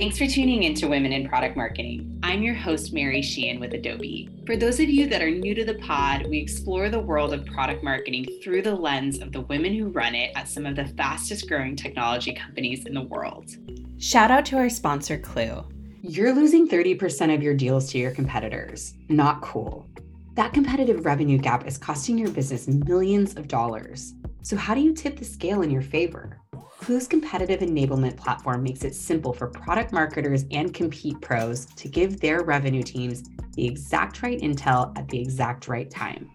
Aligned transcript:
Thanks 0.00 0.16
for 0.16 0.26
tuning 0.26 0.62
in 0.62 0.72
to 0.76 0.86
Women 0.86 1.12
in 1.12 1.28
Product 1.28 1.58
Marketing. 1.58 2.18
I'm 2.22 2.42
your 2.42 2.54
host, 2.54 2.94
Mary 2.94 3.20
Sheehan 3.20 3.60
with 3.60 3.74
Adobe. 3.74 4.30
For 4.46 4.56
those 4.56 4.80
of 4.80 4.88
you 4.88 5.06
that 5.10 5.20
are 5.20 5.30
new 5.30 5.54
to 5.54 5.62
the 5.62 5.74
pod, 5.74 6.26
we 6.26 6.38
explore 6.38 6.88
the 6.88 6.98
world 6.98 7.34
of 7.34 7.44
product 7.44 7.84
marketing 7.84 8.24
through 8.42 8.62
the 8.62 8.74
lens 8.74 9.20
of 9.20 9.30
the 9.30 9.42
women 9.42 9.74
who 9.74 9.88
run 9.88 10.14
it 10.14 10.32
at 10.36 10.48
some 10.48 10.64
of 10.64 10.74
the 10.74 10.86
fastest 10.86 11.46
growing 11.50 11.76
technology 11.76 12.32
companies 12.32 12.86
in 12.86 12.94
the 12.94 13.02
world. 13.02 13.50
Shout 13.98 14.30
out 14.30 14.46
to 14.46 14.56
our 14.56 14.70
sponsor, 14.70 15.18
Klue. 15.18 15.70
You're 16.00 16.32
losing 16.32 16.66
30% 16.66 17.34
of 17.34 17.42
your 17.42 17.52
deals 17.52 17.90
to 17.90 17.98
your 17.98 18.12
competitors. 18.12 18.94
Not 19.10 19.42
cool. 19.42 19.86
That 20.34 20.54
competitive 20.54 21.04
revenue 21.04 21.36
gap 21.36 21.66
is 21.66 21.76
costing 21.76 22.16
your 22.16 22.30
business 22.30 22.66
millions 22.68 23.36
of 23.36 23.48
dollars. 23.48 24.14
So, 24.40 24.56
how 24.56 24.74
do 24.74 24.80
you 24.80 24.94
tip 24.94 25.18
the 25.18 25.26
scale 25.26 25.60
in 25.60 25.70
your 25.70 25.82
favor? 25.82 26.40
Klue's 26.80 27.06
competitive 27.06 27.60
enablement 27.60 28.16
platform 28.16 28.62
makes 28.62 28.84
it 28.84 28.94
simple 28.94 29.34
for 29.34 29.46
product 29.46 29.92
marketers 29.92 30.46
and 30.50 30.72
compete 30.72 31.20
pros 31.20 31.66
to 31.66 31.88
give 31.88 32.20
their 32.20 32.42
revenue 32.42 32.82
teams 32.82 33.22
the 33.52 33.66
exact 33.66 34.22
right 34.22 34.40
intel 34.40 34.96
at 34.96 35.06
the 35.08 35.20
exact 35.20 35.68
right 35.68 35.90
time. 35.90 36.30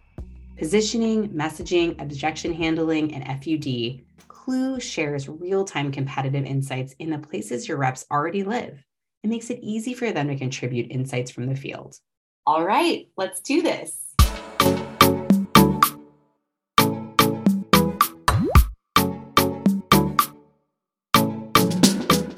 Positioning, 0.55 1.29
messaging, 1.29 1.99
objection 1.99 2.53
handling, 2.53 3.15
and 3.15 3.25
FUD, 3.41 4.03
Klue 4.27 4.79
shares 4.79 5.27
real 5.27 5.65
time 5.65 5.91
competitive 5.91 6.45
insights 6.45 6.93
in 6.99 7.09
the 7.09 7.17
places 7.17 7.67
your 7.67 7.77
reps 7.77 8.05
already 8.11 8.43
live. 8.43 8.85
It 9.23 9.29
makes 9.31 9.49
it 9.49 9.59
easy 9.63 9.95
for 9.95 10.11
them 10.11 10.27
to 10.27 10.35
contribute 10.35 10.91
insights 10.91 11.31
from 11.31 11.47
the 11.47 11.55
field. 11.55 11.97
All 12.45 12.63
right, 12.63 13.09
let's 13.17 13.39
do 13.39 13.63
this. 13.63 14.04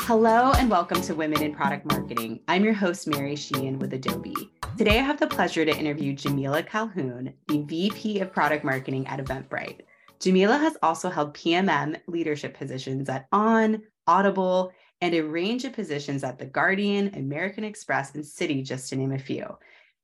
Hello 0.08 0.54
and 0.54 0.70
welcome 0.70 1.02
to 1.02 1.14
Women 1.14 1.44
in 1.44 1.54
Product 1.54 1.86
Marketing. 1.92 2.40
I'm 2.48 2.64
your 2.64 2.74
host, 2.74 3.10
Mary 3.10 3.36
Sheehan 3.36 3.78
with 3.78 3.92
Adobe. 3.92 4.34
Today 4.78 5.00
I 5.00 5.02
have 5.02 5.20
the 5.20 5.28
pleasure 5.28 5.66
to 5.66 5.78
interview 5.78 6.16
Jameelah 6.16 6.66
Calhoun, 6.66 7.34
the 7.50 7.64
VP 7.64 8.22
of 8.22 8.32
Product 8.32 8.64
Marketing 8.64 9.06
at 9.08 9.20
Eventbrite. 9.20 9.82
Jameelah 10.22 10.62
has 10.62 10.78
also 10.82 11.10
held 11.10 11.34
PMM 11.34 12.00
leadership 12.08 12.58
positions 12.58 13.10
at 13.10 13.28
On, 13.34 13.82
Audible, 14.08 14.72
and 15.02 15.14
a 15.14 15.20
range 15.20 15.66
of 15.66 15.74
positions 15.74 16.24
at 16.24 16.40
The 16.40 16.46
Guardian, 16.46 17.14
American 17.16 17.66
Express, 17.66 18.16
and 18.16 18.24
Citi, 18.24 18.64
just 18.64 18.88
to 18.92 18.96
name 18.96 19.12
a 19.12 19.20
few. 19.20 19.58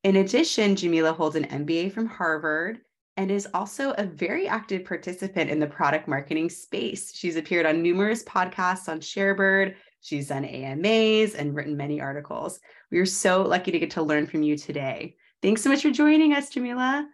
In 0.04 0.18
addition, 0.18 0.76
Jameelah 0.76 1.16
holds 1.16 1.38
an 1.38 1.46
MBA 1.46 1.94
from 1.94 2.08
Harvard 2.08 2.82
and 3.16 3.32
is 3.32 3.48
also 3.54 3.92
a 3.92 4.04
very 4.04 4.50
active 4.50 4.84
participant 4.84 5.50
in 5.50 5.62
the 5.62 5.68
product 5.68 6.10
marketing 6.10 6.50
space. 6.50 7.16
She's 7.16 7.38
appeared 7.38 7.66
on 7.66 7.82
numerous 7.82 8.24
podcasts 8.24 8.90
on 8.90 9.00
Sharebird, 9.00 9.76
She's 10.04 10.28
done 10.28 10.44
AMAs 10.44 11.34
and 11.34 11.56
written 11.56 11.78
many 11.78 12.02
articles. 12.02 12.60
We 12.92 13.00
are 13.00 13.06
so 13.06 13.42
lucky 13.42 13.72
to 13.72 13.80
get 13.80 13.92
to 13.92 14.04
learn 14.04 14.28
from 14.28 14.44
you 14.44 14.58
today. 14.58 15.16
Thanks 15.42 15.64
so 15.64 15.70
much 15.70 15.82
for 15.82 15.92
joining 15.92 16.34
us, 16.34 16.50
Jameelah. 16.50 17.06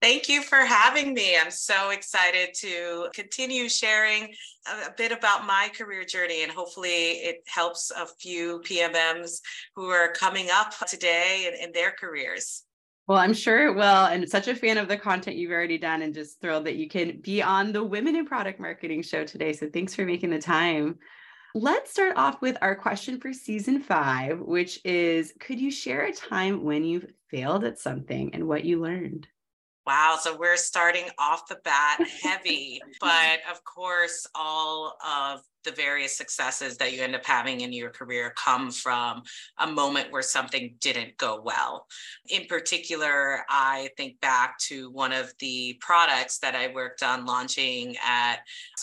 Thank 0.00 0.28
you 0.28 0.42
for 0.42 0.58
having 0.58 1.14
me. 1.14 1.36
I'm 1.36 1.50
so 1.50 1.90
excited 1.90 2.50
to 2.58 3.08
continue 3.12 3.68
sharing 3.68 4.32
a, 4.66 4.92
bit 4.96 5.10
about 5.10 5.46
my 5.46 5.68
career 5.76 6.04
journey, 6.04 6.44
and 6.44 6.52
hopefully, 6.52 6.92
it 6.92 7.42
helps 7.48 7.90
a 7.90 8.06
few 8.06 8.60
PMMs 8.60 9.40
who 9.74 9.88
are 9.88 10.12
coming 10.12 10.48
up 10.52 10.74
today 10.86 11.48
in, 11.48 11.66
in 11.66 11.72
their 11.72 11.90
careers. 11.90 12.62
Well, 13.08 13.18
I'm 13.18 13.34
sure 13.34 13.66
it 13.66 13.74
will. 13.74 13.82
And 13.82 14.28
such 14.28 14.48
a 14.48 14.54
fan 14.54 14.78
of 14.78 14.86
the 14.86 14.96
content 14.96 15.36
you've 15.36 15.50
already 15.50 15.78
done, 15.78 16.02
and 16.02 16.14
just 16.14 16.40
thrilled 16.40 16.66
that 16.66 16.76
you 16.76 16.88
can 16.88 17.20
be 17.20 17.42
on 17.42 17.72
the 17.72 17.82
Women 17.82 18.14
in 18.14 18.26
Product 18.26 18.60
Marketing 18.60 19.02
show 19.02 19.24
today. 19.24 19.54
So, 19.54 19.68
thanks 19.68 19.94
for 19.94 20.04
making 20.04 20.30
the 20.30 20.38
time. 20.38 20.98
Let's 21.58 21.90
start 21.90 22.18
off 22.18 22.42
with 22.42 22.58
our 22.60 22.74
question 22.74 23.18
for 23.18 23.32
season 23.32 23.80
five, 23.80 24.40
which 24.40 24.78
is 24.84 25.32
Could 25.40 25.58
you 25.58 25.70
share 25.70 26.04
a 26.04 26.12
time 26.12 26.64
when 26.64 26.84
you've 26.84 27.06
failed 27.30 27.64
at 27.64 27.78
something 27.78 28.34
and 28.34 28.46
what 28.46 28.66
you 28.66 28.78
learned? 28.78 29.26
Wow. 29.86 30.18
So 30.20 30.36
we're 30.36 30.58
starting 30.58 31.08
off 31.18 31.48
the 31.48 31.58
bat 31.64 32.06
heavy, 32.22 32.82
but 33.00 33.38
of 33.50 33.64
course, 33.64 34.26
all 34.34 34.98
of 35.02 35.40
the 35.66 35.72
various 35.72 36.16
successes 36.16 36.78
that 36.78 36.94
you 36.94 37.02
end 37.02 37.14
up 37.14 37.26
having 37.26 37.60
in 37.60 37.72
your 37.72 37.90
career 37.90 38.32
come 38.36 38.70
from 38.70 39.22
a 39.58 39.66
moment 39.66 40.10
where 40.10 40.22
something 40.22 40.74
didn't 40.80 41.16
go 41.18 41.42
well. 41.44 41.86
In 42.30 42.46
particular, 42.46 43.40
I 43.50 43.90
think 43.98 44.18
back 44.20 44.58
to 44.68 44.90
one 44.90 45.12
of 45.12 45.34
the 45.40 45.76
products 45.80 46.38
that 46.38 46.54
I 46.54 46.72
worked 46.72 47.02
on 47.02 47.26
launching 47.26 47.96
at 48.02 48.36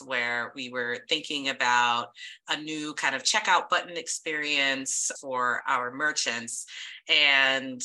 where 0.06 0.52
we 0.56 0.70
were 0.70 1.00
thinking 1.10 1.50
about 1.50 2.10
a 2.50 2.62
new 2.62 2.94
kind 2.94 3.16
of 3.16 3.24
checkout 3.24 3.70
button 3.70 3.98
experience 3.98 5.10
for 5.20 5.64
our 5.68 5.92
merchants. 5.92 6.66
And 7.10 7.82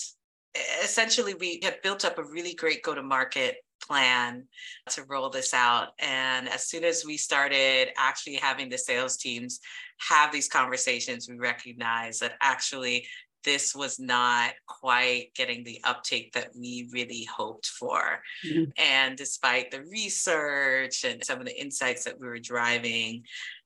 essentially 0.82 1.34
we 1.34 1.60
had 1.62 1.82
built 1.82 2.04
up 2.04 2.18
a 2.18 2.24
really 2.24 2.54
great 2.54 2.82
go 2.82 2.94
to 2.94 3.02
market 3.02 3.56
plan 3.80 4.44
to 4.88 5.04
roll 5.04 5.30
this 5.30 5.54
out 5.54 5.88
and 5.98 6.48
as 6.48 6.68
soon 6.68 6.84
as 6.84 7.04
we 7.04 7.16
started 7.16 7.88
actually 7.96 8.36
having 8.36 8.68
the 8.68 8.78
sales 8.78 9.16
teams 9.16 9.60
have 9.98 10.32
these 10.32 10.48
conversations 10.48 11.28
we 11.28 11.36
recognized 11.38 12.20
that 12.20 12.32
actually 12.40 13.06
this 13.44 13.74
was 13.74 13.98
not 13.98 14.52
quite 14.66 15.32
getting 15.34 15.64
the 15.64 15.80
uptake 15.84 16.32
that 16.32 16.50
we 16.54 16.88
really 16.92 17.26
hoped 17.34 17.66
for. 17.66 18.20
Mm-hmm. 18.46 18.70
And 18.76 19.16
despite 19.16 19.70
the 19.70 19.84
research 19.84 21.04
and 21.04 21.24
some 21.24 21.38
of 21.40 21.46
the 21.46 21.58
insights 21.58 22.04
that 22.04 22.18
we 22.18 22.26
were 22.26 22.38
driving, 22.38 23.22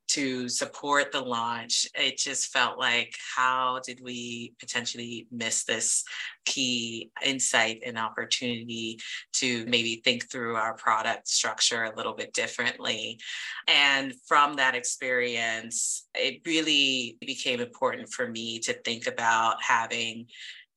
to 0.09 0.49
support 0.49 1.11
the 1.11 1.21
launch, 1.21 1.87
it 1.95 2.19
just 2.19 2.53
felt 2.53 2.79
like 2.79 3.15
how 3.35 3.81
did 3.85 4.01
we 4.03 4.53
potentially 4.59 5.27
miss 5.31 5.65
this 5.65 6.05
key 6.45 7.11
insight 7.25 7.83
and 7.87 7.97
opportunity 7.97 8.99
to 9.33 9.65
maybe 9.67 10.03
think 10.05 10.31
through 10.31 10.57
our 10.57 10.75
product 10.75 11.29
structure 11.29 11.85
a 11.85 11.97
little 11.97 12.15
bit 12.15 12.33
differently. 12.35 13.19
And 13.69 14.13
from 14.27 14.57
that 14.57 14.75
experience, 14.75 16.07
it 16.15 16.43
really 16.45 17.17
became 17.21 17.61
important 17.61 18.11
for 18.11 18.29
me 18.29 18.59
to 18.61 18.75
think 18.75 19.07
about 19.07 19.63
having 19.63 20.27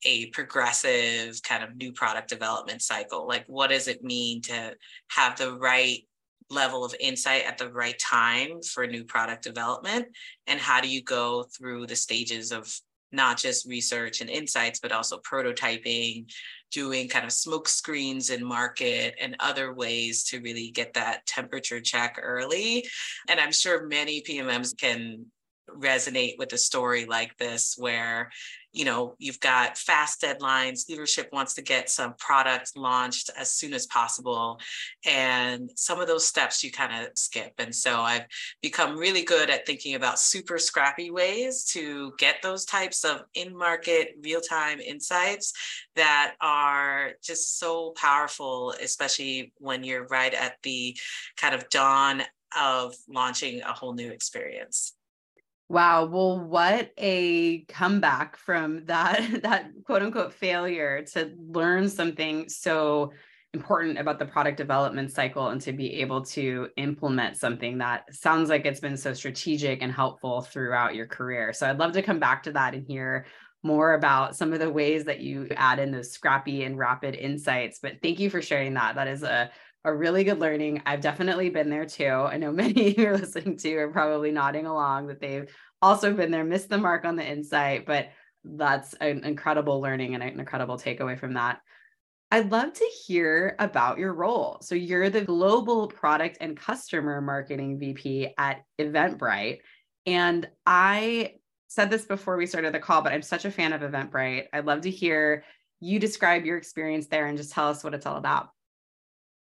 a 0.04 0.26
progressive 0.26 1.42
kind 1.42 1.64
of 1.64 1.76
new 1.76 1.92
product 1.92 2.28
development 2.28 2.80
cycle. 2.80 3.26
Like, 3.26 3.44
what 3.48 3.70
does 3.70 3.88
it 3.88 4.04
mean 4.04 4.40
to 4.42 4.74
have 5.08 5.36
the 5.36 5.58
right 5.58 6.06
level 6.50 6.84
of 6.84 6.94
insight 7.00 7.44
at 7.44 7.58
the 7.58 7.70
right 7.70 7.98
time 7.98 8.60
for 8.62 8.86
new 8.86 9.04
product 9.04 9.42
development? 9.42 10.06
And 10.46 10.60
how 10.60 10.80
do 10.80 10.88
you 10.88 11.02
go 11.02 11.44
through 11.56 11.86
the 11.86 11.96
stages 11.96 12.52
of 12.52 12.72
not 13.12 13.38
just 13.38 13.66
research 13.66 14.20
and 14.20 14.28
insights, 14.28 14.80
but 14.80 14.92
also 14.92 15.18
prototyping, 15.18 16.30
doing 16.72 17.08
kind 17.08 17.24
of 17.24 17.32
smoke 17.32 17.68
screens 17.68 18.30
in 18.30 18.44
market 18.44 19.14
and 19.20 19.36
other 19.40 19.72
ways 19.72 20.24
to 20.24 20.40
really 20.40 20.70
get 20.70 20.92
that 20.94 21.24
temperature 21.26 21.80
check 21.80 22.18
early. 22.20 22.84
And 23.28 23.40
I'm 23.40 23.52
sure 23.52 23.86
many 23.86 24.22
PMMs 24.22 24.76
can 24.76 25.26
resonate 25.70 26.38
with 26.38 26.52
a 26.52 26.58
story 26.58 27.04
like 27.04 27.36
this 27.38 27.74
where 27.76 28.30
you 28.72 28.84
know 28.84 29.14
you've 29.18 29.40
got 29.40 29.78
fast 29.78 30.20
deadlines 30.20 30.88
leadership 30.88 31.28
wants 31.32 31.54
to 31.54 31.62
get 31.62 31.88
some 31.88 32.14
products 32.18 32.76
launched 32.76 33.30
as 33.36 33.50
soon 33.50 33.72
as 33.72 33.86
possible 33.86 34.60
and 35.06 35.70
some 35.74 36.00
of 36.00 36.06
those 36.06 36.26
steps 36.26 36.62
you 36.62 36.70
kind 36.70 37.06
of 37.06 37.10
skip. 37.16 37.52
And 37.58 37.74
so 37.74 38.00
i've 38.00 38.26
become 38.62 38.96
really 38.96 39.22
good 39.22 39.50
at 39.50 39.66
thinking 39.66 39.94
about 39.94 40.18
super 40.18 40.58
scrappy 40.58 41.10
ways 41.10 41.64
to 41.72 42.12
get 42.18 42.36
those 42.42 42.64
types 42.64 43.04
of 43.04 43.22
in 43.34 43.56
market 43.56 44.14
real 44.22 44.40
time 44.40 44.80
insights 44.80 45.52
that 45.96 46.34
are 46.40 47.12
just 47.24 47.58
so 47.58 47.92
powerful 47.96 48.74
especially 48.82 49.52
when 49.58 49.84
you're 49.84 50.06
right 50.08 50.34
at 50.34 50.56
the 50.62 50.96
kind 51.36 51.54
of 51.54 51.68
dawn 51.70 52.22
of 52.58 52.94
launching 53.08 53.62
a 53.62 53.72
whole 53.72 53.94
new 53.94 54.10
experience 54.10 54.95
Wow. 55.68 56.06
Well, 56.06 56.38
what 56.40 56.92
a 56.96 57.64
comeback 57.64 58.36
from 58.36 58.84
that 58.86 59.20
that 59.42 59.70
quote 59.84 60.02
unquote 60.02 60.32
failure 60.32 61.04
to 61.14 61.32
learn 61.36 61.88
something 61.88 62.48
so 62.48 63.12
important 63.52 63.98
about 63.98 64.18
the 64.18 64.26
product 64.26 64.58
development 64.58 65.10
cycle 65.10 65.48
and 65.48 65.60
to 65.62 65.72
be 65.72 66.00
able 66.00 66.22
to 66.22 66.68
implement 66.76 67.36
something 67.36 67.78
that 67.78 68.04
sounds 68.14 68.50
like 68.50 68.66
it's 68.66 68.80
been 68.80 68.96
so 68.96 69.14
strategic 69.14 69.82
and 69.82 69.90
helpful 69.90 70.42
throughout 70.42 70.94
your 70.94 71.06
career. 71.06 71.52
So 71.52 71.68
I'd 71.68 71.78
love 71.78 71.92
to 71.92 72.02
come 72.02 72.18
back 72.20 72.42
to 72.44 72.52
that 72.52 72.74
and 72.74 72.86
hear 72.86 73.26
more 73.62 73.94
about 73.94 74.36
some 74.36 74.52
of 74.52 74.60
the 74.60 74.70
ways 74.70 75.04
that 75.04 75.20
you 75.20 75.48
add 75.56 75.78
in 75.78 75.90
those 75.90 76.12
scrappy 76.12 76.64
and 76.64 76.78
rapid 76.78 77.14
insights. 77.14 77.78
But 77.80 77.94
thank 78.02 78.20
you 78.20 78.30
for 78.30 78.42
sharing 78.42 78.74
that. 78.74 78.94
That 78.94 79.08
is 79.08 79.22
a 79.22 79.50
a 79.86 79.94
really 79.94 80.24
good 80.24 80.40
learning. 80.40 80.82
I've 80.84 81.00
definitely 81.00 81.48
been 81.48 81.70
there 81.70 81.86
too. 81.86 82.04
I 82.04 82.36
know 82.36 82.52
many 82.52 82.94
you're 82.98 83.16
listening 83.16 83.56
to 83.58 83.76
are 83.76 83.90
probably 83.90 84.32
nodding 84.32 84.66
along 84.66 85.06
that 85.06 85.20
they've 85.20 85.48
also 85.80 86.12
been 86.12 86.30
there, 86.30 86.44
missed 86.44 86.68
the 86.68 86.76
mark 86.76 87.04
on 87.04 87.16
the 87.16 87.26
insight, 87.26 87.86
but 87.86 88.08
that's 88.44 88.94
an 88.94 89.24
incredible 89.24 89.80
learning 89.80 90.14
and 90.14 90.22
an 90.22 90.38
incredible 90.38 90.76
takeaway 90.76 91.18
from 91.18 91.34
that. 91.34 91.60
I'd 92.32 92.50
love 92.50 92.72
to 92.72 92.90
hear 93.06 93.54
about 93.60 93.98
your 93.98 94.12
role. 94.12 94.58
So, 94.60 94.74
you're 94.74 95.10
the 95.10 95.20
global 95.20 95.86
product 95.86 96.38
and 96.40 96.56
customer 96.56 97.20
marketing 97.20 97.78
VP 97.78 98.34
at 98.36 98.64
Eventbrite. 98.80 99.58
And 100.06 100.48
I 100.66 101.34
said 101.68 101.88
this 101.88 102.04
before 102.04 102.36
we 102.36 102.46
started 102.46 102.74
the 102.74 102.80
call, 102.80 103.02
but 103.02 103.12
I'm 103.12 103.22
such 103.22 103.44
a 103.44 103.50
fan 103.50 103.72
of 103.72 103.82
Eventbrite. 103.82 104.46
I'd 104.52 104.66
love 104.66 104.80
to 104.82 104.90
hear 104.90 105.44
you 105.78 106.00
describe 106.00 106.44
your 106.44 106.56
experience 106.56 107.06
there 107.06 107.26
and 107.26 107.36
just 107.36 107.52
tell 107.52 107.68
us 107.68 107.84
what 107.84 107.94
it's 107.94 108.06
all 108.06 108.16
about. 108.16 108.48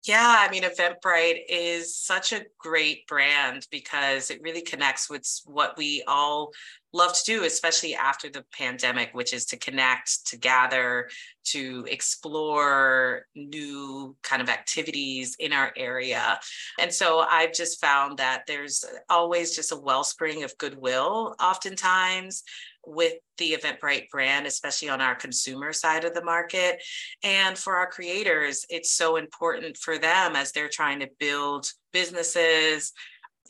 Yeah, 0.08 0.36
I 0.40 0.50
mean, 0.50 0.62
Eventbrite 0.62 1.42
is 1.50 1.94
such 1.94 2.32
a 2.32 2.46
great 2.56 3.06
brand 3.06 3.66
because 3.70 4.30
it 4.30 4.40
really 4.40 4.62
connects 4.62 5.10
with 5.10 5.28
what 5.44 5.76
we 5.76 6.02
all 6.08 6.52
love 6.94 7.12
to 7.12 7.22
do, 7.26 7.44
especially 7.44 7.94
after 7.94 8.30
the 8.30 8.42
pandemic, 8.50 9.10
which 9.12 9.34
is 9.34 9.44
to 9.44 9.58
connect, 9.58 10.26
to 10.28 10.38
gather, 10.38 11.10
to 11.48 11.86
explore 11.90 13.26
new 13.34 14.16
kind 14.22 14.40
of 14.40 14.48
activities 14.48 15.36
in 15.38 15.52
our 15.52 15.74
area. 15.76 16.40
And 16.80 16.90
so 16.90 17.18
I've 17.18 17.52
just 17.52 17.78
found 17.78 18.16
that 18.16 18.44
there's 18.46 18.86
always 19.10 19.54
just 19.54 19.72
a 19.72 19.76
wellspring 19.76 20.42
of 20.42 20.56
goodwill, 20.56 21.36
oftentimes 21.38 22.44
with 22.88 23.14
the 23.36 23.52
Eventbrite 23.52 24.08
brand, 24.10 24.46
especially 24.46 24.88
on 24.88 25.00
our 25.00 25.14
consumer 25.14 25.72
side 25.72 26.04
of 26.04 26.14
the 26.14 26.24
market. 26.24 26.82
And 27.22 27.56
for 27.56 27.76
our 27.76 27.86
creators, 27.86 28.64
it's 28.68 28.90
so 28.90 29.16
important 29.16 29.76
for 29.76 29.98
them 29.98 30.34
as 30.34 30.52
they're 30.52 30.68
trying 30.68 31.00
to 31.00 31.10
build 31.20 31.70
businesses, 31.92 32.92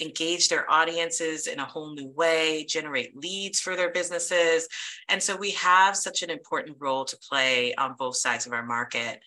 engage 0.00 0.48
their 0.48 0.70
audiences 0.70 1.46
in 1.46 1.58
a 1.58 1.64
whole 1.64 1.94
new 1.94 2.08
way, 2.08 2.64
generate 2.68 3.16
leads 3.16 3.60
for 3.60 3.76
their 3.76 3.90
businesses. 3.90 4.68
And 5.08 5.22
so 5.22 5.36
we 5.36 5.52
have 5.52 5.96
such 5.96 6.22
an 6.22 6.30
important 6.30 6.76
role 6.80 7.04
to 7.04 7.16
play 7.16 7.74
on 7.74 7.96
both 7.98 8.16
sides 8.16 8.46
of 8.46 8.52
our 8.52 8.64
market. 8.64 9.20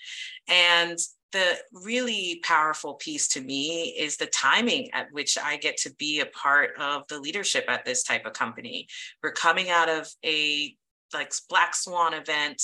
And 0.48 0.98
the 1.32 1.58
really 1.72 2.42
powerful 2.44 2.96
piece 2.96 3.28
to 3.30 3.42
me 3.42 3.96
is 3.98 4.18
the 4.18 4.28
timing 4.28 4.92
at 4.94 5.08
which 5.12 5.38
I 5.38 5.58
get 5.58 5.78
to 5.78 5.94
be 5.96 6.20
a 6.20 6.26
part 6.26 6.72
of 6.80 7.08
the 7.08 7.20
leadership 7.20 7.66
at 7.68 7.86
this 7.86 8.04
type 8.04 8.26
of 8.26 8.34
company. 8.34 8.88
We're 9.24 9.32
coming 9.32 9.70
out 9.70 9.90
of 9.90 10.10
a 10.26 10.76
like 11.14 11.34
black 11.50 11.76
swan 11.76 12.14
event, 12.14 12.62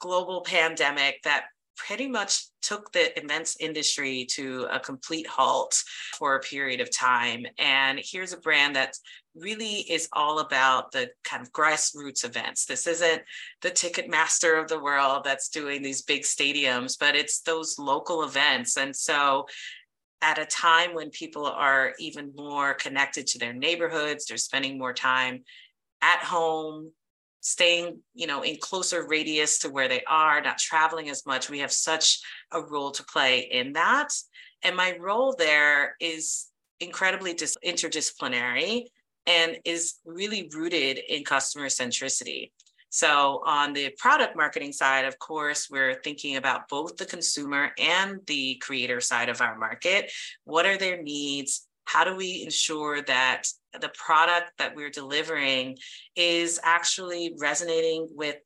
global 0.00 0.42
pandemic 0.42 1.22
that 1.24 1.44
pretty 1.86 2.08
much 2.08 2.44
took 2.60 2.92
the 2.92 3.18
events 3.18 3.56
industry 3.58 4.26
to 4.30 4.66
a 4.70 4.78
complete 4.78 5.26
halt 5.26 5.74
for 6.18 6.34
a 6.34 6.40
period 6.40 6.80
of 6.80 6.94
time. 6.94 7.46
And 7.58 8.00
here's 8.02 8.32
a 8.32 8.38
brand 8.38 8.76
that 8.76 8.94
really 9.34 9.80
is 9.90 10.08
all 10.12 10.40
about 10.40 10.92
the 10.92 11.10
kind 11.24 11.42
of 11.42 11.52
grassroots 11.52 12.24
events. 12.24 12.66
This 12.66 12.86
isn't 12.86 13.22
the 13.62 13.70
Ticketmaster 13.70 14.60
of 14.60 14.68
the 14.68 14.80
world 14.80 15.22
that's 15.24 15.48
doing 15.48 15.82
these 15.82 16.02
big 16.02 16.22
stadiums, 16.22 16.98
but 16.98 17.16
it's 17.16 17.40
those 17.40 17.78
local 17.78 18.24
events. 18.24 18.76
And 18.76 18.94
so 18.94 19.46
at 20.22 20.38
a 20.38 20.44
time 20.44 20.94
when 20.94 21.10
people 21.10 21.46
are 21.46 21.94
even 21.98 22.32
more 22.36 22.74
connected 22.74 23.26
to 23.28 23.38
their 23.38 23.54
neighborhoods, 23.54 24.26
they're 24.26 24.36
spending 24.36 24.78
more 24.78 24.92
time 24.92 25.44
at 26.02 26.22
home, 26.22 26.92
staying 27.40 27.98
you 28.14 28.26
know 28.26 28.42
in 28.42 28.56
closer 28.60 29.06
radius 29.06 29.58
to 29.60 29.70
where 29.70 29.88
they 29.88 30.02
are 30.06 30.40
not 30.40 30.58
traveling 30.58 31.08
as 31.08 31.26
much. 31.26 31.50
We 31.50 31.60
have 31.60 31.72
such 31.72 32.20
a 32.52 32.60
role 32.60 32.90
to 32.92 33.04
play 33.04 33.48
in 33.50 33.72
that. 33.74 34.08
And 34.62 34.76
my 34.76 34.96
role 34.98 35.34
there 35.36 35.96
is 36.00 36.48
incredibly 36.80 37.34
dis- 37.34 37.56
interdisciplinary 37.64 38.84
and 39.26 39.58
is 39.64 39.96
really 40.04 40.50
rooted 40.54 41.00
in 41.08 41.24
customer 41.24 41.66
centricity. 41.66 42.52
So 42.90 43.42
on 43.46 43.72
the 43.72 43.94
product 43.98 44.36
marketing 44.36 44.72
side 44.72 45.04
of 45.04 45.18
course 45.18 45.68
we're 45.70 46.00
thinking 46.02 46.36
about 46.36 46.68
both 46.68 46.96
the 46.96 47.06
consumer 47.06 47.70
and 47.78 48.20
the 48.26 48.56
creator 48.56 49.00
side 49.00 49.28
of 49.28 49.40
our 49.40 49.56
market. 49.56 50.10
What 50.44 50.66
are 50.66 50.76
their 50.76 51.02
needs? 51.02 51.66
How 51.84 52.04
do 52.04 52.14
we 52.16 52.42
ensure 52.42 53.02
that 53.02 53.46
the 53.78 53.90
product 53.94 54.52
that 54.58 54.74
we're 54.74 54.90
delivering 54.90 55.78
is 56.16 56.58
actually 56.62 57.34
resonating 57.38 58.08
with 58.12 58.36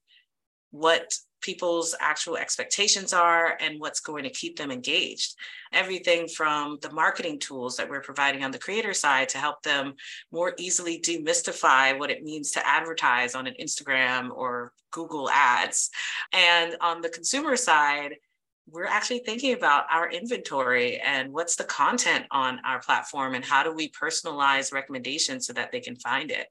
what 0.71 1.15
people's 1.45 1.95
actual 2.01 2.39
expectations 2.39 3.13
are 3.13 3.59
and 3.61 3.79
what's 3.79 4.01
going 4.01 4.25
to 4.25 4.31
keep 4.31 4.57
them 4.57 4.71
engaged. 4.71 5.35
Everything 5.73 6.27
from 6.27 6.79
the 6.81 6.91
marketing 6.91 7.39
tools 7.39 7.77
that 7.77 7.89
we're 7.89 8.01
providing 8.01 8.43
on 8.43 8.51
the 8.51 8.59
creator 8.59 8.95
side 8.95 9.29
to 9.29 9.39
help 9.39 9.63
them 9.63 9.93
more 10.33 10.55
easily 10.59 10.99
demystify 11.01 11.97
what 11.99 12.11
it 12.11 12.25
means 12.25 12.51
to 12.51 12.67
advertise 12.67 13.35
on 13.35 13.47
an 13.47 13.55
Instagram 13.61 14.31
or 14.35 14.73
Google 14.91 15.29
ads. 15.31 15.91
And 16.33 16.77
on 16.81 17.03
the 17.03 17.11
consumer 17.11 17.57
side, 17.57 18.15
we're 18.67 18.87
actually 18.87 19.21
thinking 19.21 19.55
about 19.55 19.85
our 19.93 20.11
inventory 20.11 20.99
and 20.99 21.33
what's 21.33 21.57
the 21.57 21.65
content 21.65 22.25
on 22.31 22.59
our 22.65 22.81
platform 22.81 23.35
and 23.35 23.45
how 23.45 23.63
do 23.63 23.73
we 23.73 23.91
personalize 23.91 24.73
recommendations 24.73 25.47
so 25.47 25.53
that 25.53 25.71
they 25.71 25.81
can 25.81 25.97
find 25.97 26.31
it. 26.31 26.47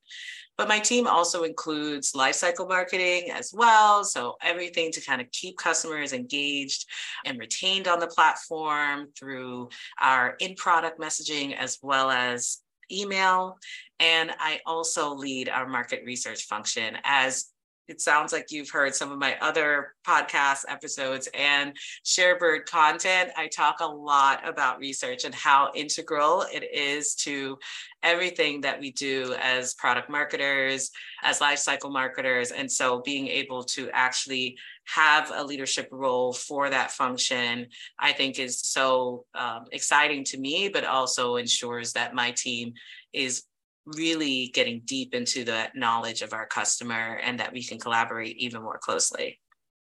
But 0.56 0.68
my 0.68 0.80
team 0.80 1.08
also 1.08 1.44
includes 1.44 2.12
lifecycle 2.12 2.70
marketing 2.70 3.32
as 3.32 3.52
well. 3.54 4.04
So 4.04 4.36
everything 4.44 4.92
to 4.92 5.02
kind 5.02 5.20
of 5.20 5.32
keep 5.32 5.58
customers 5.58 6.14
engaged 6.14 6.86
and 7.26 7.40
retained 7.40 7.88
on 7.88 8.00
the 8.00 8.08
platform 8.08 9.08
through 9.18 9.70
our 10.00 10.36
in 10.40 10.54
product 10.54 11.00
messaging 11.00 11.56
as 11.58 11.80
well 11.82 12.12
as 12.12 12.60
email. 12.92 13.58
And 14.00 14.32
I 14.38 14.60
also 14.66 15.16
lead 15.16 15.50
our 15.50 15.68
market 15.68 16.04
research 16.06 16.44
function 16.44 16.98
as 17.04 17.53
it 17.88 18.00
sounds 18.00 18.32
like 18.32 18.52
you've 18.52 18.70
heard 18.70 18.96
some 18.96 19.12
of 19.12 19.20
my 19.20 19.38
other 19.42 19.94
podcast 20.08 20.64
episodes 20.70 21.28
and 21.34 21.76
Sharebird 22.06 22.66
content. 22.66 23.32
I 23.36 23.48
talk 23.48 23.82
a 23.82 23.86
lot 23.86 24.48
about 24.48 24.80
research 24.80 25.26
and 25.26 25.36
how 25.36 25.72
integral 25.76 26.46
it 26.54 26.64
is 26.74 27.14
to 27.16 27.58
everything 28.02 28.62
that 28.62 28.80
we 28.80 28.92
do 28.92 29.36
as 29.42 29.74
product 29.74 30.10
marketers, 30.10 30.92
as 31.24 31.40
lifecycle 31.40 31.92
marketers. 31.92 32.52
And 32.52 32.72
so 32.72 33.02
being 33.02 33.28
able 33.28 33.64
to 33.66 33.90
actually 33.92 34.58
have 34.86 35.32
a 35.34 35.44
leadership 35.44 35.88
role 35.92 36.34
for 36.34 36.70
that 36.70 36.92
function, 36.92 37.68
I 38.00 38.14
think 38.14 38.40
is 38.40 38.60
so 38.62 39.26
um, 39.36 39.66
exciting 39.72 40.24
to 40.26 40.38
me, 40.38 40.70
but 40.70 40.86
also 40.86 41.36
ensures 41.36 41.94
that 41.94 42.14
my 42.14 42.32
team 42.32 42.74
is 43.14 43.44
really 43.86 44.52
getting 44.54 44.82
deep 44.86 45.14
into 45.14 45.44
the 45.44 45.68
knowledge 45.76 46.22
of 46.22 46.34
our 46.34 46.46
customer 46.46 47.20
and 47.24 47.40
that 47.40 47.54
we 47.54 47.64
can 47.64 47.80
collaborate 47.80 48.38
even 48.38 48.62
more 48.62 48.78
closely. 48.78 49.40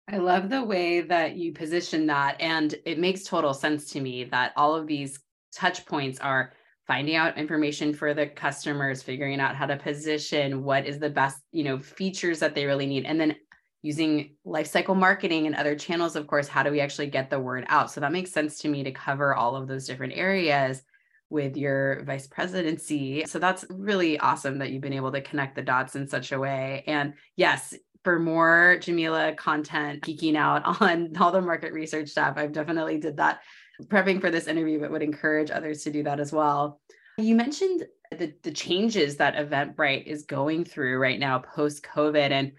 I 0.09 0.19
love 0.19 0.51
the 0.51 0.63
way 0.63 1.01
that 1.01 1.37
you 1.37 1.53
position 1.53 2.07
that. 2.07 2.41
And 2.41 2.75
it 2.85 2.99
makes 2.99 3.25
total 3.25 3.55
sense 3.55 3.91
to 3.91 4.01
me 4.01 4.25
that 4.25 4.53
all 4.57 4.75
of 4.75 4.87
these 4.87 5.19
touch 5.55 5.87
points 5.87 6.21
are 6.21 6.53
finding 6.87 7.17
out 7.17 7.39
information 7.39 7.95
for 7.95 8.13
the 8.13 8.27
customers, 8.27 9.03
figuring 9.03 9.41
out 9.41 9.57
how 9.57 9.67
to 9.67 9.77
position 9.77 10.63
what 10.63 10.85
is 10.85 10.99
the 10.99 11.09
best, 11.09 11.39
you 11.53 11.65
know, 11.65 11.79
features 11.79 12.39
that 12.41 12.55
they 12.55 12.67
really 12.67 12.87
need. 12.87 13.07
And 13.07 13.19
then 13.19 13.37
using 13.81 14.37
lifecycle 14.47 14.97
marketing 14.97 15.47
and 15.47 15.57
other 15.57 15.75
channels, 15.75 16.17
of 16.17 16.27
course, 16.27 16.49
how 16.49 16.63
do 16.63 16.71
we 16.71 16.81
actually 16.81 17.07
get 17.07 17.31
the 17.31 17.41
word 17.41 17.65
out? 17.69 17.91
So 17.91 18.01
that 18.01 18.13
makes 18.13 18.33
sense 18.33 18.59
to 18.59 18.69
me 18.69 18.83
to 18.83 18.91
cover 18.91 19.35
all 19.35 19.57
of 19.57 19.69
those 19.69 19.87
different 19.87 20.15
areas 20.15 20.83
with 21.31 21.57
your 21.57 22.03
vice 22.05 22.27
presidency. 22.27 23.25
So 23.27 23.39
that's 23.39 23.65
really 23.71 24.19
awesome 24.19 24.59
that 24.59 24.71
you've 24.71 24.83
been 24.83 24.93
able 24.93 25.13
to 25.13 25.21
connect 25.21 25.57
the 25.57 25.63
dots 25.63 25.97
in 25.97 26.07
such 26.07 26.33
a 26.33 26.39
way. 26.39 26.85
And 26.87 27.15
yes, 27.37 27.75
for 28.05 28.19
more 28.19 28.77
Jameelah 28.81 29.37
content, 29.37 30.03
geeking 30.03 30.37
out 30.37 30.63
on 30.81 31.17
all 31.17 31.33
the 31.33 31.41
market 31.41 31.73
research 31.73 32.11
stuff, 32.11 32.35
I've 32.37 32.53
definitely 32.53 32.99
did 32.99 33.17
that 33.17 33.41
prepping 33.85 34.21
for 34.21 34.31
this 34.31 34.47
interview, 34.47 34.79
but 34.81 34.91
would 34.91 35.03
encourage 35.03 35.51
others 35.51 35.83
to 35.83 35.91
do 35.91 36.03
that 36.05 36.21
as 36.21 36.33
well. 36.33 36.81
You 37.19 37.35
mentioned 37.35 37.85
the, 38.11 38.35
the 38.43 38.53
changes 38.53 39.17
that 39.17 39.35
Eventbrite 39.35 40.07
is 40.07 40.25
going 40.25 40.65
through 40.65 40.99
right 40.99 41.19
now 41.19 41.39
post 41.39 41.83
COVID. 41.83 42.31
And 42.31 42.53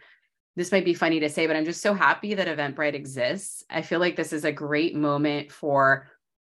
this 0.55 0.71
might 0.71 0.85
be 0.85 0.93
funny 0.93 1.19
to 1.19 1.29
say, 1.29 1.47
but 1.47 1.55
I'm 1.55 1.65
just 1.65 1.81
so 1.81 1.93
happy 1.93 2.33
that 2.33 2.47
Eventbrite 2.47 2.93
exists. 2.93 3.63
I 3.69 3.81
feel 3.81 3.99
like 3.99 4.15
this 4.15 4.33
is 4.33 4.45
a 4.45 4.51
great 4.51 4.95
moment 4.95 5.51
for 5.51 6.07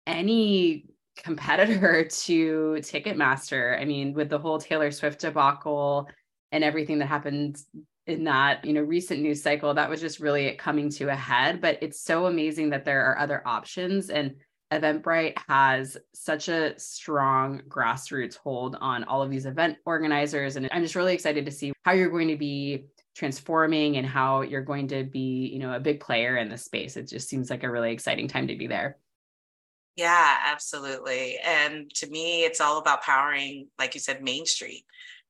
any 0.06 0.86
competitor 1.16 2.04
to 2.24 2.76
Ticketmaster. 2.80 3.80
I 3.80 3.84
mean, 3.84 4.12
with 4.14 4.28
the 4.28 4.38
whole 4.38 4.58
Taylor 4.58 4.90
Swift 4.90 5.20
debacle 5.20 6.08
and 6.52 6.64
everything 6.64 6.98
that 6.98 7.06
happened 7.06 7.58
in 8.06 8.24
that, 8.24 8.64
you 8.64 8.72
know, 8.72 8.82
recent 8.82 9.20
news 9.20 9.42
cycle, 9.42 9.74
that 9.74 9.90
was 9.90 10.00
just 10.00 10.20
really 10.20 10.52
coming 10.56 10.90
to 10.90 11.08
a 11.08 11.16
head. 11.16 11.60
But 11.60 11.78
it's 11.80 12.00
so 12.00 12.26
amazing 12.26 12.70
that 12.70 12.84
there 12.84 13.04
are 13.06 13.18
other 13.18 13.42
options 13.46 14.10
and 14.10 14.34
Eventbrite 14.72 15.36
has 15.48 15.96
such 16.14 16.48
a 16.48 16.78
strong 16.78 17.60
grassroots 17.68 18.36
hold 18.36 18.76
on 18.80 19.02
all 19.04 19.20
of 19.20 19.30
these 19.30 19.46
event 19.46 19.76
organizers. 19.84 20.54
And 20.54 20.68
I'm 20.70 20.82
just 20.82 20.94
really 20.94 21.14
excited 21.14 21.44
to 21.44 21.50
see 21.50 21.72
how 21.82 21.92
you're 21.92 22.10
going 22.10 22.28
to 22.28 22.36
be 22.36 22.84
transforming 23.16 23.96
and 23.96 24.06
how 24.06 24.42
you're 24.42 24.62
going 24.62 24.86
to 24.88 25.02
be, 25.02 25.50
you 25.52 25.58
know, 25.58 25.72
a 25.72 25.80
big 25.80 25.98
player 25.98 26.36
in 26.36 26.48
this 26.48 26.64
space. 26.64 26.96
It 26.96 27.08
just 27.08 27.28
seems 27.28 27.50
like 27.50 27.64
a 27.64 27.70
really 27.70 27.92
exciting 27.92 28.28
time 28.28 28.46
to 28.46 28.56
be 28.56 28.68
there. 28.68 28.96
Yeah, 29.96 30.36
absolutely. 30.46 31.38
And 31.44 31.90
to 31.96 32.08
me, 32.08 32.44
it's 32.44 32.60
all 32.60 32.78
about 32.78 33.02
powering, 33.02 33.68
like 33.78 33.94
you 33.94 34.00
said, 34.00 34.22
Main 34.22 34.46
Street. 34.46 34.84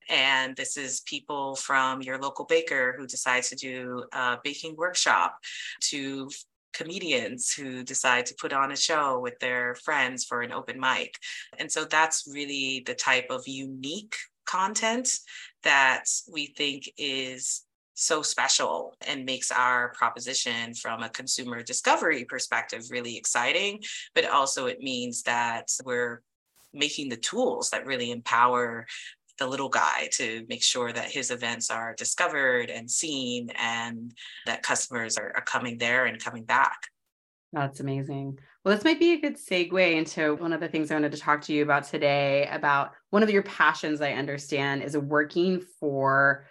And 0.09 0.57
this 0.57 0.77
is 0.77 1.01
people 1.01 1.57
from 1.57 2.03
your 2.03 2.19
local 2.19 2.45
baker 2.45 2.95
who 2.97 3.07
decides 3.07 3.49
to 3.51 3.57
do 3.57 4.05
a 4.13 4.39
baking 4.43 4.77
workshop 4.77 5.39
to 5.83 6.29
comedians 6.73 7.53
who 7.53 7.83
decide 7.83 8.27
to 8.27 8.35
put 8.35 8.53
on 8.53 8.73
a 8.73 8.77
show 8.77 9.19
with 9.19 9.39
their 9.41 9.75
friends 9.77 10.25
for 10.25 10.43
an 10.43 10.53
open 10.53 10.79
mic. 10.79 11.15
And 11.59 11.71
so 11.71 11.85
that's 11.85 12.29
really 12.33 12.83
the 12.87 12.95
type 12.95 13.27
of 13.31 13.47
unique 13.47 14.15
content 14.47 15.09
that 15.63 16.05
we 16.33 16.47
think 16.57 16.91
is 16.97 17.63
so 18.01 18.23
special 18.23 18.95
and 19.07 19.27
makes 19.27 19.51
our 19.51 19.91
proposition 19.91 20.75
from 20.75 21.03
a 21.03 21.09
consumer 21.11 21.63
discovery 21.63 22.25
perspective 22.25 22.87
really 22.91 23.17
exciting. 23.17 23.83
But 24.15 24.29
also, 24.29 24.67
it 24.67 24.81
means 24.81 25.23
that 25.25 25.69
we're 25.85 26.23
making 26.73 27.11
the 27.11 27.17
tools 27.17 27.71
that 27.71 27.87
really 27.87 28.11
empower 28.11 28.87
the 29.39 29.47
little 29.47 29.69
guy 29.69 30.09
to 30.13 30.45
make 30.49 30.63
sure 30.63 30.93
that 30.93 31.11
his 31.11 31.31
events 31.31 31.71
are 31.71 31.95
discovered 31.95 32.71
and 32.71 32.91
seen 32.91 33.51
and 33.59 34.15
that 34.47 34.63
customers 34.63 35.17
are, 35.17 35.33
are 35.35 35.45
coming 35.45 35.79
there 35.79 36.07
and 36.07 36.23
coming 36.23 36.45
back. 36.45 36.79
That's 37.53 37.81
amazing. 37.81 38.39
Well, 38.65 38.75
this 38.75 38.85
might 38.85 39.01
be 39.01 39.13
a 39.13 39.21
good 39.21 39.37
segue 39.37 39.95
into 39.95 40.37
one 40.37 40.53
of 40.53 40.61
the 40.61 40.69
things 40.69 40.91
I 40.91 40.95
wanted 40.95 41.13
to 41.13 41.19
talk 41.19 41.41
to 41.43 41.53
you 41.53 41.63
about 41.63 41.85
today 41.85 42.49
about 42.53 42.93
one 43.11 43.23
of 43.23 43.31
your 43.31 43.43
passions 43.43 44.01
I 44.01 44.13
understand 44.13 44.83
is 44.83 44.97
working 44.97 45.65
for 45.81 46.47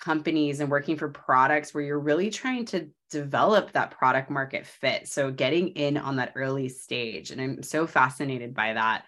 companies 0.00 0.60
and 0.60 0.70
working 0.70 0.96
for 0.96 1.08
products 1.08 1.72
where 1.72 1.84
you're 1.84 1.98
really 1.98 2.30
trying 2.30 2.64
to 2.66 2.88
develop 3.10 3.72
that 3.72 3.92
product 3.92 4.30
market 4.30 4.66
fit. 4.66 5.08
So 5.08 5.30
getting 5.30 5.68
in 5.68 5.96
on 5.96 6.16
that 6.16 6.32
early 6.34 6.68
stage. 6.68 7.30
And 7.30 7.40
I'm 7.40 7.62
so 7.62 7.86
fascinated 7.86 8.54
by 8.54 8.74
that. 8.74 9.04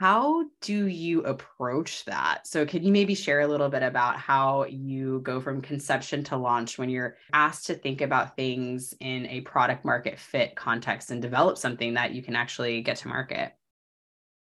How 0.00 0.44
do 0.62 0.86
you 0.86 1.24
approach 1.24 2.06
that? 2.06 2.46
So, 2.46 2.64
could 2.64 2.82
you 2.82 2.90
maybe 2.90 3.14
share 3.14 3.40
a 3.40 3.46
little 3.46 3.68
bit 3.68 3.82
about 3.82 4.16
how 4.16 4.64
you 4.64 5.20
go 5.20 5.42
from 5.42 5.60
conception 5.60 6.24
to 6.24 6.38
launch 6.38 6.78
when 6.78 6.88
you're 6.88 7.18
asked 7.34 7.66
to 7.66 7.74
think 7.74 8.00
about 8.00 8.34
things 8.34 8.94
in 9.00 9.26
a 9.26 9.42
product 9.42 9.84
market 9.84 10.18
fit 10.18 10.56
context 10.56 11.10
and 11.10 11.20
develop 11.20 11.58
something 11.58 11.92
that 11.94 12.14
you 12.14 12.22
can 12.22 12.34
actually 12.34 12.80
get 12.80 12.96
to 12.96 13.08
market? 13.08 13.52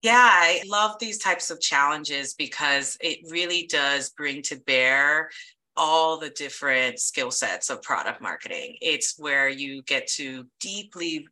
Yeah, 0.04 0.20
I 0.20 0.62
love 0.68 0.98
these 1.00 1.18
types 1.18 1.50
of 1.50 1.62
challenges 1.62 2.34
because 2.34 2.98
it 3.00 3.20
really 3.32 3.68
does 3.68 4.10
bring 4.10 4.42
to 4.44 4.58
bear 4.68 5.30
all 5.78 6.18
the 6.18 6.30
different 6.30 7.00
skill 7.00 7.32
sets 7.32 7.70
of 7.70 7.82
product 7.82 8.22
marketing. 8.22 8.76
It's 8.82 9.16
where 9.18 9.48
you 9.48 9.82
get 9.84 10.08
to 10.16 10.46
deeply 10.60 11.26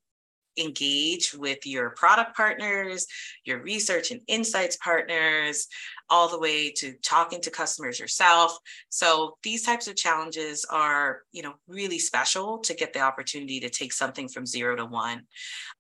engage 0.58 1.34
with 1.34 1.66
your 1.66 1.90
product 1.92 2.36
partners, 2.36 3.06
your 3.44 3.62
research 3.62 4.12
and 4.12 4.22
insights 4.28 4.78
partners, 4.78 5.68
all 6.10 6.30
the 6.30 6.40
way 6.40 6.72
to 6.72 6.94
talking 7.04 7.42
to 7.42 7.51
customers 7.51 8.00
yourself. 8.00 8.58
So 8.88 9.38
these 9.44 9.63
types 9.63 9.90
of 9.90 9.98
challenges 9.98 10.66
are, 10.70 11.24
you 11.34 11.44
know, 11.44 11.56
really 11.68 12.00
special 12.00 12.60
to 12.60 12.74
get 12.74 12.94
the 12.94 13.01
opportunity 13.01 13.60
to 13.60 13.70
take 13.70 13.92
something 13.92 14.30
from 14.30 14.46
0 14.46 14.78
to 14.78 14.86
1. 14.86 15.22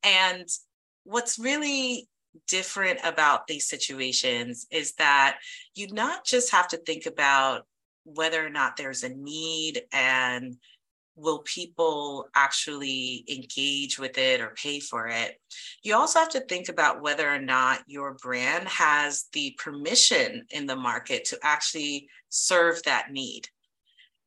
And 0.03 0.47
what's 1.03 1.39
really 1.39 2.09
different 2.47 2.99
about 3.03 3.47
these 3.47 3.67
situations 3.67 4.67
is 4.71 4.93
that 4.93 5.37
you 5.75 5.87
not 5.91 6.25
just 6.25 6.51
have 6.51 6.67
to 6.69 6.77
think 6.77 7.05
about 7.05 7.65
whether 8.03 8.45
or 8.45 8.49
not 8.49 8.77
there's 8.77 9.03
a 9.03 9.09
need 9.09 9.81
and 9.91 10.57
will 11.15 11.39
people 11.39 12.27
actually 12.35 13.25
engage 13.29 13.99
with 13.99 14.17
it 14.17 14.41
or 14.41 14.55
pay 14.55 14.79
for 14.79 15.07
it? 15.07 15.39
You 15.83 15.95
also 15.95 16.19
have 16.19 16.29
to 16.29 16.39
think 16.41 16.69
about 16.69 17.01
whether 17.01 17.29
or 17.29 17.39
not 17.39 17.81
your 17.85 18.13
brand 18.13 18.67
has 18.67 19.25
the 19.33 19.55
permission 19.59 20.45
in 20.49 20.65
the 20.65 20.75
market 20.75 21.25
to 21.25 21.39
actually 21.43 22.07
serve 22.29 22.81
that 22.83 23.11
need 23.11 23.47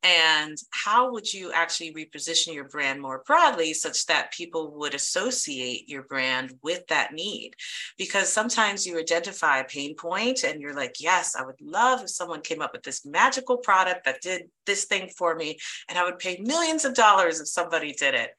and 0.05 0.57
how 0.71 1.11
would 1.11 1.33
you 1.33 1.51
actually 1.53 1.93
reposition 1.95 2.55
your 2.55 2.69
brand 2.69 3.01
more 3.01 3.23
broadly 3.27 3.73
such 3.75 4.07
that 4.07 4.33
people 4.33 4.71
would 4.73 4.95
associate 4.95 5.89
your 5.89 6.03
brand 6.03 6.55
with 6.63 6.87
that 6.89 7.13
need? 7.13 7.53
Because 7.99 8.29
sometimes 8.33 8.87
you 8.87 8.99
identify 8.99 9.59
a 9.59 9.65
pain 9.65 9.97
point 9.97 10.45
and 10.45 10.61
you're 10.61 10.75
like 10.75 10.97
yes 11.01 11.35
i 11.37 11.45
would 11.45 11.61
love 11.61 12.03
if 12.03 12.11
someone 12.11 12.41
came 12.41 12.61
up 12.61 12.73
with 12.73 12.83
this 12.83 13.05
magical 13.05 13.57
product 13.57 14.05
that 14.05 14.21
did 14.21 14.43
this 14.67 14.85
thing 14.85 15.09
for 15.17 15.35
me 15.35 15.57
and 15.89 15.99
i 15.99 16.05
would 16.05 16.19
pay 16.19 16.39
millions 16.43 16.85
of 16.85 16.95
dollars 16.95 17.41
if 17.41 17.49
somebody 17.49 17.93
did 17.93 18.15
it 18.15 18.31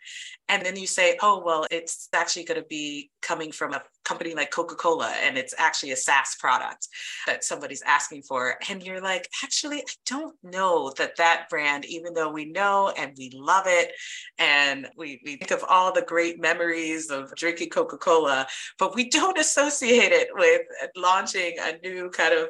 and 0.49 0.65
then 0.65 0.75
you 0.75 0.87
say 0.87 1.17
oh 1.21 1.41
well 1.43 1.65
it's 1.71 2.07
actually 2.13 2.43
going 2.43 2.59
to 2.59 2.67
be 2.67 3.09
coming 3.21 3.51
from 3.51 3.73
a 3.73 3.81
company 4.03 4.35
like 4.35 4.51
coca-cola 4.51 5.11
and 5.23 5.37
it's 5.37 5.55
actually 5.57 5.91
a 5.91 5.95
saas 5.95 6.35
product 6.39 6.87
that 7.25 7.43
somebody's 7.43 7.81
asking 7.81 8.21
for. 8.21 8.55
And 8.69 8.83
you're 8.83 9.01
like 9.01 9.27
actually 9.43 9.79
i 9.79 9.93
don't 10.05 10.35
know 10.43 10.93
that 10.97 11.17
that 11.17 11.47
brand 11.49 11.85
even 11.85 12.13
though 12.13 12.29
we 12.29 12.45
know 12.45 12.93
and 12.97 13.13
we 13.17 13.31
love 13.33 13.65
it 13.67 13.91
and 14.37 14.87
we, 14.97 15.19
we 15.25 15.37
think 15.37 15.51
of 15.51 15.63
all 15.67 15.91
the 15.91 16.03
great 16.03 16.39
memories 16.39 17.09
of 17.09 17.33
drinking 17.35 17.69
coca-cola 17.69 18.47
but 18.77 18.95
we 18.95 19.09
don't 19.09 19.39
associate 19.39 20.11
it 20.11 20.29
with 20.33 20.61
launching 20.95 21.55
a 21.59 21.77
new 21.87 22.09
kind 22.09 22.33
of 22.33 22.49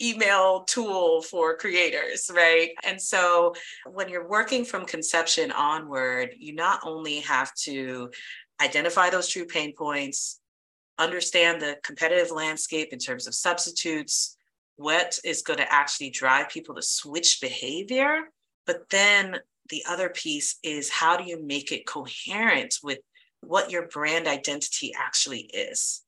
email 0.00 0.64
tool 0.64 1.22
for 1.22 1.56
creators, 1.56 2.30
right? 2.34 2.70
And 2.84 3.00
so 3.00 3.54
when 3.90 4.08
you're 4.08 4.28
working 4.28 4.64
from 4.64 4.84
conception 4.84 5.52
onward, 5.52 6.34
you 6.38 6.54
not 6.54 6.80
only 6.84 7.20
have 7.20 7.54
to 7.62 8.10
identify 8.60 9.10
those 9.10 9.28
true 9.28 9.44
pain 9.44 9.74
points, 9.76 10.40
understand 10.98 11.60
the 11.60 11.76
competitive 11.82 12.30
landscape 12.30 12.92
in 12.92 12.98
terms 12.98 13.26
of 13.26 13.34
substitutes, 13.34 14.36
what 14.76 15.18
is 15.24 15.42
going 15.42 15.58
to 15.58 15.72
actually 15.72 16.10
drive 16.10 16.48
people 16.48 16.74
to 16.74 16.82
switch 16.82 17.40
behavior, 17.40 18.22
but 18.66 18.88
then 18.90 19.38
the 19.68 19.84
other 19.88 20.08
piece 20.08 20.58
is 20.62 20.90
how 20.90 21.16
do 21.16 21.24
you 21.24 21.42
make 21.44 21.72
it 21.72 21.86
coherent 21.86 22.78
with 22.82 22.98
what 23.40 23.70
your 23.70 23.88
brand 23.88 24.26
identity 24.26 24.92
actually 24.96 25.50
is? 25.52 26.02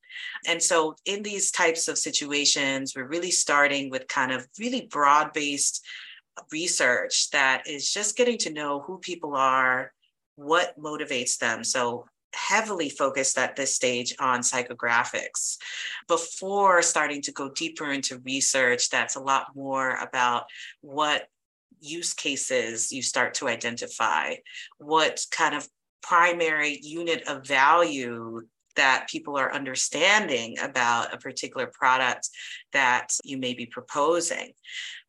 And 0.47 0.61
so, 0.61 0.95
in 1.05 1.23
these 1.23 1.51
types 1.51 1.87
of 1.87 1.97
situations, 1.97 2.93
we're 2.95 3.07
really 3.07 3.31
starting 3.31 3.89
with 3.89 4.07
kind 4.07 4.31
of 4.31 4.47
really 4.59 4.87
broad 4.91 5.33
based 5.33 5.85
research 6.51 7.29
that 7.31 7.67
is 7.67 7.91
just 7.91 8.17
getting 8.17 8.37
to 8.39 8.53
know 8.53 8.81
who 8.81 8.97
people 8.97 9.35
are, 9.35 9.93
what 10.35 10.79
motivates 10.79 11.37
them. 11.37 11.63
So, 11.63 12.05
heavily 12.33 12.89
focused 12.89 13.37
at 13.37 13.55
this 13.55 13.73
stage 13.73 14.13
on 14.19 14.41
psychographics 14.41 15.57
before 16.07 16.81
starting 16.81 17.21
to 17.21 17.31
go 17.31 17.49
deeper 17.49 17.93
into 17.93 18.19
research 18.25 18.89
that's 18.89 19.15
a 19.15 19.21
lot 19.21 19.55
more 19.55 19.95
about 20.01 20.43
what 20.81 21.29
use 21.79 22.13
cases 22.13 22.91
you 22.91 23.01
start 23.01 23.35
to 23.35 23.47
identify, 23.47 24.35
what 24.77 25.25
kind 25.31 25.55
of 25.55 25.67
primary 26.01 26.79
unit 26.81 27.27
of 27.27 27.45
value 27.47 28.41
that 28.75 29.07
people 29.09 29.37
are 29.37 29.53
understanding 29.53 30.57
about 30.59 31.13
a 31.13 31.17
particular 31.17 31.67
product 31.67 32.29
that 32.73 33.07
you 33.23 33.37
may 33.37 33.53
be 33.53 33.65
proposing. 33.65 34.53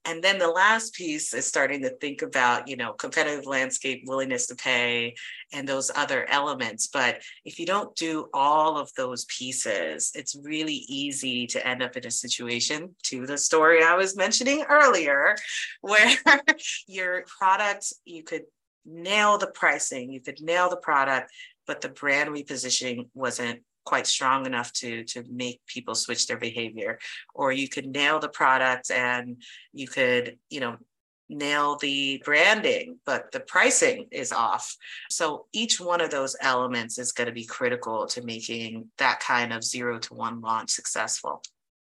And 0.07 0.23
then 0.23 0.39
the 0.39 0.49
last 0.49 0.95
piece 0.95 1.35
is 1.35 1.47
starting 1.47 1.83
to 1.83 1.91
think 1.91 2.23
about, 2.23 2.69
you 2.69 2.77
know, 2.77 2.93
competitive 2.93 3.45
landscape, 3.45 4.05
willingness 4.07 4.47
to 4.47 4.55
pay, 4.55 5.17
and 5.53 5.69
those 5.69 5.91
other 5.97 6.31
elements. 6.31 6.87
But 6.87 7.23
if 7.45 7.59
you 7.59 7.67
don't 7.67 7.95
do 7.97 8.29
all 8.33 8.79
of 8.79 8.89
those 8.97 9.25
pieces, 9.25 10.13
it's 10.15 10.39
really 10.45 10.85
easy 10.89 11.49
to 11.49 11.67
end 11.67 11.83
up 11.83 11.97
in 11.97 12.07
a 12.07 12.11
situation 12.11 12.95
to 13.05 13.27
the 13.27 13.37
story 13.37 13.83
I 13.83 13.97
was 13.97 14.17
mentioning 14.17 14.65
earlier, 14.69 15.35
where 15.81 16.17
your 16.87 17.25
product, 17.39 17.93
you 18.05 18.23
could 18.23 18.43
nail 18.85 19.39
the 19.39 19.49
pricing, 19.49 20.13
you 20.13 20.21
could 20.21 20.41
nail 20.41 20.71
the 20.71 20.77
product, 20.77 21.33
but 21.67 21.81
the 21.81 21.89
brand 21.89 22.31
repositioning 22.31 23.09
wasn't 23.15 23.61
quite 23.87 24.07
strong 24.07 24.45
enough 24.45 24.73
to 24.73 25.05
to 25.05 25.25
make 25.31 25.61
people 25.67 25.95
switch 25.95 26.27
their 26.27 26.37
behavior. 26.37 26.99
Or 27.35 27.53
you 27.53 27.69
could 27.69 27.87
nail 27.87 28.19
the 28.19 28.29
product 28.29 28.91
and 28.91 29.43
you 29.73 29.89
could 29.89 30.37
you 30.51 30.61
know 30.61 30.77
nail 31.29 31.77
the 31.77 32.23
branding 32.25 32.99
but 33.05 33.33
the 33.33 33.41
pricing 33.41 34.07
is 34.11 34.33
off. 34.33 34.77
So 35.11 35.47
each 35.53 35.81
one 35.81 36.01
of 36.01 36.11
those 36.11 36.37
elements 36.41 36.99
is 36.99 37.13
going 37.13 37.27
to 37.27 37.33
be 37.33 37.47
critical 37.47 38.07
to 38.09 38.23
making 38.23 38.91
that 38.99 39.19
kind 39.21 39.53
of 39.53 39.65
zero 39.65 39.99
to 39.99 40.15
one 40.15 40.41
launch 40.41 40.71
successful. 40.71 41.43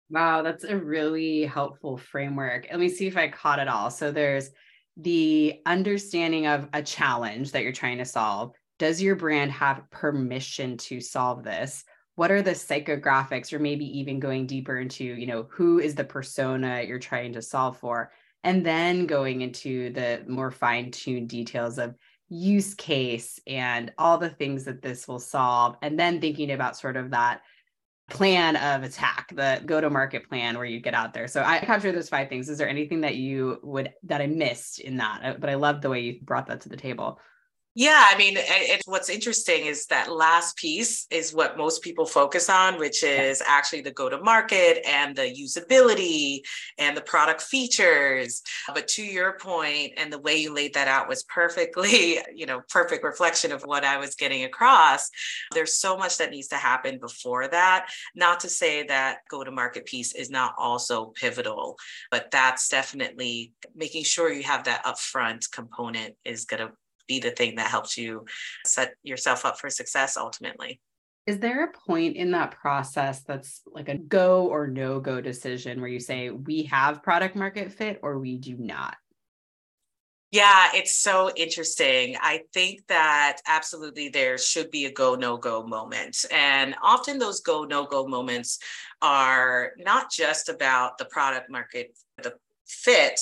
Wow 0.09 0.43
that's 0.43 0.65
a 0.65 0.77
really 0.77 1.45
helpful 1.45 1.97
framework. 1.97 2.67
Let 2.69 2.79
me 2.79 2.89
see 2.89 3.07
if 3.07 3.17
i 3.17 3.29
caught 3.29 3.59
it 3.59 3.67
all. 3.67 3.89
So 3.89 4.11
there's 4.11 4.51
the 4.97 5.61
understanding 5.65 6.45
of 6.47 6.69
a 6.73 6.83
challenge 6.83 7.51
that 7.51 7.63
you're 7.63 7.71
trying 7.71 7.97
to 7.97 8.05
solve 8.05 8.53
does 8.83 9.01
your 9.01 9.15
brand 9.15 9.49
have 9.49 9.89
permission 9.91 10.75
to 10.75 10.99
solve 10.99 11.41
this? 11.41 11.85
What 12.15 12.31
are 12.31 12.41
the 12.41 12.51
psychographics 12.51 13.53
or 13.53 13.59
maybe 13.59 13.85
even 13.97 14.19
going 14.19 14.45
deeper 14.45 14.77
into 14.77 15.05
you 15.05 15.25
know 15.25 15.47
who 15.49 15.79
is 15.79 15.95
the 15.95 16.03
persona 16.03 16.83
you're 16.85 16.99
trying 16.99 17.31
to 17.31 17.41
solve 17.41 17.77
for? 17.77 18.11
And 18.43 18.65
then 18.65 19.05
going 19.05 19.39
into 19.39 19.93
the 19.93 20.25
more 20.27 20.51
fine-tuned 20.51 21.29
details 21.29 21.77
of 21.77 21.95
use 22.27 22.73
case 22.73 23.39
and 23.47 23.89
all 23.97 24.17
the 24.17 24.31
things 24.31 24.65
that 24.65 24.81
this 24.81 25.07
will 25.07 25.19
solve. 25.19 25.77
And 25.81 25.97
then 25.97 26.19
thinking 26.19 26.51
about 26.51 26.75
sort 26.75 26.97
of 26.97 27.11
that 27.11 27.39
plan 28.09 28.57
of 28.57 28.83
attack 28.83 29.33
the 29.33 29.61
go 29.65 29.79
to 29.79 29.89
market 29.89 30.27
plan 30.27 30.57
where 30.57 30.65
you 30.65 30.81
get 30.81 30.93
out 30.93 31.13
there. 31.13 31.29
So 31.29 31.41
i 31.41 31.59
captured 31.59 31.93
those 31.93 32.09
five 32.09 32.27
things. 32.27 32.49
Is 32.49 32.57
there 32.57 32.67
anything 32.67 32.99
that 32.99 33.15
you 33.15 33.59
would 33.63 33.93
that 34.03 34.19
i 34.19 34.27
missed 34.27 34.81
in 34.81 34.97
that? 34.97 35.21
Uh, 35.23 35.35
but 35.39 35.49
i 35.49 35.53
love 35.53 35.79
the 35.79 35.89
way 35.89 36.01
you 36.01 36.19
brought 36.21 36.47
that 36.47 36.59
to 36.61 36.69
the 36.69 36.75
table 36.75 37.17
Yeah, 37.75 38.05
I 38.07 38.15
mean, 38.17 38.35
it, 38.37 38.83
what's 38.85 39.09
interesting 39.09 39.65
is 39.65 39.87
that 39.87 40.11
last 40.11 40.55
piece 40.57 41.07
is 41.09 41.33
what 41.33 41.57
most 41.57 41.81
people 41.81 42.05
focus 42.05 42.47
on, 42.47 42.77
which 42.77 43.03
is 43.03 43.41
actually 43.43 43.81
the 43.81 43.89
go 43.89 44.09
to 44.09 44.21
market 44.21 44.87
and 44.87 45.15
the 45.15 45.23
usability 45.23 46.41
and 46.77 46.95
the 46.95 47.01
product 47.01 47.41
features. 47.41 48.43
But 48.75 48.87
to 48.89 49.03
your 49.03 49.39
point, 49.39 49.93
and 49.97 50.13
the 50.13 50.19
way 50.19 50.35
you 50.35 50.53
laid 50.53 50.75
that 50.75 50.87
out 50.87 51.09
was 51.09 51.23
perfectly, 51.23 52.19
you 52.35 52.45
know, 52.45 52.61
perfect 52.69 53.03
reflection 53.03 53.51
of 53.51 53.63
what 53.63 53.83
I 53.83 53.97
was 53.97 54.13
getting 54.13 54.43
across. 54.43 55.09
There's 55.51 55.75
so 55.75 55.97
much 55.97 56.19
that 56.19 56.29
needs 56.29 56.49
to 56.49 56.57
happen 56.57 56.99
before 56.99 57.47
that. 57.47 57.89
Not 58.13 58.39
to 58.41 58.49
say 58.49 58.83
that 58.83 59.21
go 59.31 59.43
to 59.43 59.49
market 59.49 59.87
piece 59.87 60.13
is 60.13 60.29
not 60.29 60.53
also 60.59 61.07
pivotal, 61.19 61.77
but 62.11 62.29
that's 62.29 62.69
definitely 62.69 63.53
making 63.75 64.03
sure 64.03 64.31
you 64.31 64.43
have 64.43 64.65
that 64.65 64.85
upfront 64.85 65.49
component 65.51 66.13
is 66.23 66.45
going 66.45 66.67
to 66.67 66.71
be 67.07 67.19
the 67.19 67.31
thing 67.31 67.55
that 67.55 67.67
helps 67.67 67.97
you 67.97 68.25
set 68.65 68.95
yourself 69.03 69.45
up 69.45 69.59
for 69.59 69.69
success 69.69 70.17
ultimately. 70.17 70.79
Is 71.25 71.39
there 71.39 71.63
a 71.63 71.71
point 71.71 72.17
in 72.17 72.31
that 72.31 72.51
process 72.51 73.21
that's 73.21 73.61
like 73.65 73.87
a 73.87 73.97
go 73.97 74.47
or 74.47 74.67
no 74.67 74.99
go 74.99 75.21
decision 75.21 75.79
where 75.79 75.89
you 75.89 75.99
say 75.99 76.29
we 76.29 76.63
have 76.63 77.01
product 77.01 77.35
market 77.35 77.71
fit 77.71 77.99
or 78.03 78.19
we 78.19 78.37
do 78.37 78.57
not? 78.57 78.97
Yeah, 80.33 80.69
it's 80.73 80.97
so 80.97 81.31
interesting. 81.35 82.17
I 82.19 82.41
think 82.55 82.87
that 82.87 83.37
absolutely 83.47 84.09
there 84.09 84.39
should 84.39 84.71
be 84.71 84.85
a 84.85 84.91
go 84.91 85.13
no 85.13 85.37
go 85.37 85.63
moment. 85.63 86.25
And 86.31 86.75
often 86.81 87.19
those 87.19 87.41
go 87.41 87.65
no 87.65 87.85
go 87.85 88.07
moments 88.07 88.57
are 88.99 89.73
not 89.77 90.11
just 90.11 90.49
about 90.49 90.97
the 90.97 91.05
product 91.05 91.51
market, 91.51 91.95
the 92.23 92.33
fit, 92.65 93.19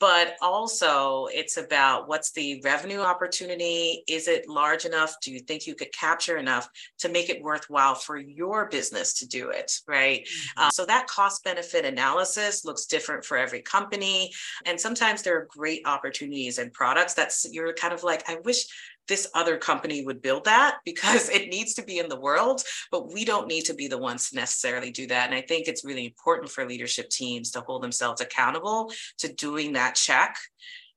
but 0.00 0.36
also 0.40 1.26
it's 1.26 1.56
about 1.56 2.08
what's 2.08 2.32
the 2.32 2.60
revenue 2.64 3.00
opportunity? 3.00 4.04
Is 4.08 4.28
it 4.28 4.48
large 4.48 4.84
enough? 4.84 5.16
Do 5.20 5.32
you 5.32 5.40
think 5.40 5.66
you 5.66 5.74
could 5.74 5.92
capture 5.92 6.36
enough 6.36 6.68
to 6.98 7.08
make 7.08 7.30
it 7.30 7.42
worthwhile 7.42 7.94
for 7.94 8.16
your 8.16 8.68
business 8.68 9.14
to 9.14 9.26
do 9.26 9.50
it 9.50 9.80
right? 9.86 10.20
Mm-hmm. 10.22 10.62
uh, 10.62 10.70
so 10.70 10.84
that 10.86 11.06
cost 11.06 11.44
benefit 11.44 11.84
analysis 11.84 12.64
looks 12.64 12.86
different 12.86 13.24
for 13.24 13.36
every 13.36 13.62
company 13.62 14.32
and 14.66 14.80
sometimes 14.80 15.22
there 15.22 15.36
are 15.36 15.48
great 15.50 15.82
opportunities 15.86 16.58
and 16.58 16.72
products 16.72 17.14
that's 17.14 17.46
you're 17.50 17.72
kind 17.72 17.92
of 17.92 18.02
like 18.02 18.28
i 18.28 18.36
wish 18.44 18.66
this 19.08 19.28
other 19.34 19.56
company 19.56 20.04
would 20.04 20.22
build 20.22 20.44
that 20.44 20.78
because 20.84 21.28
it 21.28 21.48
needs 21.48 21.74
to 21.74 21.82
be 21.82 21.98
in 21.98 22.08
the 22.08 22.20
world, 22.20 22.62
but 22.90 23.12
we 23.12 23.24
don't 23.24 23.48
need 23.48 23.64
to 23.64 23.74
be 23.74 23.88
the 23.88 23.98
ones 23.98 24.30
to 24.30 24.36
necessarily 24.36 24.90
do 24.90 25.06
that. 25.06 25.26
And 25.26 25.34
I 25.34 25.42
think 25.42 25.66
it's 25.66 25.84
really 25.84 26.06
important 26.06 26.50
for 26.50 26.66
leadership 26.66 27.08
teams 27.10 27.50
to 27.52 27.60
hold 27.60 27.82
themselves 27.82 28.20
accountable 28.20 28.92
to 29.18 29.32
doing 29.32 29.72
that 29.72 29.94
check 29.94 30.36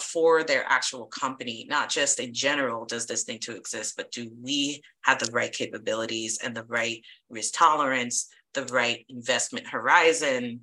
for 0.02 0.44
their 0.44 0.66
actual 0.68 1.06
company, 1.06 1.66
not 1.70 1.90
just 1.90 2.20
in 2.20 2.34
general, 2.34 2.86
does 2.86 3.06
this 3.06 3.24
thing 3.24 3.40
to 3.40 3.56
exist, 3.56 3.96
but 3.96 4.12
do 4.12 4.32
we 4.42 4.82
have 5.02 5.20
the 5.20 5.32
right 5.32 5.54
capabilities 5.54 6.40
and 6.44 6.56
the 6.56 6.64
right 6.66 7.04
risk 7.30 7.54
tolerance, 7.56 8.28
the 8.54 8.66
right 8.66 9.06
investment 9.10 9.68
horizon, 9.68 10.62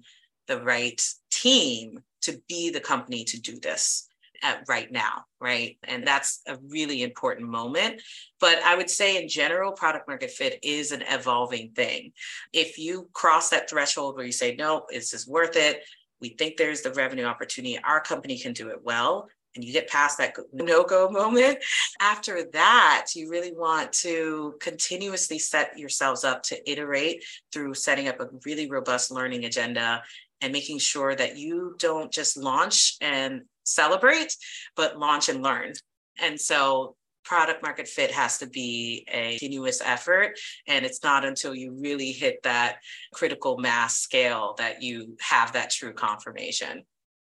the 0.48 0.60
right 0.62 1.00
team 1.30 2.00
to 2.22 2.40
be 2.48 2.70
the 2.70 2.80
company 2.80 3.24
to 3.24 3.40
do 3.40 3.58
this? 3.60 4.07
At 4.42 4.64
right 4.68 4.90
now, 4.90 5.24
right? 5.40 5.78
And 5.84 6.06
that's 6.06 6.42
a 6.46 6.56
really 6.68 7.02
important 7.02 7.48
moment. 7.48 8.02
But 8.40 8.62
I 8.62 8.76
would 8.76 8.90
say, 8.90 9.20
in 9.20 9.28
general, 9.28 9.72
product 9.72 10.08
market 10.08 10.30
fit 10.30 10.58
is 10.62 10.92
an 10.92 11.02
evolving 11.08 11.72
thing. 11.72 12.12
If 12.52 12.78
you 12.78 13.08
cross 13.12 13.50
that 13.50 13.68
threshold 13.68 14.16
where 14.16 14.26
you 14.26 14.32
say, 14.32 14.54
no, 14.56 14.86
this 14.90 15.12
is 15.14 15.26
worth 15.26 15.56
it, 15.56 15.84
we 16.20 16.30
think 16.30 16.56
there's 16.56 16.82
the 16.82 16.92
revenue 16.92 17.24
opportunity, 17.24 17.78
our 17.78 18.00
company 18.00 18.38
can 18.38 18.52
do 18.52 18.68
it 18.68 18.82
well. 18.82 19.28
And 19.54 19.64
you 19.64 19.72
get 19.72 19.88
past 19.88 20.18
that 20.18 20.36
no 20.52 20.84
go 20.84 21.10
moment. 21.10 21.58
After 22.00 22.44
that, 22.52 23.06
you 23.16 23.28
really 23.28 23.52
want 23.52 23.92
to 23.94 24.54
continuously 24.60 25.38
set 25.38 25.76
yourselves 25.76 26.22
up 26.22 26.42
to 26.44 26.70
iterate 26.70 27.24
through 27.52 27.74
setting 27.74 28.08
up 28.08 28.20
a 28.20 28.28
really 28.44 28.70
robust 28.70 29.10
learning 29.10 29.46
agenda 29.46 30.02
and 30.40 30.52
making 30.52 30.78
sure 30.78 31.14
that 31.14 31.36
you 31.36 31.74
don't 31.78 32.12
just 32.12 32.36
launch 32.36 32.96
and 33.00 33.42
celebrate, 33.68 34.36
but 34.76 34.98
launch 34.98 35.28
and 35.28 35.42
learn. 35.42 35.72
And 36.20 36.40
so 36.40 36.96
product 37.24 37.62
market 37.62 37.86
fit 37.86 38.10
has 38.10 38.38
to 38.38 38.46
be 38.46 39.06
a 39.12 39.38
continuous 39.38 39.82
effort. 39.84 40.38
And 40.66 40.86
it's 40.86 41.02
not 41.04 41.24
until 41.24 41.54
you 41.54 41.76
really 41.78 42.10
hit 42.10 42.42
that 42.44 42.78
critical 43.12 43.58
mass 43.58 43.98
scale 43.98 44.54
that 44.58 44.82
you 44.82 45.16
have 45.20 45.52
that 45.52 45.70
true 45.70 45.92
confirmation. 45.92 46.84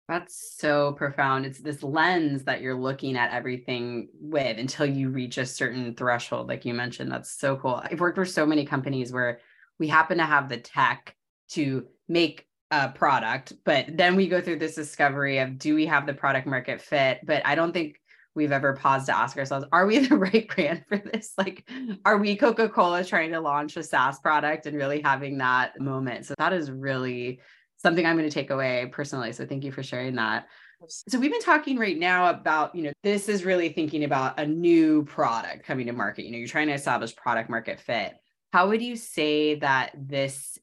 That's 0.08 0.56
so 0.58 0.94
profound. 0.94 1.46
It's 1.46 1.60
this 1.60 1.84
lens 1.84 2.46
that 2.46 2.62
you're 2.62 2.80
looking 2.80 3.18
at 3.18 3.34
everything 3.34 4.08
with 4.22 4.58
until 4.58 4.86
you 4.86 5.10
reach 5.10 5.38
a 5.38 5.46
certain 5.46 5.96
threshold, 5.96 6.48
like 6.48 6.64
you 6.64 6.74
mentioned. 6.74 7.12
That's 7.12 7.38
so 7.38 7.58
cool. 7.58 7.82
I've 7.84 8.00
worked 8.00 8.16
for 8.16 8.24
so 8.24 8.46
many 8.46 8.66
companies 8.66 9.12
where 9.12 9.42
we 9.80 9.88
happen 9.88 10.20
to 10.20 10.26
have 10.26 10.48
the 10.48 10.58
tech 10.58 11.14
to 11.50 11.88
make 12.08 12.48
a 12.72 12.90
product, 12.90 13.54
but 13.64 13.86
then 13.90 14.16
we 14.16 14.28
go 14.28 14.42
through 14.42 14.60
this 14.60 14.76
discovery 14.76 15.40
of 15.40 15.58
do 15.58 15.76
we 15.76 15.86
have 15.86 16.06
the 16.06 16.14
product 16.14 16.48
market 16.48 16.82
fit? 16.82 17.20
But 17.24 17.46
I 17.46 17.56
don't 17.56 17.72
think 17.72 18.00
we've 18.36 18.52
ever 18.52 18.74
paused 18.74 19.08
to 19.08 19.18
ask 19.18 19.38
ourselves, 19.38 19.66
are 19.72 19.86
we 19.86 20.00
the 20.08 20.18
right 20.18 20.48
brand 20.48 20.84
for 20.88 20.98
this? 20.98 21.34
Like, 21.38 21.68
are 22.06 22.18
we 22.18 22.36
Coca 22.36 22.70
Cola 22.70 23.04
trying 23.04 23.32
to 23.32 23.40
launch 23.40 23.78
a 23.78 23.84
SaaS 23.84 24.20
product 24.20 24.66
and 24.66 24.78
really 24.78 25.02
having 25.02 25.38
that 25.40 25.80
moment? 25.80 26.26
So 26.26 26.36
that 26.38 26.54
is 26.54 26.70
really 26.72 27.40
something 27.78 28.06
I'm 28.06 28.18
going 28.18 28.30
to 28.30 28.34
take 28.34 28.50
away 28.50 28.90
personally. 28.92 29.32
So 29.34 29.46
thank 29.46 29.64
you 29.64 29.72
for 29.72 29.84
sharing 29.84 30.16
that. 30.16 30.48
So 30.88 31.20
we've 31.20 31.32
been 31.32 31.42
talking 31.42 31.78
right 31.78 31.98
now 31.98 32.30
about, 32.30 32.76
you 32.76 32.84
know, 32.84 32.92
this 33.02 33.30
is 33.30 33.44
really 33.44 33.70
thinking 33.70 34.04
about 34.04 34.40
a 34.40 34.46
new 34.46 35.06
product 35.06 35.66
coming 35.66 35.88
to 35.88 35.94
market. 35.94 36.26
You 36.26 36.32
know, 36.32 36.38
you're 36.38 36.48
trying 36.48 36.68
to 36.68 36.74
establish 36.74 37.16
product 37.16 37.50
market 37.50 37.80
fit. 37.80 38.14
How 38.54 38.68
would 38.68 38.82
you 38.82 38.96
say 38.96 39.56
that 39.56 39.92
this 39.96 40.58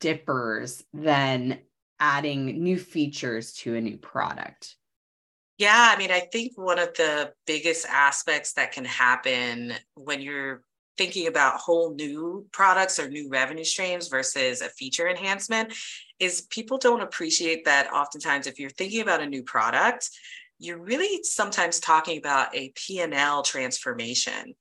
differs 0.00 0.82
than 0.92 1.60
adding 2.00 2.62
new 2.62 2.78
features 2.78 3.52
to 3.54 3.74
a 3.74 3.80
new 3.80 3.96
product? 3.96 4.76
Yeah, 5.58 5.92
I 5.94 5.98
mean, 5.98 6.10
I 6.10 6.20
think 6.20 6.52
one 6.56 6.78
of 6.78 6.94
the 6.94 7.32
biggest 7.46 7.86
aspects 7.86 8.54
that 8.54 8.72
can 8.72 8.84
happen 8.84 9.74
when 9.94 10.20
you're 10.20 10.62
thinking 10.96 11.26
about 11.26 11.60
whole 11.60 11.94
new 11.94 12.46
products 12.52 12.98
or 12.98 13.08
new 13.08 13.28
revenue 13.28 13.64
streams 13.64 14.08
versus 14.08 14.62
a 14.62 14.68
feature 14.68 15.08
enhancement 15.08 15.74
is 16.20 16.42
people 16.50 16.78
don't 16.78 17.00
appreciate 17.00 17.64
that 17.64 17.92
oftentimes 17.92 18.46
if 18.46 18.58
you're 18.58 18.70
thinking 18.70 19.00
about 19.00 19.20
a 19.20 19.26
new 19.26 19.42
product 19.42 20.08
you're 20.58 20.78
really 20.78 21.22
sometimes 21.24 21.80
talking 21.80 22.18
about 22.18 22.54
a 22.54 22.72
P&L 22.76 23.42
transformation 23.42 24.54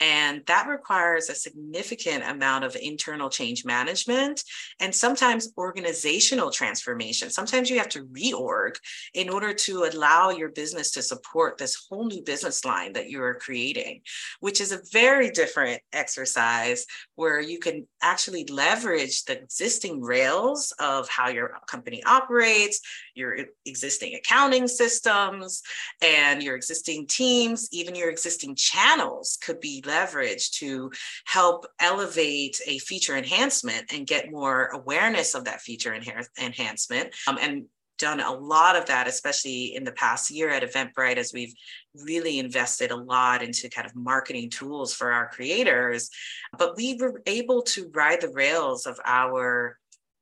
and 0.00 0.42
that 0.46 0.68
requires 0.68 1.30
a 1.30 1.34
significant 1.34 2.22
amount 2.24 2.64
of 2.64 2.76
internal 2.76 3.30
change 3.30 3.64
management 3.64 4.44
and 4.80 4.94
sometimes 4.94 5.52
organizational 5.56 6.50
transformation. 6.50 7.30
Sometimes 7.30 7.70
you 7.70 7.78
have 7.78 7.88
to 7.90 8.04
reorg 8.06 8.76
in 9.14 9.30
order 9.30 9.54
to 9.54 9.84
allow 9.84 10.30
your 10.30 10.50
business 10.50 10.90
to 10.92 11.02
support 11.02 11.56
this 11.56 11.86
whole 11.88 12.06
new 12.06 12.22
business 12.22 12.64
line 12.64 12.92
that 12.92 13.08
you 13.08 13.22
are 13.22 13.34
creating, 13.34 14.02
which 14.40 14.60
is 14.60 14.72
a 14.72 14.82
very 14.92 15.30
different 15.30 15.80
exercise 15.92 16.84
where 17.14 17.40
you 17.40 17.58
can 17.58 17.86
actually 18.02 18.44
leverage 18.46 19.24
the 19.24 19.40
existing 19.40 20.02
rails 20.02 20.74
of 20.78 21.08
how 21.08 21.28
your 21.28 21.52
company 21.66 22.02
operates, 22.04 22.80
your 23.14 23.36
existing 23.64 24.14
accounting 24.14 24.68
systems, 24.68 25.62
and 26.02 26.42
your 26.42 26.54
existing 26.54 27.06
teams, 27.06 27.68
even 27.72 27.94
your 27.94 28.10
existing 28.10 28.54
channels 28.54 29.38
could 29.42 29.58
be 29.60 29.82
leverage 29.86 30.50
to 30.52 30.90
help 31.26 31.66
elevate 31.80 32.60
a 32.66 32.78
feature 32.78 33.16
enhancement 33.16 33.92
and 33.92 34.06
get 34.06 34.30
more 34.30 34.66
awareness 34.68 35.34
of 35.34 35.44
that 35.44 35.60
feature 35.60 35.94
enhancement 36.38 37.14
um, 37.28 37.38
and 37.40 37.66
done 37.98 38.20
a 38.20 38.32
lot 38.32 38.76
of 38.76 38.86
that, 38.86 39.06
especially 39.06 39.74
in 39.74 39.84
the 39.84 39.92
past 39.92 40.30
year 40.30 40.50
at 40.50 40.62
Eventbrite, 40.62 41.16
as 41.16 41.32
we've 41.32 41.54
really 42.04 42.38
invested 42.38 42.90
a 42.90 42.96
lot 42.96 43.42
into 43.42 43.70
kind 43.70 43.86
of 43.86 43.96
marketing 43.96 44.50
tools 44.50 44.92
for 44.92 45.12
our 45.12 45.28
creators. 45.28 46.10
But 46.58 46.76
we 46.76 46.98
were 47.00 47.22
able 47.26 47.62
to 47.62 47.90
ride 47.94 48.20
the 48.20 48.32
rails 48.32 48.86
of 48.86 49.00
our 49.04 49.78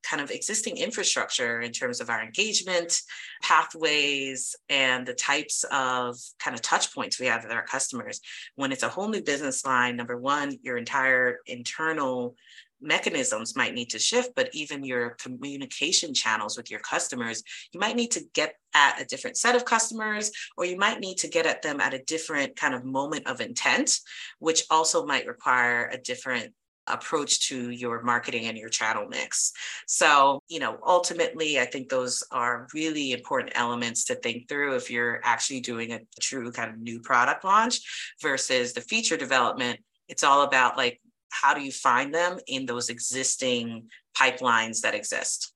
kind 0.07 0.21
of 0.21 0.31
existing 0.31 0.77
infrastructure 0.77 1.61
in 1.61 1.71
terms 1.71 1.99
of 1.99 2.09
our 2.09 2.23
engagement 2.23 3.01
pathways 3.41 4.55
and 4.69 5.05
the 5.05 5.13
types 5.13 5.65
of 5.71 6.17
kind 6.39 6.55
of 6.55 6.61
touch 6.61 6.93
points 6.93 7.19
we 7.19 7.25
have 7.25 7.43
with 7.43 7.51
our 7.51 7.65
customers. 7.65 8.21
When 8.55 8.71
it's 8.71 8.83
a 8.83 8.89
whole 8.89 9.09
new 9.09 9.21
business 9.21 9.65
line, 9.65 9.95
number 9.95 10.17
one, 10.17 10.57
your 10.61 10.77
entire 10.77 11.39
internal 11.47 12.35
mechanisms 12.81 13.55
might 13.55 13.73
need 13.73 13.89
to 13.89 13.99
shift, 13.99 14.31
but 14.35 14.49
even 14.53 14.83
your 14.83 15.11
communication 15.11 16.13
channels 16.13 16.57
with 16.57 16.69
your 16.69 16.81
customers, 16.81 17.41
you 17.71 17.79
might 17.79 17.95
need 17.95 18.11
to 18.11 18.23
get 18.33 18.55
at 18.73 19.01
a 19.01 19.05
different 19.05 19.37
set 19.37 19.55
of 19.55 19.65
customers, 19.65 20.31
or 20.57 20.65
you 20.65 20.77
might 20.77 20.99
need 20.99 21.17
to 21.17 21.27
get 21.27 21.45
at 21.45 21.61
them 21.61 21.79
at 21.79 21.93
a 21.93 22.03
different 22.03 22.55
kind 22.55 22.75
of 22.75 22.83
moment 22.83 23.25
of 23.27 23.41
intent, 23.41 23.99
which 24.39 24.63
also 24.69 25.05
might 25.05 25.25
require 25.25 25.89
a 25.91 25.97
different 25.97 26.53
approach 26.87 27.47
to 27.47 27.69
your 27.69 28.01
marketing 28.03 28.45
and 28.45 28.57
your 28.57 28.69
channel 28.69 29.07
mix. 29.07 29.51
So, 29.87 30.41
you 30.47 30.59
know, 30.59 30.77
ultimately, 30.85 31.59
I 31.59 31.65
think 31.65 31.89
those 31.89 32.23
are 32.31 32.67
really 32.73 33.11
important 33.11 33.53
elements 33.55 34.05
to 34.05 34.15
think 34.15 34.47
through 34.47 34.75
if 34.75 34.91
you're 34.91 35.21
actually 35.23 35.61
doing 35.61 35.93
a 35.93 35.99
true 36.19 36.51
kind 36.51 36.71
of 36.71 36.79
new 36.79 36.99
product 36.99 37.43
launch 37.43 37.81
versus 38.21 38.73
the 38.73 38.81
feature 38.81 39.17
development. 39.17 39.79
It's 40.07 40.23
all 40.23 40.43
about 40.43 40.77
like, 40.77 41.01
how 41.29 41.53
do 41.53 41.61
you 41.61 41.71
find 41.71 42.13
them 42.13 42.39
in 42.47 42.65
those 42.65 42.89
existing 42.89 43.89
pipelines 44.17 44.81
that 44.81 44.95
exist? 44.95 45.51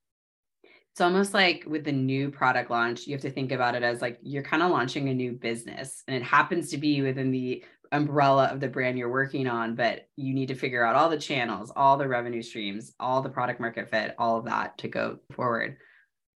It's 0.99 1.01
almost 1.01 1.33
like 1.33 1.63
with 1.65 1.85
the 1.85 1.93
new 1.93 2.29
product 2.29 2.69
launch, 2.69 3.07
you 3.07 3.13
have 3.13 3.21
to 3.21 3.31
think 3.31 3.53
about 3.53 3.75
it 3.75 3.83
as 3.83 4.01
like 4.01 4.17
you're 4.21 4.43
kind 4.43 4.61
of 4.61 4.71
launching 4.71 5.07
a 5.07 5.13
new 5.13 5.31
business 5.31 6.03
and 6.07 6.17
it 6.17 6.23
happens 6.23 6.71
to 6.71 6.77
be 6.77 7.01
within 7.01 7.31
the 7.31 7.63
umbrella 7.91 8.45
of 8.45 8.59
the 8.59 8.67
brand 8.67 8.97
you're 8.97 9.11
working 9.11 9.47
on, 9.47 9.75
but 9.75 10.07
you 10.15 10.33
need 10.33 10.47
to 10.47 10.55
figure 10.55 10.85
out 10.85 10.95
all 10.95 11.09
the 11.09 11.17
channels, 11.17 11.71
all 11.75 11.97
the 11.97 12.07
revenue 12.07 12.41
streams, 12.41 12.93
all 12.99 13.21
the 13.21 13.29
product 13.29 13.59
market 13.59 13.89
fit, 13.89 14.15
all 14.17 14.37
of 14.37 14.45
that 14.45 14.77
to 14.77 14.87
go 14.87 15.19
forward. 15.31 15.77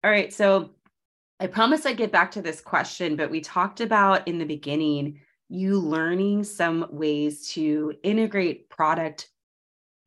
All 0.04 0.12
right. 0.12 0.34
So 0.34 0.72
I 1.39 1.48
promised 1.48 1.86
I'd 1.86 1.98
get 1.98 2.12
back 2.12 2.32
to 2.32 2.42
this 2.42 2.62
question, 2.62 3.16
but 3.16 3.30
we 3.30 3.42
talked 3.42 3.82
about 3.82 4.28
in 4.28 4.38
the 4.38 4.46
beginning 4.46 5.20
you 5.50 5.80
learning 5.80 6.44
some 6.44 6.88
ways 6.89 7.50
to 7.50 7.94
integrate 8.04 8.70
product 8.70 9.30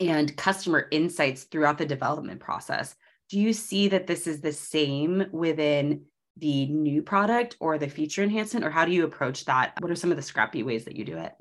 and 0.00 0.36
customer 0.36 0.88
insights 0.90 1.44
throughout 1.44 1.78
the 1.78 1.86
development 1.86 2.40
process. 2.40 2.96
Do 3.28 3.40
you 3.40 3.52
see 3.52 3.88
that 3.88 4.06
this 4.06 4.26
is 4.26 4.40
the 4.40 4.52
same 4.52 5.26
within 5.32 6.02
the 6.36 6.66
new 6.66 7.02
product 7.02 7.56
or 7.60 7.78
the 7.78 7.88
feature 7.88 8.22
enhancement, 8.22 8.64
or 8.64 8.70
how 8.70 8.84
do 8.84 8.92
you 8.92 9.04
approach 9.04 9.44
that? 9.46 9.74
What 9.80 9.90
are 9.90 9.96
some 9.96 10.10
of 10.10 10.16
the 10.16 10.22
scrappy 10.22 10.62
ways 10.62 10.84
that 10.84 10.96
you 10.96 11.04
do 11.04 11.16
it? 11.18 11.32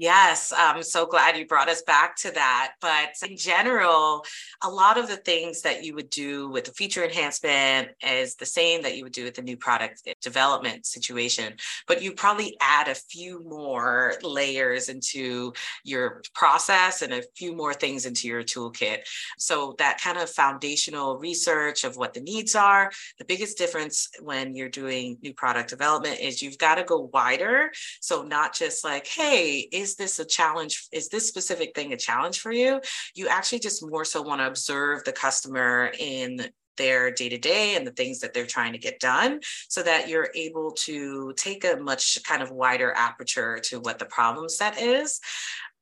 Yes, 0.00 0.50
I'm 0.56 0.82
so 0.82 1.04
glad 1.04 1.36
you 1.36 1.44
brought 1.46 1.68
us 1.68 1.82
back 1.82 2.16
to 2.20 2.30
that. 2.30 2.72
But 2.80 3.10
in 3.28 3.36
general, 3.36 4.24
a 4.62 4.70
lot 4.70 4.96
of 4.96 5.08
the 5.08 5.18
things 5.18 5.60
that 5.60 5.84
you 5.84 5.94
would 5.94 6.08
do 6.08 6.48
with 6.48 6.64
the 6.64 6.72
feature 6.72 7.04
enhancement 7.04 7.90
is 8.02 8.34
the 8.34 8.46
same 8.46 8.80
that 8.80 8.96
you 8.96 9.04
would 9.04 9.12
do 9.12 9.24
with 9.24 9.34
the 9.34 9.42
new 9.42 9.58
product 9.58 10.08
development 10.22 10.86
situation, 10.86 11.52
but 11.86 12.00
you 12.00 12.12
probably 12.12 12.56
add 12.62 12.88
a 12.88 12.94
few 12.94 13.44
more 13.44 14.14
layers 14.22 14.88
into 14.88 15.52
your 15.84 16.22
process 16.34 17.02
and 17.02 17.12
a 17.12 17.22
few 17.36 17.54
more 17.54 17.74
things 17.74 18.06
into 18.06 18.26
your 18.26 18.42
toolkit. 18.42 19.00
So 19.36 19.74
that 19.76 20.00
kind 20.00 20.16
of 20.16 20.30
foundational 20.30 21.18
research 21.18 21.84
of 21.84 21.98
what 21.98 22.14
the 22.14 22.22
needs 22.22 22.54
are. 22.54 22.90
The 23.18 23.26
biggest 23.26 23.58
difference 23.58 24.08
when 24.22 24.54
you're 24.54 24.70
doing 24.70 25.18
new 25.20 25.34
product 25.34 25.68
development 25.68 26.20
is 26.20 26.40
you've 26.40 26.56
got 26.56 26.76
to 26.76 26.84
go 26.84 27.10
wider. 27.12 27.70
So 28.00 28.22
not 28.22 28.54
just 28.54 28.82
like, 28.82 29.06
hey, 29.06 29.68
is 29.70 29.89
is 29.90 29.96
this 29.96 30.18
a 30.20 30.24
challenge? 30.24 30.88
Is 30.92 31.08
this 31.08 31.26
specific 31.26 31.74
thing 31.74 31.92
a 31.92 31.96
challenge 31.96 32.40
for 32.40 32.52
you? 32.52 32.80
You 33.14 33.28
actually 33.28 33.58
just 33.58 33.88
more 33.88 34.04
so 34.04 34.22
want 34.22 34.40
to 34.40 34.46
observe 34.46 35.04
the 35.04 35.12
customer 35.12 35.92
in 35.98 36.46
their 36.76 37.10
day 37.10 37.28
to 37.28 37.36
day 37.36 37.76
and 37.76 37.86
the 37.86 37.90
things 37.90 38.20
that 38.20 38.32
they're 38.32 38.46
trying 38.46 38.72
to 38.72 38.78
get 38.78 39.00
done 39.00 39.40
so 39.68 39.82
that 39.82 40.08
you're 40.08 40.30
able 40.34 40.70
to 40.72 41.32
take 41.36 41.64
a 41.64 41.76
much 41.76 42.18
kind 42.24 42.42
of 42.42 42.52
wider 42.52 42.92
aperture 42.96 43.58
to 43.58 43.80
what 43.80 43.98
the 43.98 44.04
problem 44.06 44.48
set 44.48 44.80
is 44.80 45.20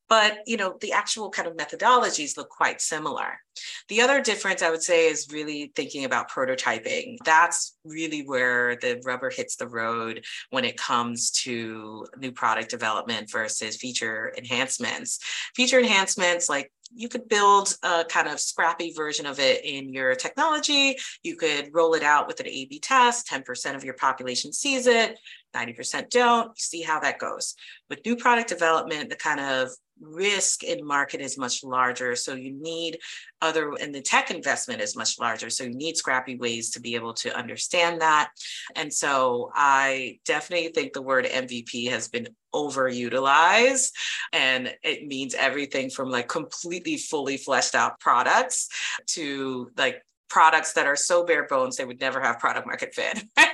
but 0.08 0.38
you 0.46 0.56
know 0.56 0.76
the 0.80 0.92
actual 0.92 1.30
kind 1.30 1.48
of 1.48 1.56
methodologies 1.56 2.36
look 2.36 2.48
quite 2.48 2.80
similar 2.80 3.40
the 3.88 4.00
other 4.00 4.20
difference 4.20 4.62
i 4.62 4.70
would 4.70 4.82
say 4.82 5.08
is 5.08 5.28
really 5.30 5.72
thinking 5.74 6.04
about 6.04 6.30
prototyping 6.30 7.16
that's 7.24 7.76
really 7.84 8.22
where 8.22 8.76
the 8.76 9.00
rubber 9.04 9.30
hits 9.30 9.56
the 9.56 9.68
road 9.68 10.24
when 10.50 10.64
it 10.64 10.76
comes 10.76 11.30
to 11.30 12.06
new 12.18 12.32
product 12.32 12.70
development 12.70 13.30
versus 13.30 13.76
feature 13.76 14.32
enhancements 14.36 15.18
feature 15.54 15.78
enhancements 15.78 16.48
like 16.48 16.70
you 16.94 17.08
could 17.08 17.28
build 17.28 17.76
a 17.82 18.04
kind 18.08 18.28
of 18.28 18.40
scrappy 18.40 18.92
version 18.92 19.26
of 19.26 19.38
it 19.38 19.64
in 19.64 19.92
your 19.92 20.14
technology. 20.14 20.96
You 21.22 21.36
could 21.36 21.70
roll 21.72 21.94
it 21.94 22.02
out 22.02 22.26
with 22.26 22.40
an 22.40 22.46
A 22.46 22.64
B 22.66 22.78
test, 22.78 23.28
10% 23.28 23.74
of 23.74 23.84
your 23.84 23.94
population 23.94 24.52
sees 24.52 24.86
it, 24.86 25.18
90% 25.54 26.10
don't. 26.10 26.58
See 26.58 26.82
how 26.82 27.00
that 27.00 27.18
goes. 27.18 27.54
With 27.90 28.04
new 28.04 28.16
product 28.16 28.48
development, 28.48 29.10
the 29.10 29.16
kind 29.16 29.40
of 29.40 29.70
risk 30.00 30.62
in 30.62 30.86
market 30.86 31.20
is 31.20 31.38
much 31.38 31.64
larger. 31.64 32.14
So 32.16 32.34
you 32.34 32.52
need 32.52 32.98
other, 33.40 33.72
and 33.80 33.94
the 33.94 34.00
tech 34.00 34.30
investment 34.30 34.80
is 34.80 34.96
much 34.96 35.18
larger. 35.18 35.50
So 35.50 35.64
you 35.64 35.74
need 35.74 35.96
scrappy 35.96 36.36
ways 36.36 36.70
to 36.70 36.80
be 36.80 36.94
able 36.94 37.14
to 37.14 37.36
understand 37.36 38.00
that. 38.00 38.30
And 38.76 38.92
so 38.92 39.50
I 39.54 40.18
definitely 40.24 40.68
think 40.68 40.92
the 40.92 41.02
word 41.02 41.24
MVP 41.24 41.90
has 41.90 42.08
been 42.08 42.28
overutilized 42.54 43.90
and 44.32 44.74
it 44.82 45.06
means 45.06 45.34
everything 45.34 45.90
from 45.90 46.10
like 46.10 46.28
completely 46.28 46.96
fully 46.96 47.36
fleshed 47.36 47.74
out 47.74 48.00
products 48.00 48.68
to 49.06 49.70
like 49.76 50.02
products 50.28 50.72
that 50.74 50.86
are 50.86 50.96
so 50.96 51.24
bare 51.24 51.46
bones 51.46 51.76
they 51.76 51.84
would 51.84 52.00
never 52.00 52.20
have 52.20 52.38
product 52.38 52.66
market 52.66 52.94
fit? 52.94 53.24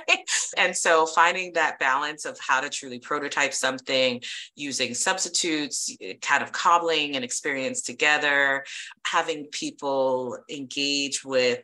and 0.57 0.75
so 0.75 1.05
finding 1.05 1.53
that 1.53 1.79
balance 1.79 2.25
of 2.25 2.37
how 2.39 2.59
to 2.61 2.69
truly 2.69 2.99
prototype 2.99 3.53
something 3.53 4.21
using 4.55 4.93
substitutes 4.93 5.95
kind 6.21 6.43
of 6.43 6.51
cobbling 6.51 7.15
and 7.15 7.25
experience 7.25 7.81
together 7.81 8.63
having 9.05 9.45
people 9.51 10.37
engage 10.49 11.23
with 11.23 11.63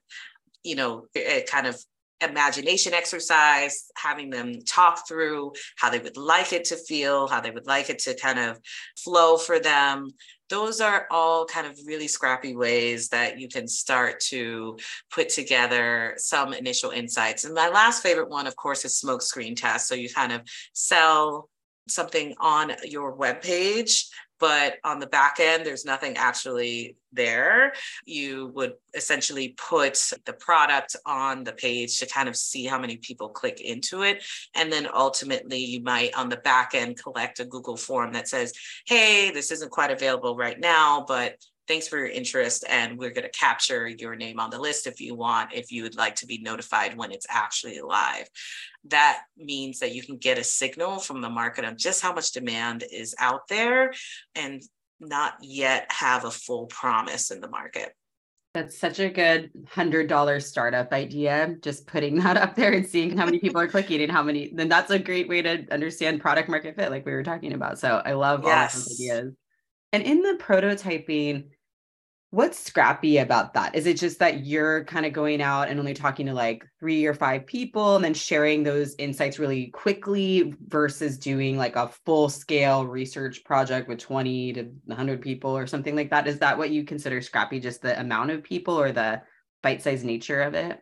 you 0.64 0.76
know 0.76 1.06
kind 1.50 1.68
of 1.68 1.82
imagination 2.22 2.94
exercise, 2.94 3.86
having 3.96 4.30
them 4.30 4.62
talk 4.64 5.08
through 5.08 5.54
how 5.78 5.90
they 5.90 6.00
would 6.00 6.18
like 6.18 6.54
it 6.54 6.66
to 6.66 6.76
feel, 6.76 7.28
how 7.28 7.42
they 7.42 7.52
would 7.52 7.68
like 7.68 7.90
it 7.90 8.00
to 8.00 8.16
kind 8.16 8.40
of 8.40 8.60
flow 8.96 9.38
for 9.38 9.60
them 9.60 10.12
those 10.52 10.82
are 10.82 11.08
all 11.10 11.46
kind 11.46 11.66
of 11.66 11.80
really 11.86 12.10
scrappy 12.10 12.56
ways 12.56 13.08
that 13.08 13.40
you 13.40 13.48
can 13.48 13.68
start 13.70 14.20
to 14.20 14.78
put 15.10 15.30
together 15.30 16.14
some 16.18 16.54
initial 16.54 16.92
insights. 16.92 17.46
And 17.46 17.56
my 17.56 17.70
last 17.70 18.04
favorite 18.04 18.30
one, 18.30 18.48
of 18.48 18.56
course, 18.58 18.84
is 18.84 18.98
smoke 18.98 19.22
screen 19.22 19.56
test. 19.56 19.88
So 19.88 19.96
you 19.96 20.10
kind 20.10 20.34
of 20.34 20.42
sell 20.74 21.50
something 21.88 22.36
on 22.40 22.74
your 22.84 23.14
web 23.14 23.42
page 23.42 24.10
but 24.42 24.78
on 24.84 25.00
the 25.00 25.08
back 25.08 25.40
end, 25.40 25.66
there's 25.66 25.86
nothing 25.86 26.18
actually 26.18 26.98
there. 27.14 27.74
You 28.06 28.52
would 28.56 28.74
essentially 28.96 29.50
put 29.50 30.12
the 30.26 30.34
product 30.34 30.96
on 31.06 31.44
the 31.44 31.54
page 31.54 32.00
to 32.00 32.08
kind 32.08 32.28
of 32.28 32.36
see 32.36 32.66
how 32.66 32.80
many 32.80 32.98
people 32.98 33.30
click 33.30 33.62
into 33.62 34.02
it. 34.02 34.24
And 34.56 34.74
then 34.74 34.88
ultimately, 34.92 35.60
you 35.60 35.84
might 35.84 36.18
on 36.18 36.30
the 36.30 36.38
back 36.38 36.74
end 36.74 37.02
collect 37.02 37.40
a 37.40 37.46
Google 37.46 37.78
form 37.78 38.14
that 38.14 38.28
says, 38.28 38.52
hey, 38.88 39.30
this 39.30 39.52
isn't 39.52 39.72
quite 39.72 39.92
available 39.92 40.36
right 40.36 40.60
now, 40.60 41.06
but 41.08 41.36
thanks 41.72 41.88
for 41.88 41.98
your 41.98 42.10
interest 42.10 42.66
and 42.68 42.98
we're 42.98 43.12
going 43.12 43.24
to 43.24 43.30
capture 43.30 43.88
your 43.88 44.14
name 44.14 44.42
on 44.42 44.50
the 44.50 44.60
list 44.60 44.88
if 44.88 45.00
you 45.00 45.16
want 45.16 45.54
if 45.54 45.72
you 45.72 45.84
would 45.84 45.96
like 45.96 46.16
to 46.16 46.26
be 46.26 46.38
notified 46.40 46.98
when 46.98 47.14
it's 47.14 47.26
actually 47.30 47.80
live 47.80 48.28
that 48.84 49.22
means 49.38 49.80
that 49.80 49.96
you 49.96 50.04
can 50.04 50.18
get 50.18 50.38
a 50.38 50.44
signal 50.44 51.00
from 51.00 51.22
the 51.22 51.30
market 51.30 51.64
on 51.64 51.78
just 51.78 52.02
how 52.02 52.12
much 52.12 52.34
demand 52.34 52.84
is 52.92 53.16
out 53.20 53.48
there 53.48 53.94
and 54.36 54.62
not 55.00 55.36
yet 55.42 55.90
have 55.90 56.26
a 56.26 56.32
full 56.32 56.66
promise 56.66 57.32
in 57.32 57.40
the 57.40 57.48
market 57.48 57.94
that's 58.54 58.78
such 58.78 59.00
a 59.00 59.08
good 59.08 59.50
hundred 59.70 60.10
dollar 60.10 60.42
startup 60.42 60.92
idea. 60.92 61.56
Just 61.62 61.88
putting 61.88 62.16
that 62.20 62.36
up 62.36 62.54
there 62.54 62.74
and 62.74 62.86
seeing 62.86 63.16
how 63.16 63.24
many 63.24 63.40
people 63.40 63.62
are 63.62 63.68
clicking 63.70 64.02
and 64.02 64.12
how 64.12 64.22
many. 64.22 64.52
Then 64.54 64.68
that's 64.68 64.92
a 64.92 65.00
great 65.00 65.30
way 65.30 65.42
to 65.42 65.66
understand 65.72 66.20
product 66.20 66.50
market 66.50 66.76
fit, 66.76 66.92
like 66.92 67.06
we 67.06 67.14
were 67.14 67.24
talking 67.24 67.54
about. 67.54 67.80
So 67.80 68.02
I 68.06 68.12
love 68.12 68.42
yes. 68.44 68.76
all 68.76 68.82
those 68.82 69.00
ideas. 69.00 69.34
And 69.94 70.04
in 70.04 70.22
the 70.22 70.38
prototyping, 70.42 71.46
what's 72.32 72.58
scrappy 72.58 73.18
about 73.18 73.54
that? 73.54 73.76
Is 73.76 73.86
it 73.86 73.98
just 73.98 74.20
that 74.20 74.46
you're 74.46 74.86
kind 74.86 75.06
of 75.06 75.12
going 75.12 75.42
out 75.42 75.68
and 75.68 75.78
only 75.78 75.94
talking 75.94 76.26
to 76.28 76.34
like 76.34 76.66
three 76.80 77.06
or 77.06 77.14
five 77.14 77.46
people 77.46 77.98
and 77.98 78.06
then 78.06 78.14
sharing 78.14 78.64
those 78.64 78.96
insights 78.96 79.38
really 79.38 79.68
quickly 79.68 80.56
versus 80.68 81.18
doing 81.18 81.58
like 81.58 81.76
a 81.76 81.90
full 82.06 82.30
scale 82.30 82.88
research 82.88 83.44
project 83.44 83.90
with 83.90 84.00
20 84.00 84.54
to 84.54 84.64
100 84.86 85.22
people 85.22 85.56
or 85.56 85.68
something 85.68 85.96
like 85.96 86.10
that? 86.12 86.26
Is 86.26 86.40
that 86.40 86.58
what 86.58 86.72
you 86.72 86.86
consider 86.86 87.20
scrappy, 87.20 87.60
just 87.60 87.82
the 87.82 88.00
amount 88.00 88.32
of 88.32 88.44
people 88.44 88.80
or 88.80 88.94
the 88.94 89.22
bite 89.62 89.82
sized 89.82 90.06
nature 90.06 90.42
of 90.42 90.54
it? 90.54 90.82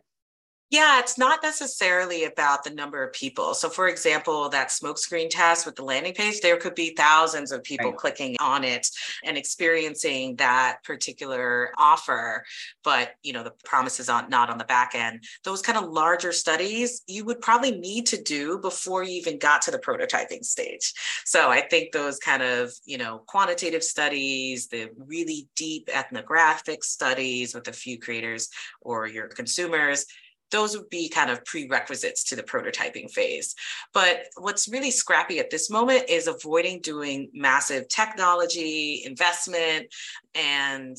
Yeah, 0.70 1.00
it's 1.00 1.18
not 1.18 1.42
necessarily 1.42 2.26
about 2.26 2.62
the 2.62 2.70
number 2.70 3.02
of 3.02 3.12
people. 3.12 3.54
So, 3.54 3.68
for 3.68 3.88
example, 3.88 4.48
that 4.50 4.68
smokescreen 4.68 5.28
test 5.28 5.66
with 5.66 5.74
the 5.74 5.82
landing 5.82 6.14
page, 6.14 6.40
there 6.40 6.56
could 6.56 6.76
be 6.76 6.94
thousands 6.96 7.50
of 7.50 7.64
people 7.64 7.90
right. 7.90 7.98
clicking 7.98 8.36
on 8.38 8.62
it 8.62 8.86
and 9.24 9.36
experiencing 9.36 10.36
that 10.36 10.76
particular 10.84 11.72
offer. 11.76 12.44
But 12.84 13.10
you 13.24 13.32
know, 13.32 13.42
the 13.42 13.52
promise 13.64 13.98
is 13.98 14.08
on 14.08 14.30
not 14.30 14.48
on 14.48 14.58
the 14.58 14.64
back 14.64 14.94
end. 14.94 15.24
Those 15.42 15.60
kind 15.60 15.76
of 15.76 15.90
larger 15.90 16.30
studies 16.30 17.02
you 17.08 17.24
would 17.24 17.40
probably 17.40 17.72
need 17.72 18.06
to 18.06 18.22
do 18.22 18.60
before 18.60 19.02
you 19.02 19.14
even 19.14 19.38
got 19.38 19.62
to 19.62 19.72
the 19.72 19.78
prototyping 19.78 20.44
stage. 20.44 20.92
So, 21.24 21.50
I 21.50 21.62
think 21.62 21.90
those 21.90 22.20
kind 22.20 22.44
of 22.44 22.72
you 22.84 22.96
know 22.96 23.24
quantitative 23.26 23.82
studies, 23.82 24.68
the 24.68 24.90
really 24.96 25.48
deep 25.56 25.88
ethnographic 25.92 26.84
studies 26.84 27.56
with 27.56 27.66
a 27.66 27.72
few 27.72 27.98
creators 27.98 28.50
or 28.80 29.08
your 29.08 29.26
consumers 29.26 30.06
those 30.50 30.76
would 30.76 30.90
be 30.90 31.08
kind 31.08 31.30
of 31.30 31.44
prerequisites 31.44 32.24
to 32.24 32.36
the 32.36 32.42
prototyping 32.42 33.10
phase. 33.10 33.54
But 33.92 34.26
what's 34.36 34.68
really 34.68 34.90
scrappy 34.90 35.38
at 35.38 35.50
this 35.50 35.70
moment 35.70 36.04
is 36.08 36.26
avoiding 36.26 36.80
doing 36.80 37.30
massive 37.32 37.88
technology 37.88 39.02
investment 39.04 39.86
and, 40.34 40.96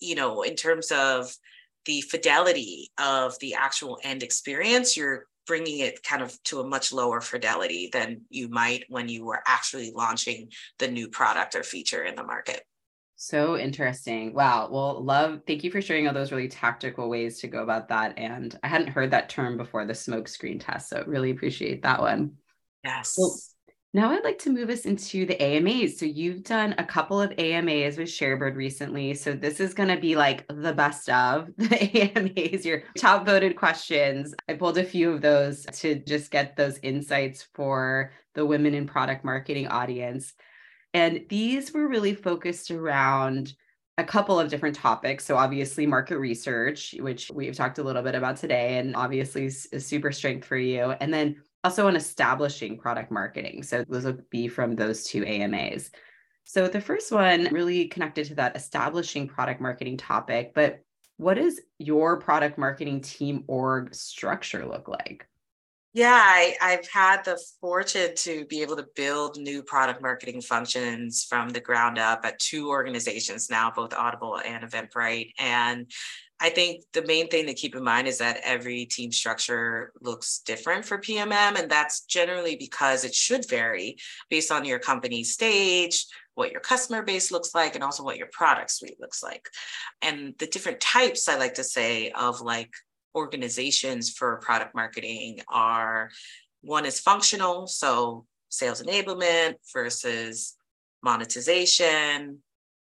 you 0.00 0.14
know, 0.14 0.42
in 0.42 0.56
terms 0.56 0.90
of 0.92 1.34
the 1.84 2.00
fidelity 2.02 2.90
of 2.98 3.38
the 3.40 3.54
actual 3.54 3.98
end 4.04 4.22
experience, 4.22 4.96
you're 4.96 5.26
bringing 5.46 5.80
it 5.80 6.02
kind 6.04 6.22
of 6.22 6.40
to 6.44 6.60
a 6.60 6.66
much 6.66 6.92
lower 6.92 7.20
fidelity 7.20 7.90
than 7.92 8.20
you 8.30 8.48
might 8.48 8.84
when 8.88 9.08
you 9.08 9.24
were 9.24 9.42
actually 9.46 9.90
launching 9.90 10.48
the 10.78 10.88
new 10.88 11.08
product 11.08 11.54
or 11.54 11.62
feature 11.62 12.04
in 12.04 12.14
the 12.14 12.22
market. 12.22 12.62
So 13.24 13.56
interesting. 13.56 14.34
Wow. 14.34 14.68
Well, 14.68 15.00
love, 15.00 15.42
thank 15.46 15.62
you 15.62 15.70
for 15.70 15.80
sharing 15.80 16.08
all 16.08 16.12
those 16.12 16.32
really 16.32 16.48
tactical 16.48 17.08
ways 17.08 17.38
to 17.38 17.46
go 17.46 17.62
about 17.62 17.86
that. 17.90 18.18
And 18.18 18.58
I 18.64 18.66
hadn't 18.66 18.88
heard 18.88 19.12
that 19.12 19.28
term 19.28 19.56
before, 19.56 19.86
the 19.86 19.94
smoke 19.94 20.26
screen 20.26 20.58
test. 20.58 20.88
So 20.88 21.04
really 21.06 21.30
appreciate 21.30 21.82
that 21.82 22.00
one. 22.00 22.32
Yes. 22.82 23.14
Well, 23.16 23.38
now 23.94 24.10
I'd 24.10 24.24
like 24.24 24.40
to 24.40 24.50
move 24.50 24.70
us 24.70 24.86
into 24.86 25.24
the 25.24 25.40
AMAs. 25.40 26.00
So 26.00 26.04
you've 26.04 26.42
done 26.42 26.74
a 26.78 26.84
couple 26.84 27.20
of 27.20 27.32
AMAs 27.38 27.96
with 27.96 28.08
Sharebird 28.08 28.56
recently. 28.56 29.14
So 29.14 29.34
this 29.34 29.60
is 29.60 29.72
going 29.72 29.90
to 29.90 30.00
be 30.00 30.16
like 30.16 30.44
the 30.48 30.72
best 30.72 31.08
of 31.08 31.48
the 31.56 32.10
AMAs, 32.16 32.66
your 32.66 32.82
top 32.98 33.24
voted 33.24 33.54
questions. 33.54 34.34
I 34.48 34.54
pulled 34.54 34.78
a 34.78 34.84
few 34.84 35.12
of 35.12 35.20
those 35.20 35.64
to 35.74 35.94
just 35.94 36.32
get 36.32 36.56
those 36.56 36.80
insights 36.82 37.46
for 37.54 38.10
the 38.34 38.44
women 38.44 38.74
in 38.74 38.88
product 38.88 39.24
marketing 39.24 39.68
audience. 39.68 40.34
And 40.94 41.24
these 41.28 41.72
were 41.72 41.88
really 41.88 42.14
focused 42.14 42.70
around 42.70 43.54
a 43.98 44.04
couple 44.04 44.38
of 44.38 44.48
different 44.48 44.76
topics. 44.76 45.24
So, 45.24 45.36
obviously, 45.36 45.86
market 45.86 46.18
research, 46.18 46.94
which 46.98 47.30
we've 47.32 47.56
talked 47.56 47.78
a 47.78 47.82
little 47.82 48.02
bit 48.02 48.14
about 48.14 48.36
today, 48.36 48.78
and 48.78 48.96
obviously 48.96 49.46
is 49.46 49.68
super 49.78 50.12
strength 50.12 50.46
for 50.46 50.56
you. 50.56 50.92
And 51.00 51.12
then 51.12 51.42
also 51.64 51.86
on 51.86 51.96
establishing 51.96 52.78
product 52.78 53.10
marketing. 53.10 53.62
So, 53.62 53.84
those 53.88 54.04
would 54.04 54.28
be 54.30 54.48
from 54.48 54.76
those 54.76 55.04
two 55.04 55.24
AMAs. 55.24 55.90
So, 56.44 56.68
the 56.68 56.80
first 56.80 57.12
one 57.12 57.48
really 57.52 57.88
connected 57.88 58.26
to 58.26 58.34
that 58.36 58.56
establishing 58.56 59.28
product 59.28 59.60
marketing 59.60 59.98
topic. 59.98 60.52
But 60.54 60.80
what 61.18 61.34
does 61.34 61.60
your 61.78 62.18
product 62.18 62.58
marketing 62.58 63.00
team 63.02 63.44
org 63.46 63.94
structure 63.94 64.66
look 64.66 64.88
like? 64.88 65.26
Yeah, 65.94 66.22
I, 66.24 66.56
I've 66.62 66.88
had 66.88 67.22
the 67.22 67.38
fortune 67.60 68.14
to 68.16 68.46
be 68.46 68.62
able 68.62 68.76
to 68.76 68.86
build 68.96 69.36
new 69.36 69.62
product 69.62 70.00
marketing 70.00 70.40
functions 70.40 71.26
from 71.28 71.50
the 71.50 71.60
ground 71.60 71.98
up 71.98 72.24
at 72.24 72.38
two 72.38 72.70
organizations 72.70 73.50
now, 73.50 73.70
both 73.70 73.92
Audible 73.92 74.40
and 74.42 74.64
Eventbrite. 74.64 75.32
And 75.38 75.90
I 76.40 76.48
think 76.48 76.84
the 76.94 77.04
main 77.06 77.28
thing 77.28 77.44
to 77.44 77.52
keep 77.52 77.76
in 77.76 77.84
mind 77.84 78.08
is 78.08 78.18
that 78.18 78.40
every 78.42 78.86
team 78.86 79.12
structure 79.12 79.92
looks 80.00 80.40
different 80.46 80.86
for 80.86 80.96
PMM. 80.96 81.60
And 81.60 81.70
that's 81.70 82.06
generally 82.06 82.56
because 82.56 83.04
it 83.04 83.14
should 83.14 83.46
vary 83.50 83.96
based 84.30 84.50
on 84.50 84.64
your 84.64 84.78
company 84.78 85.24
stage, 85.24 86.06
what 86.36 86.52
your 86.52 86.62
customer 86.62 87.02
base 87.02 87.30
looks 87.30 87.54
like, 87.54 87.74
and 87.74 87.84
also 87.84 88.02
what 88.02 88.16
your 88.16 88.28
product 88.32 88.70
suite 88.70 88.96
looks 88.98 89.22
like. 89.22 89.46
And 90.00 90.34
the 90.38 90.46
different 90.46 90.80
types, 90.80 91.28
I 91.28 91.36
like 91.36 91.54
to 91.54 91.64
say, 91.64 92.12
of 92.12 92.40
like 92.40 92.70
organizations 93.14 94.10
for 94.10 94.36
product 94.38 94.74
marketing 94.74 95.40
are 95.48 96.10
one 96.62 96.86
is 96.86 97.00
functional, 97.00 97.66
so 97.66 98.24
sales 98.48 98.82
enablement 98.82 99.54
versus 99.72 100.56
monetization, 101.02 102.38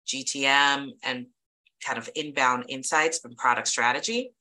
GTM, 0.07 0.89
and 1.03 1.27
kind 1.83 1.97
of 1.97 2.09
inbound 2.15 2.65
insights 2.67 3.19
from 3.19 3.35
product 3.35 3.67
strategy. 3.67 4.31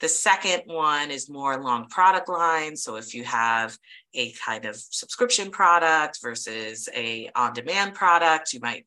The 0.00 0.08
second 0.08 0.62
one 0.64 1.10
is 1.10 1.28
more 1.28 1.52
along 1.52 1.88
product 1.88 2.28
lines. 2.28 2.82
So 2.82 2.96
if 2.96 3.14
you 3.14 3.22
have 3.24 3.76
a 4.14 4.32
kind 4.32 4.64
of 4.64 4.76
subscription 4.76 5.50
product 5.50 6.18
versus 6.22 6.88
a 6.94 7.30
on-demand 7.36 7.94
product, 7.94 8.52
you 8.54 8.60
might 8.60 8.86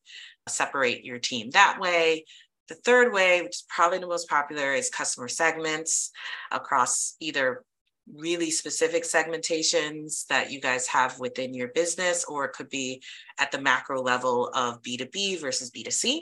separate 0.50 1.06
your 1.06 1.20
team 1.20 1.52
that 1.52 1.80
way. 1.80 2.26
The 2.70 2.76
third 2.76 3.14
way, 3.14 3.42
which 3.42 3.58
is 3.58 3.66
probably 3.68 4.00
the 4.00 4.08
most 4.08 4.30
popular, 4.30 4.74
is 4.74 4.90
customer 4.90 5.28
segments 5.28 6.12
across 6.52 7.16
either 7.20 7.64
really 8.14 8.52
specific 8.52 9.04
segmentations 9.04 10.26
that 10.28 10.52
you 10.52 10.60
guys 10.60 10.88
have 10.88 11.20
within 11.20 11.54
your 11.54 11.70
business, 11.70 12.26
or 12.26 12.46
it 12.46 12.54
could 12.54 12.70
be 12.70 13.02
at 13.40 13.52
the 13.52 13.62
macro 13.62 14.02
level 14.02 14.50
of 14.54 14.82
B2B 14.82 15.40
versus 15.40 15.72
B2C. 15.72 16.22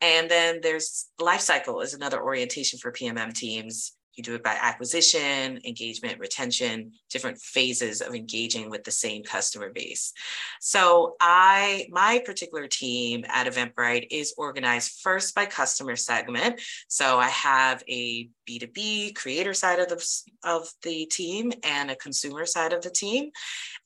And 0.00 0.30
then 0.30 0.60
there's 0.62 1.08
life 1.18 1.40
cycle 1.40 1.80
is 1.80 1.94
another 1.94 2.22
orientation 2.22 2.78
for 2.78 2.92
PMM 2.92 3.32
teams. 3.32 3.95
You 4.16 4.22
do 4.22 4.34
it 4.34 4.42
by 4.42 4.56
acquisition, 4.60 5.60
engagement, 5.64 6.18
retention, 6.18 6.92
different 7.10 7.38
phases 7.38 8.00
of 8.00 8.14
engaging 8.14 8.70
with 8.70 8.84
the 8.84 8.90
same 8.90 9.22
customer 9.22 9.70
base. 9.70 10.12
So 10.60 11.16
I, 11.20 11.86
my 11.90 12.22
particular 12.24 12.66
team 12.66 13.24
at 13.28 13.46
Eventbrite 13.46 14.08
is 14.10 14.34
organized 14.38 15.00
first 15.02 15.34
by 15.34 15.46
customer 15.46 15.96
segment. 15.96 16.60
So 16.88 17.18
I 17.18 17.28
have 17.28 17.82
a 17.88 18.30
B2B 18.48 19.14
creator 19.14 19.52
side 19.54 19.80
of 19.80 19.88
the, 19.88 20.22
of 20.44 20.68
the 20.82 21.06
team 21.06 21.52
and 21.62 21.90
a 21.90 21.96
consumer 21.96 22.46
side 22.46 22.72
of 22.72 22.82
the 22.82 22.90
team. 22.90 23.30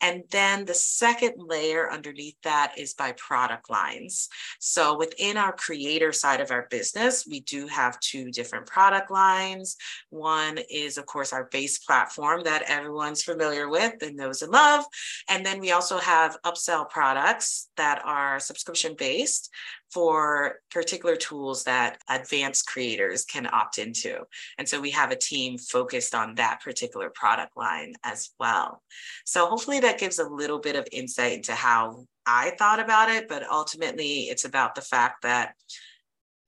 And 0.01 0.23
then 0.31 0.65
the 0.65 0.75
second 0.75 1.35
layer 1.37 1.91
underneath 1.91 2.37
that 2.43 2.75
is 2.79 2.95
by 2.95 3.13
product 3.13 3.69
lines. 3.71 4.29
So 4.59 4.97
within 4.97 5.37
our 5.37 5.53
creator 5.53 6.13
side 6.13 6.41
of 6.41 6.51
our 6.51 6.67
business, 6.71 7.27
we 7.27 7.41
do 7.41 7.67
have 7.67 8.01
two 8.01 8.31
different 8.31 8.67
product 8.67 9.11
lines. 9.11 9.77
One 10.21 10.59
is, 10.71 10.99
of 10.99 11.07
course, 11.07 11.33
our 11.33 11.49
base 11.51 11.79
platform 11.79 12.43
that 12.45 12.65
everyone's 12.67 13.23
familiar 13.23 13.71
with 13.71 13.95
and 14.03 14.17
knows 14.17 14.43
and 14.43 14.53
love. 14.53 14.85
And 15.31 15.45
then 15.47 15.61
we 15.61 15.73
also 15.73 15.99
have 15.99 16.37
upsell 16.45 16.91
products 16.91 17.71
that 17.79 18.03
are 18.05 18.39
subscription 18.39 18.95
based 18.99 19.51
for 19.91 20.57
particular 20.71 21.17
tools 21.17 21.65
that 21.65 21.99
advanced 22.09 22.67
creators 22.67 23.25
can 23.25 23.49
opt 23.51 23.79
into. 23.79 24.19
And 24.59 24.69
so 24.69 24.79
we 24.79 24.91
have 24.91 25.11
a 25.11 25.17
team 25.17 25.57
focused 25.57 26.15
on 26.15 26.35
that 26.35 26.61
particular 26.63 27.11
product 27.11 27.57
line 27.57 27.95
as 28.05 28.31
well. 28.39 28.83
So 29.25 29.47
hopefully 29.47 29.81
that 29.81 29.99
gives 29.99 30.19
a 30.19 30.29
little 30.29 30.59
bit 30.59 30.77
of 30.77 30.87
insight 30.93 31.33
into 31.33 31.55
how 31.55 32.05
I 32.27 32.51
thought 32.59 32.79
about 32.79 33.11
it, 33.11 33.27
but 33.27 33.43
ultimately 33.51 34.25
it's 34.25 34.45
about 34.45 34.75
the 34.75 34.83
fact 34.83 35.23
that 35.23 35.55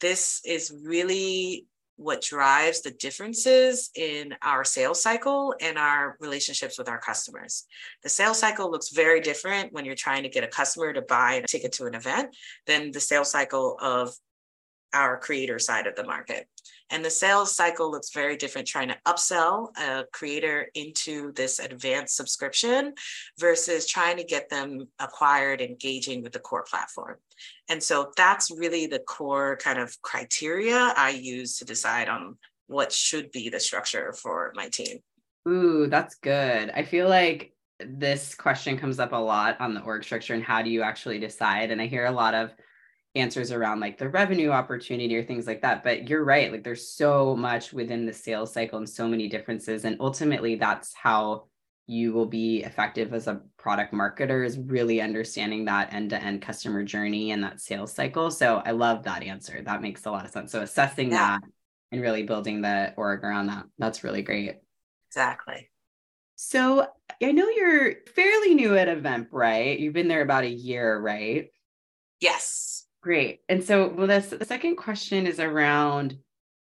this 0.00 0.42
is 0.44 0.74
really 0.84 1.66
what 2.02 2.22
drives 2.22 2.82
the 2.82 2.90
differences 2.90 3.90
in 3.94 4.34
our 4.42 4.64
sales 4.64 5.02
cycle 5.02 5.54
and 5.60 5.78
our 5.78 6.16
relationships 6.20 6.78
with 6.78 6.88
our 6.88 6.98
customers. 6.98 7.64
The 8.02 8.08
sales 8.08 8.38
cycle 8.38 8.70
looks 8.70 8.90
very 8.90 9.20
different 9.20 9.72
when 9.72 9.84
you're 9.84 9.94
trying 9.94 10.22
to 10.24 10.28
get 10.28 10.44
a 10.44 10.48
customer 10.48 10.92
to 10.92 11.02
buy 11.02 11.34
a 11.34 11.46
ticket 11.46 11.72
to 11.72 11.86
an 11.86 11.94
event 11.94 12.34
than 12.66 12.90
the 12.90 13.00
sales 13.00 13.30
cycle 13.30 13.78
of 13.80 14.14
our 14.94 15.18
creator 15.18 15.58
side 15.58 15.86
of 15.86 15.96
the 15.96 16.04
market. 16.04 16.46
And 16.90 17.02
the 17.02 17.10
sales 17.10 17.56
cycle 17.56 17.90
looks 17.90 18.12
very 18.12 18.36
different 18.36 18.68
trying 18.68 18.88
to 18.88 18.98
upsell 19.06 19.68
a 19.78 20.04
creator 20.12 20.68
into 20.74 21.32
this 21.32 21.58
advanced 21.58 22.16
subscription 22.16 22.92
versus 23.40 23.86
trying 23.86 24.18
to 24.18 24.24
get 24.24 24.50
them 24.50 24.88
acquired, 24.98 25.62
engaging 25.62 26.22
with 26.22 26.32
the 26.32 26.38
core 26.38 26.66
platform. 26.68 27.16
And 27.70 27.82
so 27.82 28.12
that's 28.16 28.50
really 28.50 28.86
the 28.86 28.98
core 28.98 29.56
kind 29.56 29.78
of 29.78 29.96
criteria 30.02 30.92
I 30.94 31.10
use 31.10 31.56
to 31.58 31.64
decide 31.64 32.10
on 32.10 32.36
what 32.66 32.92
should 32.92 33.30
be 33.32 33.48
the 33.48 33.60
structure 33.60 34.12
for 34.12 34.52
my 34.54 34.68
team. 34.68 34.98
Ooh, 35.48 35.86
that's 35.86 36.16
good. 36.16 36.70
I 36.74 36.84
feel 36.84 37.08
like 37.08 37.54
this 37.80 38.34
question 38.34 38.78
comes 38.78 39.00
up 39.00 39.12
a 39.12 39.16
lot 39.16 39.60
on 39.60 39.74
the 39.74 39.80
org 39.80 40.04
structure 40.04 40.34
and 40.34 40.44
how 40.44 40.62
do 40.62 40.70
you 40.70 40.82
actually 40.82 41.18
decide? 41.18 41.70
And 41.70 41.80
I 41.80 41.86
hear 41.86 42.04
a 42.04 42.12
lot 42.12 42.34
of 42.34 42.50
answers 43.14 43.52
around 43.52 43.80
like 43.80 43.98
the 43.98 44.08
revenue 44.08 44.50
opportunity 44.50 45.14
or 45.14 45.22
things 45.22 45.46
like 45.46 45.60
that 45.60 45.84
but 45.84 46.08
you're 46.08 46.24
right 46.24 46.50
like 46.50 46.64
there's 46.64 46.88
so 46.88 47.36
much 47.36 47.72
within 47.72 48.06
the 48.06 48.12
sales 48.12 48.52
cycle 48.52 48.78
and 48.78 48.88
so 48.88 49.06
many 49.06 49.28
differences 49.28 49.84
and 49.84 49.96
ultimately 50.00 50.54
that's 50.54 50.94
how 50.94 51.44
you 51.86 52.12
will 52.12 52.26
be 52.26 52.62
effective 52.62 53.12
as 53.12 53.26
a 53.26 53.42
product 53.58 53.92
marketer 53.92 54.46
is 54.46 54.58
really 54.58 55.00
understanding 55.00 55.64
that 55.64 55.92
end-to-end 55.92 56.40
customer 56.40 56.82
journey 56.82 57.32
and 57.32 57.42
that 57.44 57.60
sales 57.60 57.92
cycle 57.92 58.30
so 58.30 58.62
i 58.64 58.70
love 58.70 59.02
that 59.02 59.22
answer 59.22 59.60
that 59.62 59.82
makes 59.82 60.06
a 60.06 60.10
lot 60.10 60.24
of 60.24 60.30
sense 60.30 60.50
so 60.50 60.62
assessing 60.62 61.10
yeah. 61.10 61.38
that 61.38 61.40
and 61.92 62.00
really 62.00 62.22
building 62.22 62.62
the 62.62 62.94
org 62.96 63.22
around 63.22 63.46
that 63.46 63.64
that's 63.78 64.02
really 64.02 64.22
great. 64.22 64.56
Exactly. 65.08 65.68
So 66.36 66.86
i 67.22 67.32
know 67.32 67.48
you're 67.50 67.96
fairly 68.16 68.54
new 68.54 68.76
at 68.76 68.88
eventbrite 68.88 69.78
you've 69.78 69.92
been 69.92 70.08
there 70.08 70.22
about 70.22 70.44
a 70.44 70.50
year 70.50 70.98
right? 70.98 71.50
Yes 72.20 72.71
Great. 73.02 73.40
And 73.48 73.62
so, 73.62 73.88
well, 73.88 74.06
this, 74.06 74.28
the 74.28 74.44
second 74.44 74.76
question 74.76 75.26
is 75.26 75.40
around 75.40 76.18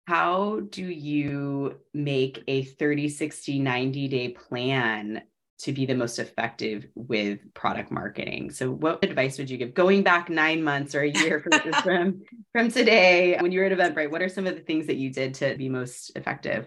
how 0.08 0.60
do 0.70 0.82
you 0.82 1.78
make 1.94 2.42
a 2.48 2.64
30, 2.64 3.08
60, 3.08 3.60
90 3.60 4.08
day 4.08 4.28
plan 4.30 5.22
to 5.60 5.72
be 5.72 5.86
the 5.86 5.94
most 5.94 6.18
effective 6.18 6.88
with 6.96 7.38
product 7.54 7.92
marketing? 7.92 8.50
So, 8.50 8.72
what 8.72 9.04
advice 9.04 9.38
would 9.38 9.50
you 9.50 9.56
give 9.56 9.72
going 9.72 10.02
back 10.02 10.28
nine 10.28 10.64
months 10.64 10.96
or 10.96 11.02
a 11.02 11.10
year 11.10 11.40
from, 11.40 11.72
from, 11.74 12.22
from 12.52 12.70
today 12.72 13.38
when 13.38 13.52
you 13.52 13.60
were 13.60 13.66
at 13.66 13.78
Eventbrite? 13.78 14.10
What 14.10 14.22
are 14.22 14.28
some 14.28 14.48
of 14.48 14.56
the 14.56 14.62
things 14.62 14.88
that 14.88 14.96
you 14.96 15.12
did 15.12 15.34
to 15.34 15.54
be 15.56 15.68
most 15.68 16.10
effective? 16.16 16.66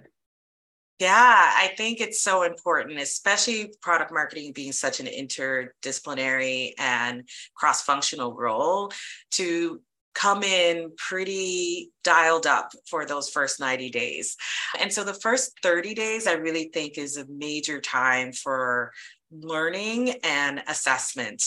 Yeah, 1.00 1.52
I 1.54 1.74
think 1.76 2.00
it's 2.00 2.22
so 2.22 2.44
important, 2.44 3.00
especially 3.00 3.74
product 3.82 4.14
marketing 4.14 4.54
being 4.54 4.72
such 4.72 5.02
an 5.02 5.08
interdisciplinary 5.08 6.72
and 6.78 7.28
cross 7.54 7.84
functional 7.84 8.34
role 8.34 8.92
to 9.32 9.82
come 10.14 10.42
in 10.44 10.94
pretty 10.98 11.92
dialed 12.06 12.48
up 12.48 12.72
for 12.90 13.06
those 13.06 13.30
first 13.30 13.60
90 13.60 13.90
days. 13.90 14.38
And 14.80 14.92
so 14.92 15.04
the 15.04 15.14
first 15.14 15.52
30 15.62 15.94
days, 15.94 16.28
I 16.28 16.34
really 16.34 16.70
think 16.74 16.98
is 16.98 17.18
a 17.18 17.26
major 17.28 17.82
time 17.82 18.32
for 18.32 18.94
learning 19.30 20.14
and 20.24 20.64
assessment, 20.68 21.44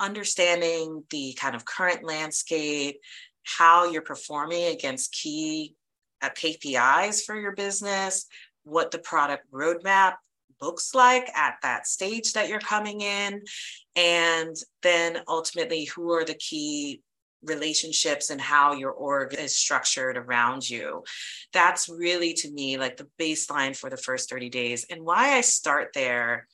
understanding 0.00 1.04
the 1.10 1.34
kind 1.38 1.54
of 1.54 1.64
current 1.64 2.02
landscape, 2.02 2.96
how 3.44 3.88
you're 3.88 4.02
performing 4.02 4.64
against 4.64 5.12
key 5.12 5.76
uh, 6.20 6.30
KPIs 6.30 7.24
for 7.24 7.38
your 7.38 7.52
business, 7.54 8.26
what 8.68 8.90
the 8.90 8.98
product 8.98 9.50
roadmap 9.52 10.14
looks 10.60 10.94
like 10.94 11.28
at 11.36 11.56
that 11.62 11.86
stage 11.86 12.32
that 12.32 12.48
you're 12.48 12.58
coming 12.58 13.00
in, 13.00 13.42
and 13.96 14.56
then 14.82 15.18
ultimately, 15.28 15.84
who 15.84 16.12
are 16.12 16.24
the 16.24 16.34
key 16.34 17.00
relationships 17.42 18.30
and 18.30 18.40
how 18.40 18.72
your 18.72 18.90
org 18.90 19.34
is 19.34 19.56
structured 19.56 20.16
around 20.16 20.68
you. 20.68 21.04
That's 21.52 21.88
really 21.88 22.34
to 22.34 22.50
me 22.50 22.78
like 22.78 22.96
the 22.96 23.08
baseline 23.20 23.76
for 23.76 23.88
the 23.88 23.96
first 23.96 24.28
30 24.28 24.48
days. 24.48 24.86
And 24.90 25.04
why 25.04 25.36
I 25.36 25.42
start 25.42 25.90
there 25.94 26.48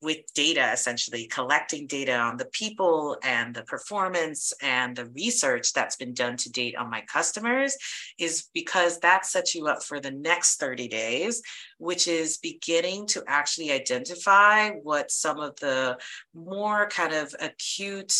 with 0.00 0.18
data, 0.34 0.70
essentially 0.72 1.26
collecting 1.26 1.86
data 1.86 2.16
on 2.16 2.36
the 2.36 2.46
people 2.46 3.16
and 3.22 3.54
the 3.54 3.62
performance 3.62 4.52
and 4.62 4.96
the 4.96 5.06
research 5.06 5.72
that's 5.72 5.96
been 5.96 6.14
done 6.14 6.36
to 6.36 6.50
date 6.50 6.76
on 6.76 6.90
my 6.90 7.02
customers, 7.12 7.76
is 8.18 8.48
because 8.54 9.00
that 9.00 9.26
sets 9.26 9.54
you 9.54 9.66
up 9.66 9.82
for 9.82 10.00
the 10.00 10.10
next 10.10 10.60
30 10.60 10.88
days, 10.88 11.42
which 11.78 12.06
is 12.06 12.38
beginning 12.38 13.06
to 13.06 13.22
actually 13.26 13.72
identify 13.72 14.70
what 14.70 15.10
some 15.10 15.40
of 15.40 15.56
the 15.56 15.98
more 16.34 16.88
kind 16.88 17.12
of 17.12 17.34
acute 17.40 18.14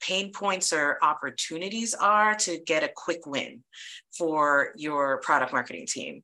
pain 0.00 0.30
points 0.30 0.72
or 0.72 0.98
opportunities 1.02 1.94
are 1.94 2.34
to 2.34 2.58
get 2.66 2.84
a 2.84 2.90
quick 2.94 3.26
win 3.26 3.62
for 4.16 4.72
your 4.76 5.18
product 5.18 5.52
marketing 5.52 5.86
team 5.86 6.22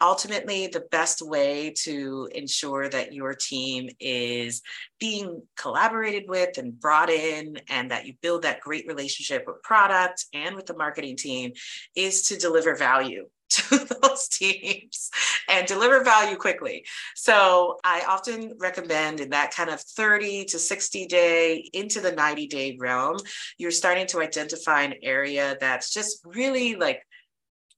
ultimately 0.00 0.66
the 0.66 0.84
best 0.90 1.22
way 1.22 1.72
to 1.84 2.28
ensure 2.34 2.88
that 2.88 3.14
your 3.14 3.34
team 3.34 3.88
is 4.00 4.62
being 5.00 5.42
collaborated 5.56 6.24
with 6.28 6.58
and 6.58 6.78
brought 6.78 7.10
in 7.10 7.58
and 7.68 7.90
that 7.90 8.06
you 8.06 8.14
build 8.20 8.42
that 8.42 8.60
great 8.60 8.86
relationship 8.86 9.44
with 9.46 9.62
product 9.62 10.26
and 10.34 10.54
with 10.54 10.66
the 10.66 10.76
marketing 10.76 11.16
team 11.16 11.52
is 11.94 12.22
to 12.22 12.36
deliver 12.36 12.74
value 12.74 13.26
to 13.48 13.78
those 14.02 14.28
teams 14.28 15.10
and 15.48 15.66
deliver 15.66 16.02
value 16.02 16.36
quickly. 16.36 16.84
So 17.14 17.78
I 17.84 18.04
often 18.08 18.54
recommend 18.58 19.20
in 19.20 19.30
that 19.30 19.54
kind 19.54 19.70
of 19.70 19.80
30 19.80 20.46
to 20.46 20.58
60 20.58 21.06
day 21.06 21.68
into 21.72 22.00
the 22.00 22.12
90 22.12 22.48
day 22.48 22.76
realm, 22.78 23.16
you're 23.56 23.70
starting 23.70 24.06
to 24.08 24.20
identify 24.20 24.82
an 24.82 24.94
area 25.02 25.56
that's 25.60 25.92
just 25.92 26.20
really 26.24 26.74
like 26.74 27.02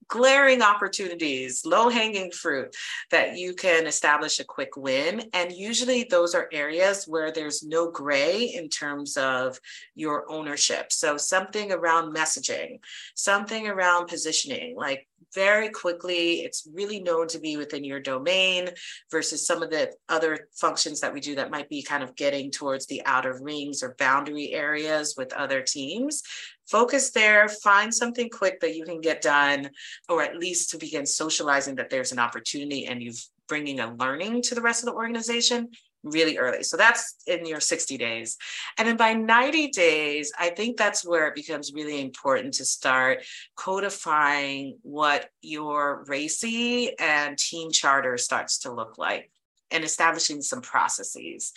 glaring 0.08 0.62
opportunities, 0.62 1.64
low 1.64 1.88
hanging 1.88 2.30
fruit 2.30 2.74
that 3.10 3.36
you 3.36 3.54
can 3.54 3.86
establish 3.86 4.40
a 4.40 4.44
quick 4.44 4.76
win. 4.76 5.28
And 5.32 5.52
usually 5.52 6.04
those 6.04 6.34
are 6.34 6.48
areas 6.52 7.04
where 7.06 7.30
there's 7.30 7.62
no 7.62 7.90
gray 7.90 8.44
in 8.54 8.68
terms 8.68 9.16
of 9.16 9.58
your 9.94 10.30
ownership. 10.30 10.92
So 10.92 11.16
something 11.16 11.72
around 11.72 12.14
messaging, 12.14 12.80
something 13.14 13.68
around 13.68 14.08
positioning, 14.08 14.76
like 14.76 15.06
very 15.34 15.68
quickly. 15.68 16.40
It's 16.40 16.66
really 16.72 17.00
known 17.00 17.28
to 17.28 17.38
be 17.38 17.56
within 17.56 17.84
your 17.84 18.00
domain 18.00 18.70
versus 19.10 19.46
some 19.46 19.62
of 19.62 19.70
the 19.70 19.92
other 20.08 20.48
functions 20.54 21.00
that 21.00 21.12
we 21.12 21.20
do 21.20 21.34
that 21.36 21.50
might 21.50 21.68
be 21.68 21.82
kind 21.82 22.02
of 22.02 22.16
getting 22.16 22.50
towards 22.50 22.86
the 22.86 23.02
outer 23.04 23.38
rings 23.42 23.82
or 23.82 23.94
boundary 23.98 24.52
areas 24.52 25.14
with 25.16 25.32
other 25.32 25.62
teams. 25.62 26.22
Focus 26.70 27.11
there, 27.11 27.48
find 27.48 27.94
something 27.94 28.28
quick 28.28 28.61
that 28.61 28.76
you 28.76 28.85
can 28.85 29.00
get 29.00 29.22
done, 29.22 29.70
or 30.09 30.22
at 30.22 30.38
least 30.38 30.70
to 30.70 30.78
begin 30.78 31.07
socializing 31.07 31.76
that 31.76 31.90
there's 31.90 32.12
an 32.12 32.18
opportunity 32.18 32.87
and 32.87 33.02
you've 33.02 33.24
bringing 33.48 33.81
a 33.81 33.94
learning 33.94 34.42
to 34.42 34.54
the 34.54 34.61
rest 34.61 34.83
of 34.83 34.87
the 34.87 34.94
organization 34.94 35.70
really 36.04 36.38
early. 36.38 36.62
So 36.62 36.76
that's 36.76 37.16
in 37.26 37.44
your 37.44 37.61
60 37.61 37.98
days. 37.98 38.37
And 38.78 38.87
then 38.87 38.96
by 38.96 39.14
90 39.14 39.68
days, 39.68 40.33
I 40.38 40.50
think 40.50 40.76
that's 40.76 41.04
where 41.04 41.26
it 41.26 41.35
becomes 41.35 41.72
really 41.72 42.00
important 42.00 42.54
to 42.54 42.64
start 42.64 43.24
codifying 43.57 44.78
what 44.83 45.28
your 45.42 46.04
RACI 46.04 46.90
and 47.00 47.37
team 47.37 47.72
charter 47.72 48.16
starts 48.16 48.59
to 48.59 48.72
look 48.72 48.96
like 48.96 49.31
and 49.70 49.83
establishing 49.85 50.40
some 50.40 50.61
processes. 50.61 51.52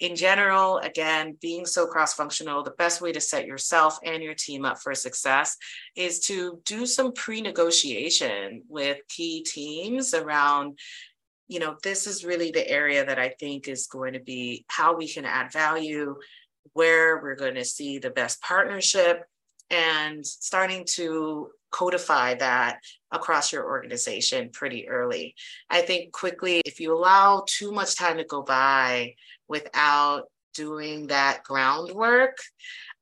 In 0.00 0.16
general, 0.16 0.78
again, 0.78 1.36
being 1.40 1.66
so 1.66 1.86
cross 1.86 2.14
functional, 2.14 2.62
the 2.62 2.70
best 2.72 3.02
way 3.02 3.12
to 3.12 3.20
set 3.20 3.46
yourself 3.46 3.98
and 4.04 4.22
your 4.22 4.34
team 4.34 4.64
up 4.64 4.78
for 4.78 4.94
success 4.94 5.56
is 5.94 6.20
to 6.20 6.60
do 6.64 6.86
some 6.86 7.12
pre 7.12 7.42
negotiation 7.42 8.62
with 8.68 8.98
key 9.08 9.42
teams 9.42 10.14
around 10.14 10.78
you 11.50 11.58
know, 11.58 11.76
this 11.82 12.06
is 12.06 12.24
really 12.24 12.52
the 12.52 12.66
area 12.70 13.04
that 13.04 13.18
I 13.18 13.30
think 13.40 13.66
is 13.66 13.88
going 13.88 14.12
to 14.12 14.20
be 14.20 14.64
how 14.68 14.96
we 14.96 15.08
can 15.08 15.24
add 15.24 15.52
value, 15.52 16.14
where 16.74 17.20
we're 17.20 17.34
going 17.34 17.56
to 17.56 17.64
see 17.64 17.98
the 17.98 18.10
best 18.10 18.40
partnership, 18.40 19.24
and 19.68 20.24
starting 20.24 20.84
to 20.90 21.50
codify 21.72 22.34
that 22.34 22.78
across 23.10 23.52
your 23.52 23.64
organization 23.64 24.50
pretty 24.52 24.88
early. 24.88 25.34
I 25.68 25.80
think 25.82 26.12
quickly, 26.12 26.62
if 26.64 26.78
you 26.78 26.96
allow 26.96 27.44
too 27.48 27.72
much 27.72 27.96
time 27.96 28.18
to 28.18 28.24
go 28.24 28.42
by 28.42 29.14
without 29.50 30.30
doing 30.54 31.08
that 31.08 31.42
groundwork, 31.44 32.38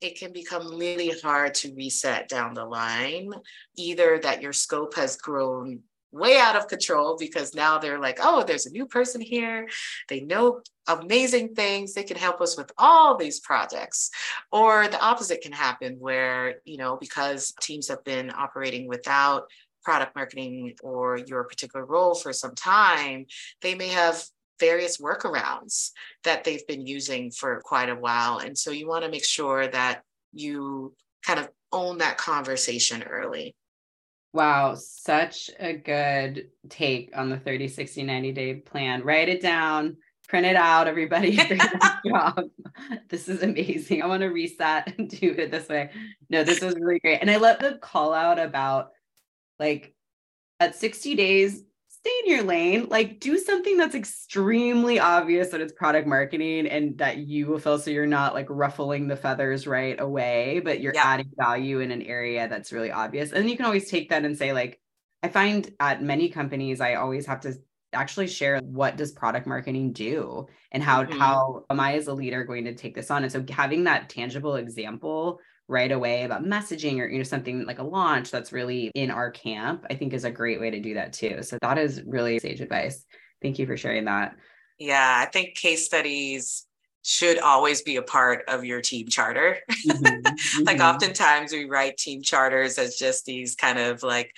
it 0.00 0.18
can 0.18 0.32
become 0.32 0.78
really 0.78 1.12
hard 1.22 1.54
to 1.54 1.74
reset 1.74 2.28
down 2.28 2.54
the 2.54 2.64
line. 2.64 3.30
Either 3.76 4.18
that 4.18 4.42
your 4.42 4.52
scope 4.52 4.94
has 4.96 5.16
grown 5.16 5.80
way 6.10 6.38
out 6.38 6.56
of 6.56 6.68
control 6.68 7.16
because 7.18 7.54
now 7.54 7.78
they're 7.78 8.00
like, 8.00 8.18
oh, 8.22 8.42
there's 8.42 8.64
a 8.64 8.70
new 8.70 8.86
person 8.86 9.20
here. 9.20 9.68
They 10.08 10.20
know 10.20 10.62
amazing 10.86 11.54
things. 11.54 11.92
They 11.92 12.02
can 12.02 12.16
help 12.16 12.40
us 12.40 12.56
with 12.56 12.72
all 12.78 13.16
these 13.16 13.40
projects. 13.40 14.10
Or 14.50 14.88
the 14.88 15.00
opposite 15.00 15.42
can 15.42 15.52
happen 15.52 15.96
where, 15.98 16.60
you 16.64 16.78
know, 16.78 16.96
because 16.96 17.52
teams 17.60 17.88
have 17.88 18.02
been 18.04 18.30
operating 18.30 18.88
without 18.88 19.44
product 19.84 20.16
marketing 20.16 20.74
or 20.82 21.18
your 21.18 21.44
particular 21.44 21.84
role 21.84 22.14
for 22.14 22.32
some 22.32 22.54
time, 22.54 23.26
they 23.60 23.74
may 23.74 23.88
have 23.88 24.22
various 24.60 24.98
workarounds 24.98 25.90
that 26.24 26.44
they've 26.44 26.66
been 26.66 26.86
using 26.86 27.30
for 27.30 27.60
quite 27.64 27.88
a 27.88 27.94
while. 27.94 28.38
And 28.38 28.56
so 28.56 28.70
you 28.70 28.88
want 28.88 29.04
to 29.04 29.10
make 29.10 29.24
sure 29.24 29.66
that 29.68 30.02
you 30.32 30.94
kind 31.24 31.38
of 31.38 31.48
own 31.72 31.98
that 31.98 32.18
conversation 32.18 33.02
early. 33.02 33.54
Wow, 34.32 34.74
such 34.74 35.50
a 35.58 35.72
good 35.72 36.48
take 36.68 37.16
on 37.16 37.30
the 37.30 37.38
30, 37.38 37.68
60, 37.68 38.02
90 38.02 38.32
day 38.32 38.54
plan. 38.54 39.02
Write 39.02 39.28
it 39.28 39.40
down, 39.40 39.96
print 40.28 40.46
it 40.46 40.56
out, 40.56 40.86
everybody. 40.86 41.36
job. 42.06 42.44
This 43.08 43.28
is 43.28 43.42
amazing. 43.42 44.02
I 44.02 44.06
want 44.06 44.20
to 44.20 44.28
reset 44.28 44.94
and 44.98 45.08
do 45.08 45.34
it 45.36 45.50
this 45.50 45.68
way. 45.68 45.90
No, 46.28 46.44
this 46.44 46.60
was 46.60 46.74
really 46.74 47.00
great. 47.00 47.20
And 47.20 47.30
I 47.30 47.36
love 47.36 47.58
the 47.58 47.78
call 47.80 48.12
out 48.12 48.38
about 48.38 48.90
like 49.58 49.94
at 50.60 50.76
60 50.76 51.14
days, 51.14 51.62
stay 52.08 52.30
in 52.30 52.36
your 52.36 52.44
lane. 52.44 52.86
Like 52.88 53.20
do 53.20 53.38
something 53.38 53.76
that's 53.76 53.94
extremely 53.94 54.98
obvious 54.98 55.50
that 55.50 55.60
it's 55.60 55.72
product 55.72 56.06
marketing 56.06 56.66
and 56.66 56.96
that 56.98 57.18
you 57.18 57.46
will 57.46 57.58
feel 57.58 57.78
so 57.78 57.90
you're 57.90 58.06
not 58.06 58.34
like 58.34 58.46
ruffling 58.48 59.08
the 59.08 59.16
feathers 59.16 59.66
right 59.66 59.98
away, 60.00 60.60
but 60.60 60.80
you're 60.80 60.94
yeah. 60.94 61.04
adding 61.04 61.30
value 61.36 61.80
in 61.80 61.90
an 61.90 62.02
area 62.02 62.48
that's 62.48 62.72
really 62.72 62.90
obvious. 62.90 63.32
And 63.32 63.48
you 63.48 63.56
can 63.56 63.66
always 63.66 63.90
take 63.90 64.10
that 64.10 64.24
and 64.24 64.36
say, 64.36 64.52
like, 64.52 64.80
I 65.22 65.28
find 65.28 65.72
at 65.80 66.02
many 66.02 66.28
companies, 66.28 66.80
I 66.80 66.94
always 66.94 67.26
have 67.26 67.40
to 67.40 67.54
actually 67.92 68.28
share 68.28 68.60
what 68.60 68.96
does 68.96 69.12
product 69.12 69.46
marketing 69.46 69.92
do 69.92 70.46
and 70.70 70.82
how 70.82 71.04
mm-hmm. 71.04 71.18
how 71.18 71.64
am 71.70 71.80
I 71.80 71.94
as 71.94 72.06
a 72.06 72.12
leader 72.12 72.44
going 72.44 72.64
to 72.66 72.74
take 72.74 72.94
this 72.94 73.10
on? 73.10 73.22
And 73.22 73.32
so 73.32 73.44
having 73.48 73.84
that 73.84 74.08
tangible 74.08 74.56
example 74.56 75.40
right 75.68 75.92
away 75.92 76.24
about 76.24 76.44
messaging 76.44 76.98
or 76.98 77.06
you 77.06 77.18
know 77.18 77.24
something 77.24 77.64
like 77.66 77.78
a 77.78 77.82
launch 77.82 78.30
that's 78.30 78.52
really 78.52 78.90
in 78.94 79.10
our 79.10 79.30
camp 79.30 79.84
i 79.90 79.94
think 79.94 80.12
is 80.12 80.24
a 80.24 80.30
great 80.30 80.58
way 80.58 80.70
to 80.70 80.80
do 80.80 80.94
that 80.94 81.12
too 81.12 81.42
so 81.42 81.58
that 81.60 81.78
is 81.78 82.02
really 82.06 82.38
sage 82.38 82.60
advice 82.60 83.04
thank 83.42 83.58
you 83.58 83.66
for 83.66 83.76
sharing 83.76 84.06
that 84.06 84.34
yeah 84.78 85.22
i 85.22 85.30
think 85.30 85.54
case 85.54 85.84
studies 85.84 86.66
should 87.04 87.38
always 87.38 87.82
be 87.82 87.96
a 87.96 88.02
part 88.02 88.44
of 88.48 88.64
your 88.64 88.80
team 88.80 89.08
charter 89.08 89.58
mm-hmm. 89.70 90.64
like 90.64 90.78
mm-hmm. 90.78 90.94
oftentimes 90.94 91.52
we 91.52 91.66
write 91.66 91.96
team 91.96 92.22
charters 92.22 92.78
as 92.78 92.96
just 92.96 93.24
these 93.26 93.54
kind 93.54 93.78
of 93.78 94.02
like 94.02 94.34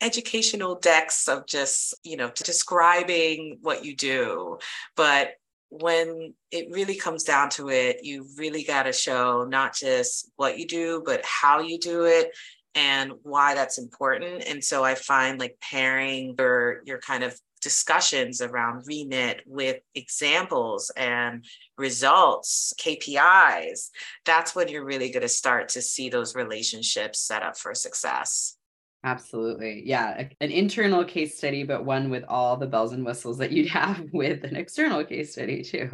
educational 0.00 0.76
decks 0.76 1.28
of 1.28 1.46
just 1.46 1.94
you 2.04 2.16
know 2.16 2.30
describing 2.36 3.58
what 3.60 3.84
you 3.84 3.94
do 3.94 4.56
but 4.96 5.32
when 5.70 6.34
it 6.50 6.68
really 6.70 6.96
comes 6.96 7.24
down 7.24 7.48
to 7.50 7.70
it, 7.70 8.00
you 8.02 8.26
really 8.36 8.64
got 8.64 8.84
to 8.84 8.92
show 8.92 9.44
not 9.44 9.74
just 9.74 10.30
what 10.36 10.58
you 10.58 10.66
do, 10.66 11.02
but 11.04 11.24
how 11.24 11.60
you 11.60 11.78
do 11.78 12.04
it 12.04 12.30
and 12.74 13.12
why 13.22 13.54
that's 13.54 13.78
important. 13.78 14.44
And 14.46 14.62
so 14.62 14.84
I 14.84 14.94
find 14.94 15.40
like 15.40 15.56
pairing 15.60 16.34
your 16.38 16.82
your 16.84 16.98
kind 16.98 17.24
of 17.24 17.38
discussions 17.60 18.40
around 18.40 18.84
remit 18.86 19.42
with 19.46 19.80
examples 19.94 20.90
and 20.96 21.44
results, 21.76 22.72
KPIs, 22.80 23.90
that's 24.24 24.54
when 24.54 24.68
you're 24.68 24.84
really 24.84 25.10
going 25.10 25.22
to 25.22 25.28
start 25.28 25.68
to 25.70 25.82
see 25.82 26.08
those 26.08 26.34
relationships 26.34 27.20
set 27.20 27.42
up 27.42 27.58
for 27.58 27.74
success. 27.74 28.56
Absolutely. 29.02 29.82
Yeah. 29.86 30.28
An 30.40 30.50
internal 30.50 31.04
case 31.04 31.38
study, 31.38 31.64
but 31.64 31.84
one 31.84 32.10
with 32.10 32.24
all 32.28 32.56
the 32.56 32.66
bells 32.66 32.92
and 32.92 33.04
whistles 33.04 33.38
that 33.38 33.52
you'd 33.52 33.68
have 33.70 34.04
with 34.12 34.44
an 34.44 34.56
external 34.56 35.04
case 35.04 35.32
study, 35.32 35.62
too. 35.62 35.90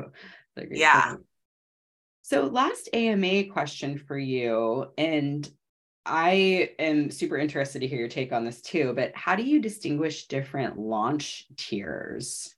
Yeah. 0.70 1.16
So, 2.22 2.46
last 2.46 2.88
AMA 2.92 3.44
question 3.52 3.98
for 3.98 4.18
you. 4.18 4.86
And 4.98 5.48
I 6.04 6.70
am 6.78 7.10
super 7.10 7.36
interested 7.36 7.80
to 7.80 7.86
hear 7.86 7.98
your 7.98 8.08
take 8.08 8.32
on 8.32 8.44
this 8.44 8.62
too, 8.62 8.92
but 8.94 9.12
how 9.14 9.34
do 9.34 9.42
you 9.42 9.60
distinguish 9.60 10.26
different 10.26 10.78
launch 10.78 11.46
tiers? 11.56 12.54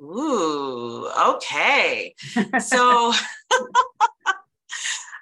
Ooh, 0.00 1.10
okay. 1.36 2.14
So, 2.60 3.12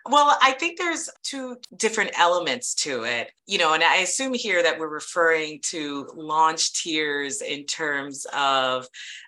well, 0.09 0.37
I 0.41 0.53
think 0.53 0.79
there's 0.79 1.11
two 1.23 1.57
different 1.77 2.19
elements 2.19 2.75
to 2.77 3.05
it, 3.05 3.31
you 3.47 3.59
know, 3.59 3.75
and 3.75 3.83
I 3.83 3.97
assume 3.97 4.35
here 4.35 4.63
that 4.63 4.79
we're 4.79 4.89
referring 4.89 5.61
to 5.65 6.09
launch 6.15 6.83
tiers 6.83 7.43
in 7.43 7.65
terms 7.65 8.27
of 8.33 8.87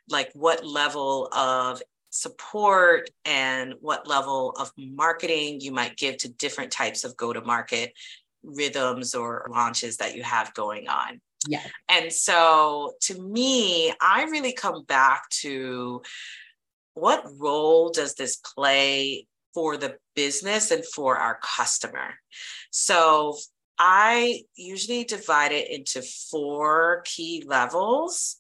like 0.09 0.31
what 0.35 0.65
level 0.65 1.29
of 1.33 1.83
support 2.11 3.11
and 3.25 3.75
what 3.81 4.07
level 4.07 4.51
of 4.59 4.71
marketing 4.77 5.61
you 5.61 5.73
might 5.73 5.97
give 5.97 6.19
to 6.19 6.33
different 6.33 6.71
types 6.71 7.05
of 7.05 7.17
go 7.17 7.33
to 7.33 7.41
market 7.41 7.93
rhythms 8.43 9.15
or 9.15 9.49
launches 9.51 9.97
that 9.99 10.15
you 10.17 10.23
have 10.23 10.53
going 10.55 10.89
on. 10.89 11.21
Yeah. 11.49 11.63
And 11.89 12.13
so 12.13 12.95
to 13.03 13.21
me, 13.21 13.93
I 14.01 14.25
really 14.25 14.53
come 14.53 14.85
back 14.85 15.29
to 15.41 16.03
what 16.95 17.25
role 17.39 17.91
does 17.91 18.15
this 18.15 18.37
play 18.37 19.27
for 19.55 19.77
the 19.77 19.97
business 20.15 20.71
and 20.71 20.85
for 20.85 21.17
our 21.17 21.39
customer? 21.43 22.15
So 22.71 23.37
I 23.79 24.43
usually 24.55 25.05
divide 25.05 25.53
it 25.53 25.71
into 25.71 26.03
four 26.03 27.03
key 27.05 27.43
levels. 27.47 28.37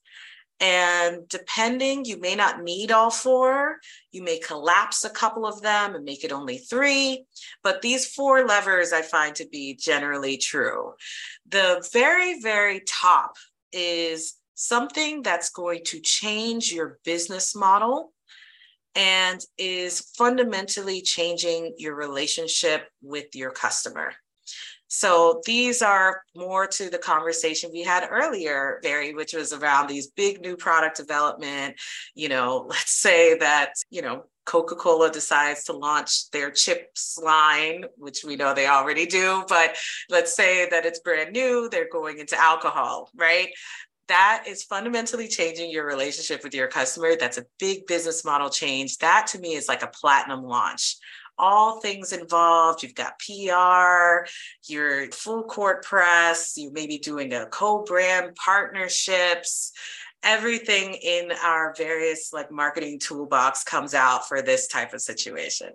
And 0.60 1.28
depending, 1.28 2.04
you 2.04 2.20
may 2.20 2.36
not 2.36 2.62
need 2.62 2.92
all 2.92 3.10
four. 3.10 3.78
You 4.12 4.22
may 4.22 4.38
collapse 4.38 5.04
a 5.04 5.10
couple 5.10 5.44
of 5.44 5.60
them 5.60 5.96
and 5.96 6.04
make 6.04 6.22
it 6.22 6.30
only 6.30 6.58
three. 6.58 7.24
But 7.64 7.82
these 7.82 8.06
four 8.06 8.46
levers 8.46 8.92
I 8.92 9.02
find 9.02 9.34
to 9.36 9.48
be 9.48 9.74
generally 9.74 10.36
true. 10.36 10.92
The 11.48 11.84
very, 11.92 12.40
very 12.40 12.82
top 12.86 13.34
is 13.72 14.34
something 14.54 15.22
that's 15.22 15.50
going 15.50 15.82
to 15.86 15.98
change 15.98 16.70
your 16.70 17.00
business 17.04 17.56
model 17.56 18.12
and 18.94 19.40
is 19.58 20.00
fundamentally 20.16 21.00
changing 21.00 21.74
your 21.78 21.94
relationship 21.94 22.88
with 23.02 23.34
your 23.34 23.50
customer. 23.50 24.12
So 24.94 25.40
these 25.46 25.80
are 25.80 26.20
more 26.36 26.66
to 26.66 26.90
the 26.90 26.98
conversation 26.98 27.70
we 27.72 27.82
had 27.82 28.06
earlier, 28.10 28.78
Barry, 28.82 29.14
which 29.14 29.32
was 29.32 29.54
around 29.54 29.86
these 29.86 30.08
big 30.08 30.42
new 30.42 30.54
product 30.54 30.98
development. 30.98 31.80
You 32.14 32.28
know, 32.28 32.66
let's 32.68 32.92
say 32.92 33.38
that, 33.38 33.72
you 33.88 34.02
know, 34.02 34.24
Coca 34.44 34.74
Cola 34.74 35.10
decides 35.10 35.64
to 35.64 35.72
launch 35.72 36.30
their 36.30 36.50
chips 36.50 37.16
line, 37.16 37.86
which 37.96 38.22
we 38.22 38.36
know 38.36 38.52
they 38.52 38.66
already 38.66 39.06
do, 39.06 39.44
but 39.48 39.76
let's 40.10 40.34
say 40.34 40.68
that 40.68 40.84
it's 40.84 40.98
brand 40.98 41.32
new, 41.32 41.70
they're 41.70 41.88
going 41.90 42.18
into 42.18 42.38
alcohol, 42.38 43.08
right? 43.16 43.48
That 44.08 44.44
is 44.46 44.64
fundamentally 44.64 45.28
changing 45.28 45.70
your 45.70 45.86
relationship 45.86 46.42
with 46.42 46.54
your 46.54 46.68
customer. 46.68 47.16
That's 47.18 47.38
a 47.38 47.46
big 47.58 47.86
business 47.86 48.24
model 48.24 48.50
change. 48.50 48.98
That 48.98 49.26
to 49.28 49.38
me 49.38 49.54
is 49.54 49.68
like 49.68 49.82
a 49.82 49.86
platinum 49.86 50.42
launch 50.42 50.96
all 51.38 51.80
things 51.80 52.12
involved. 52.12 52.82
You've 52.82 52.94
got 52.94 53.18
PR, 53.18 54.28
your 54.68 55.10
full 55.10 55.44
court 55.44 55.84
press, 55.84 56.56
you 56.56 56.72
may 56.72 56.86
be 56.86 56.98
doing 56.98 57.32
a 57.32 57.46
co-brand 57.46 58.34
partnerships. 58.36 59.72
Everything 60.22 60.94
in 60.94 61.32
our 61.42 61.74
various 61.76 62.32
like 62.32 62.52
marketing 62.52 63.00
toolbox 63.00 63.64
comes 63.64 63.92
out 63.92 64.28
for 64.28 64.40
this 64.40 64.68
type 64.68 64.94
of 64.94 65.00
situation. 65.00 65.70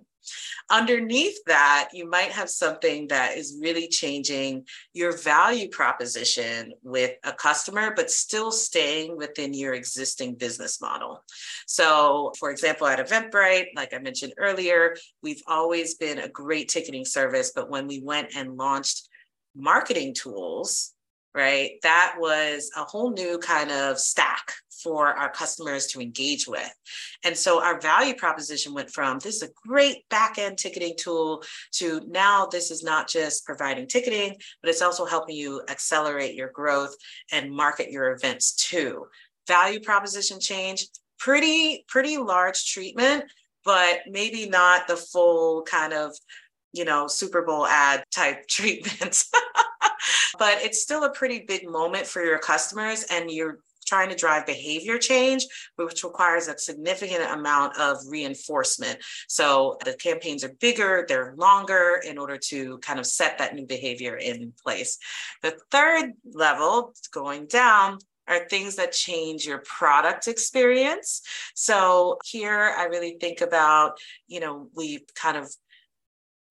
Underneath 0.69 1.37
that, 1.45 1.89
you 1.93 2.09
might 2.09 2.31
have 2.31 2.49
something 2.49 3.07
that 3.07 3.37
is 3.37 3.57
really 3.61 3.87
changing 3.87 4.65
your 4.93 5.15
value 5.17 5.69
proposition 5.69 6.73
with 6.83 7.11
a 7.23 7.31
customer, 7.31 7.93
but 7.95 8.11
still 8.11 8.51
staying 8.51 9.15
within 9.17 9.53
your 9.53 9.73
existing 9.73 10.35
business 10.35 10.81
model. 10.81 11.23
So, 11.65 12.31
for 12.37 12.51
example, 12.51 12.87
at 12.87 13.05
Eventbrite, 13.05 13.67
like 13.75 13.93
I 13.93 13.99
mentioned 13.99 14.33
earlier, 14.37 14.95
we've 15.21 15.43
always 15.47 15.95
been 15.95 16.19
a 16.19 16.29
great 16.29 16.69
ticketing 16.69 17.05
service, 17.05 17.51
but 17.55 17.69
when 17.69 17.87
we 17.87 18.01
went 18.01 18.35
and 18.35 18.57
launched 18.57 19.07
marketing 19.55 20.13
tools, 20.13 20.93
right? 21.37 21.73
That 21.83 22.15
was 22.17 22.71
a 22.75 22.83
whole 22.83 23.11
new 23.11 23.37
kind 23.37 23.71
of 23.71 23.99
stack 23.99 24.53
for 24.81 25.09
our 25.09 25.29
customers 25.29 25.85
to 25.87 26.01
engage 26.01 26.47
with. 26.47 26.73
And 27.23 27.37
so 27.37 27.63
our 27.63 27.79
value 27.79 28.15
proposition 28.15 28.73
went 28.73 28.89
from 28.89 29.19
this 29.19 29.37
is 29.37 29.43
a 29.43 29.67
great 29.67 30.09
back 30.09 30.39
end 30.39 30.57
ticketing 30.57 30.95
tool 30.97 31.43
to 31.73 32.01
now 32.07 32.47
this 32.47 32.71
is 32.71 32.83
not 32.83 33.07
just 33.07 33.45
providing 33.45 33.87
ticketing, 33.87 34.35
but 34.61 34.69
it's 34.69 34.81
also 34.81 35.05
helping 35.05 35.35
you 35.35 35.61
accelerate 35.69 36.33
your 36.33 36.49
growth 36.49 36.95
and 37.31 37.51
market 37.51 37.91
your 37.91 38.13
events 38.13 38.55
too. 38.55 39.05
Value 39.47 39.79
proposition 39.79 40.39
change, 40.39 40.87
pretty, 41.19 41.85
pretty 41.87 42.17
large 42.17 42.65
treatment, 42.71 43.25
but 43.63 43.99
maybe 44.07 44.49
not 44.49 44.87
the 44.87 44.97
full 44.97 45.61
kind 45.63 45.93
of 45.93 46.15
you 46.73 46.85
know, 46.85 47.07
Super 47.07 47.41
Bowl 47.41 47.65
ad 47.65 48.03
type 48.13 48.47
treatments. 48.49 49.31
But 50.37 50.61
it's 50.61 50.81
still 50.81 51.03
a 51.03 51.11
pretty 51.11 51.45
big 51.47 51.69
moment 51.69 52.05
for 52.07 52.23
your 52.23 52.39
customers 52.39 53.05
and 53.11 53.29
you're 53.31 53.59
trying 53.87 54.09
to 54.09 54.15
drive 54.15 54.45
behavior 54.45 54.97
change, 54.97 55.47
which 55.77 56.03
requires 56.03 56.47
a 56.47 56.57
significant 56.57 57.23
amount 57.31 57.77
of 57.79 57.97
reinforcement. 58.09 58.99
So 59.27 59.77
the 59.85 59.93
campaigns 59.93 60.43
are 60.43 60.53
bigger, 60.59 61.05
they're 61.07 61.33
longer 61.37 62.01
in 62.05 62.17
order 62.17 62.37
to 62.49 62.77
kind 62.79 62.99
of 62.99 63.05
set 63.05 63.37
that 63.37 63.55
new 63.55 63.65
behavior 63.65 64.17
in 64.17 64.53
place. 64.61 64.97
The 65.41 65.57
third 65.71 66.11
level, 66.25 66.93
going 67.11 67.47
down, 67.47 67.99
are 68.27 68.47
things 68.49 68.75
that 68.75 68.91
change 68.91 69.45
your 69.45 69.59
product 69.59 70.27
experience. 70.27 71.21
So 71.55 72.17
here 72.25 72.73
I 72.77 72.85
really 72.85 73.15
think 73.21 73.39
about, 73.39 73.97
you 74.27 74.41
know, 74.41 74.67
we 74.75 75.05
kind 75.15 75.37
of 75.37 75.49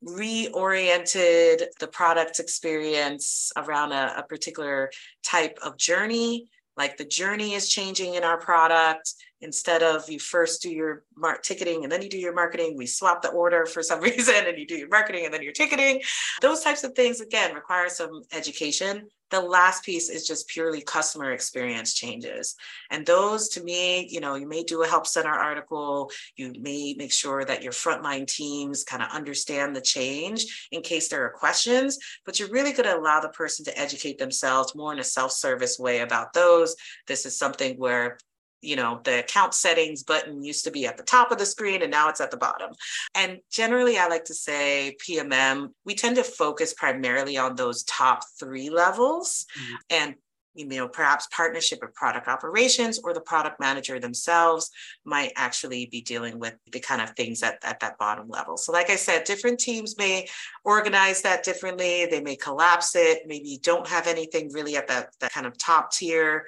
reoriented 0.04 1.64
the 1.80 1.88
product 1.88 2.38
experience 2.38 3.50
around 3.56 3.92
a, 3.92 4.14
a, 4.18 4.22
particular 4.22 4.90
type 5.22 5.58
of 5.62 5.76
journey. 5.76 6.48
Like 6.76 6.96
the 6.96 7.04
journey 7.04 7.54
is 7.54 7.68
changing 7.68 8.14
in 8.14 8.22
our 8.24 8.38
product. 8.38 9.14
Instead 9.40 9.82
of 9.82 10.08
you 10.08 10.18
first 10.18 10.62
do 10.62 10.70
your 10.70 11.04
ticketing 11.42 11.82
and 11.82 11.92
then 11.92 12.02
you 12.02 12.08
do 12.08 12.18
your 12.18 12.34
marketing, 12.34 12.76
we 12.76 12.86
swap 12.86 13.22
the 13.22 13.28
order 13.28 13.66
for 13.66 13.82
some 13.82 14.00
reason 14.10 14.46
and 14.46 14.58
you 14.58 14.66
do 14.66 14.76
your 14.76 14.88
marketing 14.88 15.24
and 15.24 15.34
then 15.34 15.42
your 15.42 15.52
ticketing. 15.52 16.00
Those 16.40 16.62
types 16.62 16.84
of 16.84 16.94
things, 16.94 17.20
again, 17.20 17.54
require 17.54 17.88
some 17.88 18.22
education 18.32 19.08
the 19.30 19.40
last 19.40 19.84
piece 19.84 20.08
is 20.08 20.26
just 20.26 20.48
purely 20.48 20.80
customer 20.80 21.32
experience 21.32 21.94
changes. 21.94 22.54
And 22.90 23.04
those 23.04 23.48
to 23.50 23.62
me, 23.62 24.06
you 24.08 24.20
know, 24.20 24.36
you 24.36 24.48
may 24.48 24.62
do 24.62 24.82
a 24.82 24.86
help 24.86 25.06
center 25.06 25.30
article, 25.30 26.10
you 26.36 26.52
may 26.60 26.94
make 26.96 27.12
sure 27.12 27.44
that 27.44 27.62
your 27.62 27.72
frontline 27.72 28.26
teams 28.26 28.84
kind 28.84 29.02
of 29.02 29.10
understand 29.10 29.74
the 29.74 29.80
change 29.80 30.68
in 30.70 30.82
case 30.82 31.08
there 31.08 31.24
are 31.24 31.30
questions, 31.30 31.98
but 32.24 32.38
you're 32.38 32.50
really 32.50 32.72
going 32.72 32.88
to 32.88 32.96
allow 32.96 33.20
the 33.20 33.28
person 33.30 33.64
to 33.64 33.78
educate 33.78 34.18
themselves 34.18 34.74
more 34.74 34.92
in 34.92 35.00
a 35.00 35.04
self-service 35.04 35.78
way 35.78 36.00
about 36.00 36.32
those. 36.32 36.76
This 37.06 37.26
is 37.26 37.36
something 37.36 37.76
where 37.76 38.18
you 38.62 38.76
know, 38.76 39.00
the 39.04 39.20
account 39.20 39.54
settings 39.54 40.02
button 40.02 40.42
used 40.42 40.64
to 40.64 40.70
be 40.70 40.86
at 40.86 40.96
the 40.96 41.02
top 41.02 41.30
of 41.30 41.38
the 41.38 41.46
screen 41.46 41.82
and 41.82 41.90
now 41.90 42.08
it's 42.08 42.20
at 42.20 42.30
the 42.30 42.36
bottom. 42.36 42.70
And 43.14 43.38
generally, 43.50 43.98
I 43.98 44.08
like 44.08 44.24
to 44.24 44.34
say 44.34 44.96
PMM, 45.06 45.68
we 45.84 45.94
tend 45.94 46.16
to 46.16 46.24
focus 46.24 46.74
primarily 46.74 47.36
on 47.36 47.54
those 47.54 47.84
top 47.84 48.20
three 48.38 48.70
levels. 48.70 49.46
Mm-hmm. 49.58 49.74
And 49.90 50.14
you 50.56 50.66
know, 50.66 50.88
perhaps 50.88 51.28
partnership 51.30 51.80
with 51.82 51.94
product 51.94 52.28
operations 52.28 52.98
or 52.98 53.12
the 53.12 53.20
product 53.20 53.60
manager 53.60 54.00
themselves 54.00 54.70
might 55.04 55.32
actually 55.36 55.86
be 55.86 56.00
dealing 56.00 56.38
with 56.38 56.54
the 56.72 56.80
kind 56.80 57.02
of 57.02 57.10
things 57.10 57.42
at, 57.42 57.58
at 57.62 57.78
that 57.80 57.98
bottom 57.98 58.26
level. 58.28 58.56
So, 58.56 58.72
like 58.72 58.88
I 58.88 58.96
said, 58.96 59.24
different 59.24 59.60
teams 59.60 59.98
may 59.98 60.26
organize 60.64 61.20
that 61.22 61.44
differently. 61.44 62.06
They 62.06 62.22
may 62.22 62.36
collapse 62.36 62.96
it. 62.96 63.24
Maybe 63.26 63.48
you 63.48 63.58
don't 63.58 63.86
have 63.86 64.06
anything 64.06 64.50
really 64.52 64.76
at 64.76 64.88
that, 64.88 65.10
that 65.20 65.32
kind 65.32 65.46
of 65.46 65.58
top 65.58 65.92
tier 65.92 66.46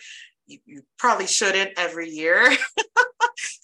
you, 0.49 0.59
you 0.64 0.82
probably 0.99 1.26
shouldn't 1.26 1.78
every 1.78 2.09
year 2.09 2.51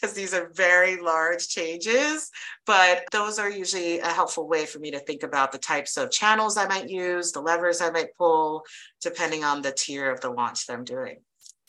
because 0.01 0.14
these 0.14 0.35
are 0.35 0.51
very 0.55 1.01
large 1.01 1.49
changes. 1.49 2.30
But 2.66 3.05
those 3.11 3.39
are 3.39 3.51
usually 3.51 4.01
a 4.01 4.09
helpful 4.09 4.47
way 4.47 4.66
for 4.66 4.78
me 4.78 4.91
to 4.93 5.01
think 5.01 5.22
about 5.22 5.51
the 5.51 5.59
types 5.59 5.97
of 5.97 6.11
channels 6.11 6.57
I 6.57 6.68
might 6.68 6.89
use, 6.89 7.32
the 7.32 7.41
levers 7.41 7.80
I 7.80 7.91
might 7.91 8.14
pull, 8.16 8.62
depending 9.01 9.45
on 9.45 9.62
the 9.62 9.72
tier 9.72 10.11
of 10.11 10.20
the 10.20 10.30
launch 10.30 10.66
that 10.66 10.74
I'm 10.74 10.85
doing. 10.85 11.18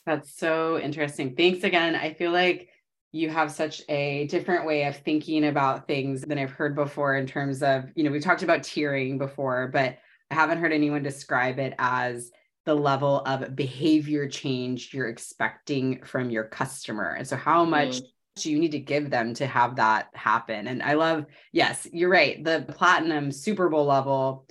That's 0.05 0.37
so 0.37 0.77
interesting. 0.77 1.35
Thanks 1.35 1.63
again. 1.63 1.95
I 1.95 2.13
feel 2.13 2.31
like 2.31 2.69
you 3.11 3.29
have 3.29 3.51
such 3.51 3.81
a 3.87 4.27
different 4.27 4.65
way 4.65 4.83
of 4.83 4.97
thinking 4.97 5.45
about 5.45 5.87
things 5.87 6.21
than 6.21 6.37
I've 6.37 6.51
heard 6.51 6.75
before 6.75 7.15
in 7.15 7.25
terms 7.25 7.63
of, 7.63 7.85
you 7.95 8.03
know, 8.03 8.11
we 8.11 8.19
talked 8.19 8.43
about 8.43 8.59
tiering 8.59 9.17
before, 9.17 9.69
but 9.71 9.97
I 10.29 10.35
haven't 10.35 10.57
heard 10.57 10.73
anyone 10.73 11.01
describe 11.01 11.57
it 11.59 11.73
as 11.79 12.31
the 12.65 12.75
level 12.75 13.21
of 13.21 13.55
behavior 13.55 14.27
change 14.27 14.93
you're 14.93 15.07
expecting 15.07 16.03
from 16.03 16.29
your 16.29 16.45
customer. 16.45 17.11
And 17.11 17.27
so, 17.27 17.35
how 17.35 17.63
much 17.63 18.01
mm. 18.01 18.05
do 18.37 18.51
you 18.51 18.59
need 18.59 18.71
to 18.71 18.79
give 18.79 19.09
them 19.09 19.33
to 19.35 19.47
have 19.47 19.75
that 19.77 20.09
happen? 20.13 20.67
And 20.67 20.81
I 20.81 20.93
love, 20.93 21.25
yes, 21.51 21.87
you're 21.91 22.09
right. 22.09 22.43
The 22.43 22.65
platinum 22.67 23.31
Super 23.31 23.69
Bowl 23.69 23.85
level, 23.85 24.47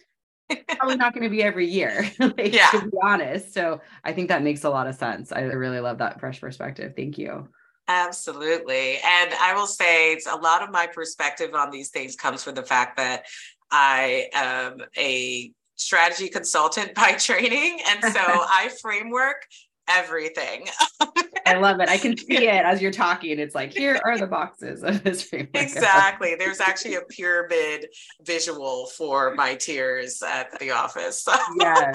probably 0.69 0.97
not 0.97 1.13
going 1.13 1.25
to 1.25 1.31
be 1.31 1.43
every 1.43 1.67
year, 1.67 2.11
like, 2.19 2.55
yeah. 2.55 2.71
to 2.71 2.89
be 2.89 2.97
honest. 3.03 3.53
So, 3.53 3.81
I 4.05 4.13
think 4.13 4.29
that 4.29 4.43
makes 4.43 4.65
a 4.65 4.71
lot 4.71 4.87
of 4.87 4.95
sense. 4.95 5.33
I 5.33 5.41
really 5.43 5.81
love 5.81 5.99
that 5.99 6.21
fresh 6.21 6.41
perspective. 6.41 6.95
Thank 6.97 7.19
you. 7.19 7.49
Absolutely. 7.87 8.95
And 9.05 9.35
I 9.41 9.53
will 9.55 9.67
say 9.67 10.13
it's 10.13 10.27
a 10.27 10.37
lot 10.37 10.63
of 10.63 10.71
my 10.71 10.87
perspective 10.87 11.55
on 11.55 11.71
these 11.71 11.91
things 11.91 12.17
comes 12.17 12.43
from 12.43 12.55
the 12.55 12.63
fact 12.63 12.97
that 12.97 13.25
I 13.71 14.29
am 14.33 14.79
a 14.97 15.53
strategy 15.77 16.29
consultant 16.29 16.95
by 16.95 17.13
training. 17.19 17.81
And 17.89 18.03
so 18.03 18.21
I 18.21 18.71
framework 18.81 19.47
everything. 19.89 20.67
I 21.47 21.55
love 21.55 21.81
it. 21.81 21.89
I 21.89 21.99
can 21.99 22.17
see 22.17 22.37
it 22.47 22.65
as 22.65 22.81
you're 22.81 22.91
talking. 22.91 23.39
It's 23.39 23.55
like, 23.55 23.73
here 23.73 24.01
are 24.05 24.19
the 24.19 24.27
boxes 24.27 24.83
of 24.83 25.03
this 25.03 25.23
framework. 25.29 25.55
Exactly. 25.55 26.37
There's 26.37 26.61
actually 26.61 26.95
a 26.95 27.03
pyramid 27.03 27.89
visual 28.23 28.87
for 28.87 29.35
my 29.35 29.55
tiers 29.55 30.23
at 30.23 30.59
the 30.59 30.71
office. 30.71 31.27
yes. 31.59 31.95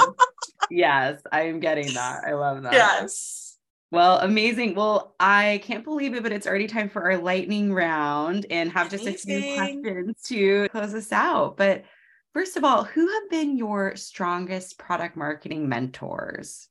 Yes. 0.70 1.22
I'm 1.32 1.60
getting 1.60 1.94
that. 1.94 2.24
I 2.28 2.34
love 2.34 2.62
that. 2.64 2.74
Yes. 2.74 3.58
Well, 3.92 4.20
amazing. 4.20 4.76
Well, 4.76 5.16
I 5.20 5.62
can't 5.64 5.84
believe 5.84 6.14
it, 6.14 6.22
but 6.22 6.32
it's 6.32 6.46
already 6.46 6.68
time 6.68 6.90
for 6.90 7.10
our 7.10 7.18
lightning 7.18 7.74
round 7.74 8.46
and 8.52 8.72
have 8.72 8.92
just 8.92 9.04
amazing. 9.04 9.32
a 9.32 9.56
few 9.56 9.56
questions 9.58 10.22
to 10.28 10.70
close 10.70 10.94
us 10.94 11.12
out. 11.12 11.58
But 11.58 11.86
First 12.34 12.58
of 12.58 12.64
all, 12.64 12.84
who 12.84 13.08
have 13.08 13.30
been 13.30 13.58
your 13.58 13.96
strongest 13.96 14.78
product 14.78 15.18
marketing 15.18 15.68
mentors? 15.68 16.70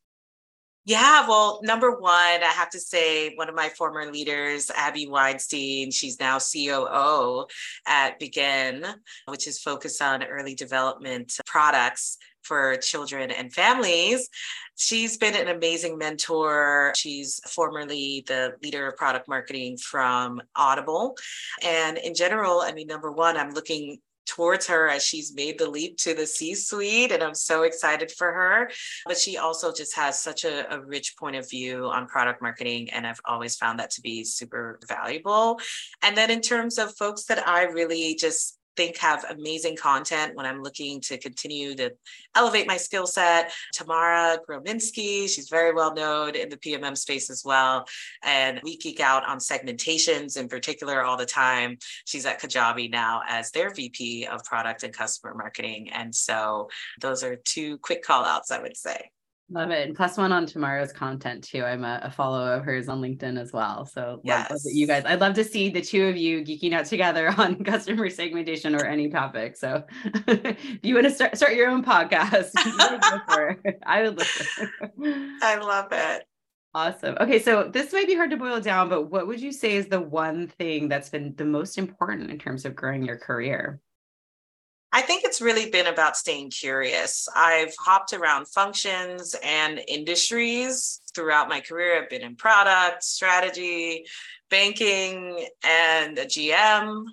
Yeah, 0.85 1.27
well, 1.27 1.59
number 1.61 1.99
one, 1.99 2.13
I 2.13 2.51
have 2.55 2.69
to 2.71 2.79
say, 2.79 3.35
one 3.35 3.49
of 3.49 3.53
my 3.53 3.69
former 3.69 4.11
leaders, 4.11 4.71
Abby 4.75 5.07
Weinstein, 5.07 5.91
she's 5.91 6.19
now 6.19 6.39
COO 6.39 7.45
at 7.85 8.17
Begin, 8.17 8.85
which 9.27 9.45
is 9.45 9.59
focused 9.59 10.01
on 10.01 10.23
early 10.23 10.55
development 10.55 11.37
products 11.45 12.17
for 12.41 12.77
children 12.77 13.29
and 13.29 13.53
families. 13.53 14.29
She's 14.77 15.17
been 15.17 15.35
an 15.35 15.49
amazing 15.49 15.97
mentor. 15.97 16.93
She's 16.95 17.41
formerly 17.45 18.23
the 18.25 18.53
leader 18.63 18.87
of 18.87 18.95
product 18.95 19.27
marketing 19.27 19.77
from 19.77 20.41
Audible. 20.55 21.17
And 21.61 21.97
in 21.97 22.15
general, 22.15 22.61
I 22.61 22.71
mean, 22.71 22.87
number 22.87 23.11
one, 23.11 23.35
I'm 23.35 23.51
looking 23.51 23.99
towards 24.29 24.67
her 24.67 24.87
as 24.87 25.03
she's 25.03 25.33
made 25.33 25.57
the 25.57 25.69
leap 25.69 25.97
to 25.97 26.13
the 26.13 26.27
C 26.27 26.53
suite. 26.53 27.11
And 27.11 27.23
I'm 27.23 27.33
so 27.33 27.63
excited 27.63 28.11
for 28.11 28.31
her. 28.31 28.69
But 29.05 29.17
she 29.17 29.37
also 29.37 29.73
just 29.73 29.95
has 29.95 30.19
such 30.19 30.45
a, 30.45 30.71
a, 30.71 30.79
rich 30.79 31.15
point 31.17 31.35
of 31.35 31.49
view 31.49 31.85
on 31.85 32.07
product 32.07 32.41
marketing. 32.41 32.89
And 32.91 33.07
I've 33.07 33.19
always 33.25 33.55
found 33.55 33.79
that 33.79 33.89
to 33.91 34.01
be 34.01 34.23
super 34.23 34.79
valuable. 34.87 35.59
And 36.03 36.15
then 36.15 36.29
in 36.29 36.41
terms 36.41 36.77
of 36.77 36.95
folks 36.95 37.25
that 37.25 37.47
I 37.47 37.63
really 37.63 38.15
just 38.15 38.58
think 38.75 38.97
have 38.97 39.25
amazing 39.29 39.75
content 39.75 40.35
when 40.35 40.45
I'm 40.45 40.61
looking 40.61 41.01
to 41.01 41.17
continue 41.17 41.75
to 41.75 41.91
elevate 42.35 42.67
my 42.67 42.77
skill 42.77 43.07
set. 43.07 43.51
Tamara 43.73 44.39
Grominsky, 44.47 45.29
she's 45.29 45.49
very 45.49 45.73
well 45.73 45.93
known 45.93 46.35
in 46.35 46.49
the 46.49 46.57
PMM 46.57 46.97
space 46.97 47.29
as 47.29 47.43
well. 47.45 47.85
And 48.23 48.59
we 48.63 48.77
geek 48.77 48.99
out 48.99 49.25
on 49.25 49.39
segmentations 49.39 50.37
in 50.37 50.47
particular 50.47 51.03
all 51.03 51.17
the 51.17 51.25
time. 51.25 51.77
She's 52.05 52.25
at 52.25 52.41
Kajabi 52.41 52.91
now 52.91 53.21
as 53.27 53.51
their 53.51 53.69
VP 53.69 54.27
of 54.27 54.43
product 54.43 54.83
and 54.83 54.93
customer 54.93 55.33
marketing. 55.35 55.89
And 55.91 56.13
so 56.13 56.69
those 57.01 57.23
are 57.23 57.35
two 57.35 57.77
quick 57.79 58.03
call 58.03 58.25
outs, 58.25 58.51
I 58.51 58.59
would 58.61 58.77
say. 58.77 59.11
Love 59.51 59.71
it. 59.71 59.87
And 59.87 59.95
plus 59.95 60.15
one 60.15 60.31
on 60.31 60.45
Tamara's 60.45 60.93
content 60.93 61.43
too. 61.43 61.63
I'm 61.63 61.83
a, 61.83 61.99
a 62.03 62.11
follower 62.11 62.53
of 62.53 62.63
hers 62.63 62.87
on 62.87 63.01
LinkedIn 63.01 63.39
as 63.39 63.51
well. 63.51 63.83
So 63.85 64.21
yes. 64.23 64.51
love, 64.51 64.59
you 64.65 64.85
guys. 64.85 65.03
I'd 65.05 65.21
love 65.21 65.33
to 65.35 65.43
see 65.43 65.69
the 65.69 65.81
two 65.81 66.07
of 66.07 66.15
you 66.15 66.41
geeking 66.41 66.73
out 66.73 66.85
together 66.85 67.33
on 67.37 67.63
customer 67.63 68.09
segmentation 68.09 68.75
or 68.75 68.85
any 68.85 69.09
topic. 69.09 69.57
So 69.57 69.83
if 70.27 70.79
you 70.83 70.93
want 70.93 71.07
to 71.07 71.11
start 71.11 71.35
start 71.35 71.55
your 71.55 71.69
own 71.69 71.83
podcast, 71.83 72.51
I 73.85 74.03
would 74.03 74.17
listen. 74.17 74.69
I 75.41 75.57
love 75.57 75.87
it. 75.91 76.23
Awesome. 76.75 77.17
Okay, 77.19 77.39
so 77.39 77.67
this 77.67 77.91
might 77.91 78.05
be 78.05 78.13
hard 78.13 78.29
to 78.29 78.37
boil 78.37 78.61
down, 78.61 78.89
but 78.89 79.09
what 79.09 79.25
would 79.25 79.41
you 79.41 79.51
say 79.51 79.75
is 79.75 79.87
the 79.87 79.99
one 79.99 80.45
thing 80.45 80.87
that's 80.87 81.09
been 81.09 81.33
the 81.35 81.45
most 81.45 81.79
important 81.79 82.29
in 82.29 82.37
terms 82.37 82.63
of 82.63 82.75
growing 82.75 83.03
your 83.03 83.17
career? 83.17 83.81
I 84.91 85.01
think 85.01 85.23
it's 85.23 85.41
really 85.41 85.69
been 85.69 85.87
about 85.87 86.17
staying 86.17 86.49
curious. 86.49 87.27
I've 87.35 87.73
hopped 87.79 88.13
around 88.13 88.47
functions 88.47 89.35
and 89.43 89.79
industries 89.87 91.01
throughout 91.13 91.47
my 91.47 91.59
career. 91.61 92.01
I've 92.01 92.09
been 92.09 92.23
in 92.23 92.35
product, 92.35 93.03
strategy, 93.03 94.05
banking, 94.49 95.47
and 95.63 96.17
a 96.17 96.25
GM 96.25 97.03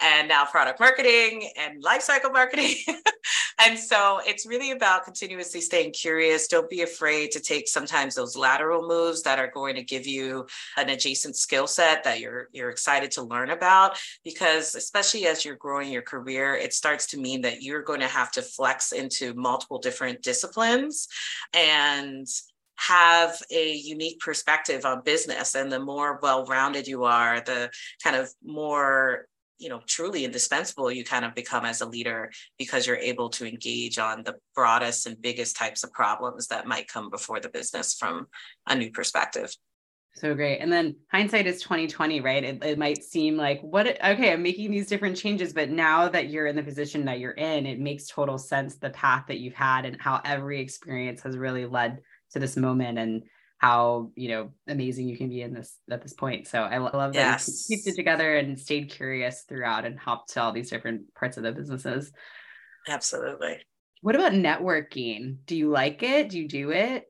and 0.00 0.28
now 0.28 0.44
product 0.44 0.80
marketing 0.80 1.50
and 1.56 1.82
lifecycle 1.82 2.32
marketing. 2.32 2.76
and 3.60 3.78
so 3.78 4.20
it's 4.24 4.46
really 4.46 4.70
about 4.70 5.04
continuously 5.04 5.60
staying 5.60 5.92
curious. 5.92 6.48
Don't 6.48 6.70
be 6.70 6.82
afraid 6.82 7.30
to 7.32 7.40
take 7.40 7.68
sometimes 7.68 8.14
those 8.14 8.36
lateral 8.36 8.86
moves 8.86 9.22
that 9.22 9.38
are 9.38 9.50
going 9.50 9.74
to 9.74 9.82
give 9.82 10.06
you 10.06 10.46
an 10.76 10.88
adjacent 10.88 11.36
skill 11.36 11.66
set 11.66 12.04
that 12.04 12.20
you're 12.20 12.48
you're 12.52 12.70
excited 12.70 13.10
to 13.12 13.22
learn 13.22 13.50
about 13.50 13.98
because 14.24 14.74
especially 14.74 15.26
as 15.26 15.44
you're 15.44 15.56
growing 15.56 15.90
your 15.90 16.02
career, 16.02 16.54
it 16.54 16.72
starts 16.72 17.06
to 17.08 17.18
mean 17.18 17.40
that 17.42 17.62
you're 17.62 17.82
going 17.82 18.00
to 18.00 18.06
have 18.06 18.30
to 18.32 18.42
flex 18.42 18.92
into 18.92 19.34
multiple 19.34 19.78
different 19.78 20.22
disciplines 20.22 21.08
and 21.54 22.26
have 22.76 23.42
a 23.50 23.74
unique 23.74 24.20
perspective 24.20 24.84
on 24.84 25.02
business 25.04 25.56
and 25.56 25.70
the 25.70 25.80
more 25.80 26.20
well-rounded 26.22 26.86
you 26.86 27.02
are 27.02 27.40
the 27.40 27.68
kind 28.04 28.14
of 28.14 28.32
more 28.44 29.26
you 29.58 29.68
know 29.68 29.80
truly 29.86 30.24
indispensable 30.24 30.90
you 30.90 31.04
kind 31.04 31.24
of 31.24 31.34
become 31.34 31.64
as 31.64 31.80
a 31.80 31.86
leader 31.86 32.30
because 32.58 32.86
you're 32.86 32.96
able 32.96 33.28
to 33.28 33.46
engage 33.46 33.98
on 33.98 34.22
the 34.22 34.36
broadest 34.54 35.06
and 35.06 35.20
biggest 35.20 35.56
types 35.56 35.84
of 35.84 35.92
problems 35.92 36.46
that 36.46 36.66
might 36.66 36.88
come 36.88 37.10
before 37.10 37.40
the 37.40 37.48
business 37.48 37.94
from 37.94 38.26
a 38.66 38.74
new 38.74 38.90
perspective. 38.90 39.52
So 40.14 40.34
great. 40.34 40.58
And 40.58 40.72
then 40.72 40.96
hindsight 41.12 41.46
is 41.46 41.62
2020 41.62 42.20
right? 42.20 42.42
It, 42.42 42.64
it 42.64 42.78
might 42.78 43.04
seem 43.04 43.36
like 43.36 43.60
what 43.60 43.86
okay 43.86 44.32
i'm 44.32 44.42
making 44.42 44.70
these 44.70 44.88
different 44.88 45.16
changes 45.16 45.52
but 45.52 45.70
now 45.70 46.08
that 46.08 46.28
you're 46.28 46.46
in 46.46 46.56
the 46.56 46.62
position 46.62 47.04
that 47.04 47.20
you're 47.20 47.32
in 47.32 47.66
it 47.66 47.78
makes 47.78 48.06
total 48.08 48.38
sense 48.38 48.76
the 48.76 48.90
path 48.90 49.24
that 49.28 49.38
you've 49.38 49.54
had 49.54 49.84
and 49.84 50.00
how 50.00 50.20
every 50.24 50.60
experience 50.60 51.22
has 51.22 51.36
really 51.36 51.66
led 51.66 52.00
to 52.32 52.38
this 52.38 52.56
moment 52.56 52.98
and 52.98 53.22
how 53.58 54.12
you 54.14 54.28
know 54.28 54.50
amazing 54.68 55.08
you 55.08 55.16
can 55.16 55.28
be 55.28 55.42
in 55.42 55.52
this 55.52 55.76
at 55.90 56.02
this 56.02 56.14
point. 56.14 56.46
So 56.46 56.62
I 56.62 56.78
love 56.78 57.12
that 57.12 57.14
yes. 57.14 57.66
you 57.68 57.76
kept 57.76 57.88
it 57.88 57.96
together 57.96 58.36
and 58.36 58.58
stayed 58.58 58.90
curious 58.90 59.42
throughout 59.48 59.84
and 59.84 59.98
hopped 59.98 60.30
to 60.34 60.42
all 60.42 60.52
these 60.52 60.70
different 60.70 61.12
parts 61.14 61.36
of 61.36 61.42
the 61.42 61.52
businesses. 61.52 62.12
Absolutely. 62.88 63.58
What 64.00 64.14
about 64.14 64.32
networking? 64.32 65.38
Do 65.44 65.56
you 65.56 65.70
like 65.70 66.02
it? 66.04 66.30
Do 66.30 66.38
you 66.38 66.48
do 66.48 66.70
it? 66.70 67.04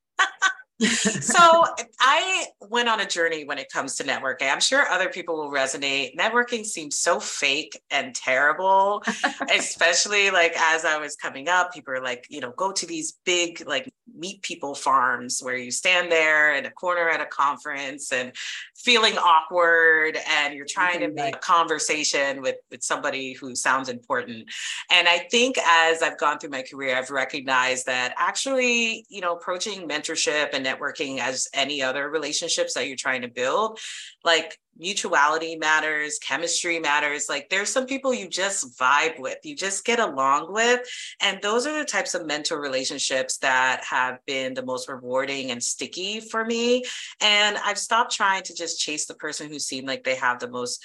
So 0.80 1.64
I 2.00 2.46
went 2.60 2.88
on 2.88 3.00
a 3.00 3.06
journey 3.06 3.44
when 3.44 3.58
it 3.58 3.70
comes 3.70 3.96
to 3.96 4.04
networking. 4.04 4.52
I'm 4.52 4.60
sure 4.60 4.86
other 4.88 5.08
people 5.08 5.36
will 5.36 5.50
resonate. 5.50 6.16
Networking 6.16 6.64
seems 6.64 6.98
so 6.98 7.18
fake 7.18 7.80
and 7.90 8.14
terrible, 8.14 9.02
especially 9.54 10.30
like 10.30 10.54
as 10.56 10.84
I 10.84 10.98
was 10.98 11.16
coming 11.16 11.48
up, 11.48 11.72
people 11.72 11.94
are 11.94 12.02
like, 12.02 12.26
you 12.28 12.40
know, 12.40 12.52
go 12.52 12.70
to 12.72 12.86
these 12.86 13.18
big 13.24 13.66
like 13.66 13.92
meet 14.16 14.42
people 14.42 14.74
farms 14.74 15.40
where 15.40 15.56
you 15.56 15.70
stand 15.70 16.10
there 16.10 16.54
in 16.54 16.66
a 16.66 16.70
corner 16.70 17.08
at 17.08 17.20
a 17.20 17.26
conference 17.26 18.12
and 18.12 18.32
feeling 18.76 19.16
awkward 19.18 20.16
and 20.28 20.54
you're 20.54 20.66
trying 20.68 21.00
to 21.00 21.08
make 21.08 21.36
a 21.36 21.38
conversation 21.38 22.40
with 22.40 22.56
with 22.70 22.82
somebody 22.82 23.32
who 23.32 23.54
sounds 23.54 23.88
important. 23.88 24.48
And 24.90 25.08
I 25.08 25.18
think 25.30 25.56
as 25.58 26.02
I've 26.02 26.18
gone 26.18 26.38
through 26.38 26.50
my 26.50 26.62
career, 26.62 26.96
I've 26.96 27.10
recognized 27.10 27.86
that 27.86 28.14
actually, 28.16 29.04
you 29.08 29.20
know, 29.20 29.34
approaching 29.34 29.88
mentorship 29.88 30.50
and 30.52 30.67
networking 30.68 31.18
as 31.18 31.48
any 31.54 31.82
other 31.82 32.10
relationships 32.10 32.74
that 32.74 32.86
you're 32.86 32.96
trying 32.96 33.22
to 33.22 33.28
build. 33.28 33.78
Like 34.24 34.58
mutuality 34.76 35.56
matters 35.56 36.18
chemistry 36.18 36.78
matters. 36.78 37.28
Like 37.28 37.48
there's 37.48 37.68
some 37.68 37.86
people 37.86 38.14
you 38.14 38.28
just 38.28 38.78
vibe 38.78 39.18
with 39.18 39.38
you 39.42 39.56
just 39.56 39.84
get 39.84 39.98
along 39.98 40.52
with. 40.52 40.80
And 41.20 41.40
those 41.42 41.66
are 41.66 41.76
the 41.76 41.84
types 41.84 42.14
of 42.14 42.26
mentor 42.26 42.60
relationships 42.60 43.38
that 43.38 43.82
have 43.84 44.18
been 44.26 44.54
the 44.54 44.64
most 44.64 44.88
rewarding 44.88 45.50
and 45.50 45.62
sticky 45.62 46.20
for 46.20 46.44
me. 46.44 46.84
And 47.20 47.56
i've 47.64 47.78
stopped 47.78 48.12
trying 48.12 48.42
to 48.44 48.54
just 48.54 48.80
chase 48.80 49.06
the 49.06 49.14
person 49.14 49.48
who 49.48 49.58
seemed 49.58 49.88
like 49.88 50.04
they 50.04 50.16
have 50.16 50.38
the 50.38 50.50
most 50.50 50.84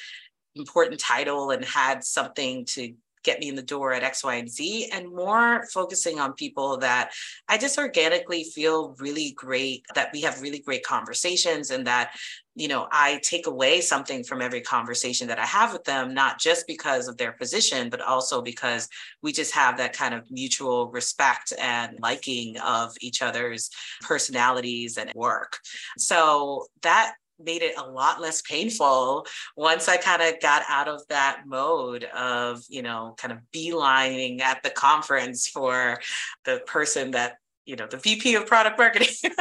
important 0.55 0.99
title 0.99 1.51
and 1.51 1.65
had 1.65 2.03
something 2.03 2.65
to 2.65 2.93
get 3.23 3.39
me 3.39 3.49
in 3.49 3.55
the 3.55 3.61
door 3.61 3.93
at 3.93 4.03
X, 4.03 4.23
Y, 4.23 4.35
and 4.35 4.49
Z, 4.49 4.89
and 4.91 5.13
more 5.13 5.65
focusing 5.73 6.19
on 6.19 6.33
people 6.33 6.77
that 6.77 7.11
I 7.47 7.57
just 7.57 7.77
organically 7.77 8.43
feel 8.43 8.95
really 8.99 9.31
great, 9.35 9.83
that 9.95 10.11
we 10.13 10.21
have 10.21 10.41
really 10.41 10.59
great 10.59 10.85
conversations, 10.85 11.71
and 11.71 11.87
that 11.87 12.13
you 12.55 12.67
know, 12.67 12.87
I 12.91 13.19
take 13.23 13.47
away 13.47 13.81
something 13.81 14.23
from 14.23 14.41
every 14.41 14.61
conversation 14.61 15.27
that 15.27 15.39
I 15.39 15.45
have 15.45 15.73
with 15.73 15.85
them, 15.85 16.13
not 16.13 16.39
just 16.39 16.67
because 16.67 17.07
of 17.07 17.17
their 17.17 17.31
position, 17.31 17.89
but 17.89 18.01
also 18.01 18.41
because 18.41 18.87
we 19.23 19.31
just 19.31 19.53
have 19.55 19.77
that 19.77 19.93
kind 19.93 20.13
of 20.13 20.29
mutual 20.29 20.91
respect 20.91 21.53
and 21.59 21.97
liking 21.99 22.57
of 22.59 22.93
each 23.01 23.21
other's 23.21 23.71
personalities 24.01 24.97
and 24.97 25.11
work. 25.15 25.57
So 25.97 26.67
that 26.83 27.15
made 27.39 27.61
it 27.61 27.77
a 27.77 27.83
lot 27.83 28.21
less 28.21 28.41
painful 28.41 29.25
once 29.55 29.89
I 29.89 29.97
kind 29.97 30.21
of 30.21 30.39
got 30.41 30.63
out 30.69 30.87
of 30.87 31.01
that 31.09 31.43
mode 31.45 32.05
of, 32.15 32.61
you 32.69 32.81
know, 32.81 33.15
kind 33.17 33.31
of 33.31 33.39
beelining 33.53 34.41
at 34.41 34.63
the 34.63 34.69
conference 34.69 35.47
for 35.47 35.99
the 36.45 36.61
person 36.65 37.11
that 37.11 37.37
you 37.65 37.75
know 37.75 37.87
the 37.87 37.97
VP 37.97 38.35
of 38.35 38.45
product 38.45 38.77
marketing. 38.77 39.13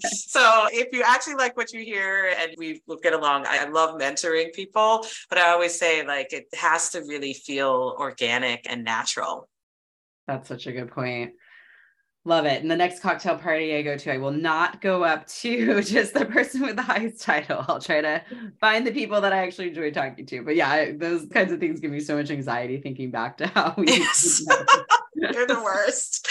so 0.00 0.66
if 0.72 0.88
you 0.92 1.02
actually 1.02 1.34
like 1.34 1.56
what 1.56 1.72
you 1.72 1.80
hear 1.80 2.34
and 2.38 2.54
we 2.56 2.82
will 2.86 2.96
get 2.96 3.12
along, 3.12 3.44
I 3.46 3.68
love 3.68 4.00
mentoring 4.00 4.52
people, 4.52 5.04
but 5.28 5.38
I 5.38 5.50
always 5.50 5.78
say 5.78 6.06
like 6.06 6.32
it 6.32 6.46
has 6.54 6.90
to 6.90 7.00
really 7.00 7.34
feel 7.34 7.94
organic 7.98 8.66
and 8.70 8.84
natural. 8.84 9.48
That's 10.26 10.48
such 10.48 10.66
a 10.66 10.72
good 10.72 10.90
point. 10.90 11.32
Love 12.26 12.44
it. 12.44 12.60
And 12.60 12.70
the 12.70 12.76
next 12.76 13.00
cocktail 13.00 13.38
party 13.38 13.74
I 13.74 13.80
go 13.80 13.96
to, 13.96 14.12
I 14.12 14.18
will 14.18 14.30
not 14.30 14.82
go 14.82 15.04
up 15.04 15.26
to 15.26 15.82
just 15.82 16.12
the 16.12 16.26
person 16.26 16.60
with 16.60 16.76
the 16.76 16.82
highest 16.82 17.22
title. 17.22 17.64
I'll 17.66 17.80
try 17.80 18.02
to 18.02 18.22
mm. 18.30 18.52
find 18.60 18.86
the 18.86 18.92
people 18.92 19.22
that 19.22 19.32
I 19.32 19.38
actually 19.38 19.68
enjoy 19.68 19.90
talking 19.90 20.26
to. 20.26 20.42
But 20.42 20.56
yeah, 20.56 20.70
I, 20.70 20.92
those 20.92 21.26
kinds 21.26 21.50
of 21.50 21.60
things 21.60 21.80
give 21.80 21.90
me 21.90 22.00
so 22.00 22.16
much 22.16 22.30
anxiety 22.30 22.78
thinking 22.78 23.10
back 23.10 23.38
to 23.38 23.46
how 23.54 23.74
we. 23.76 23.86
Yes. 23.86 24.44
You're 25.14 25.46
the 25.46 25.62
worst. 25.62 26.28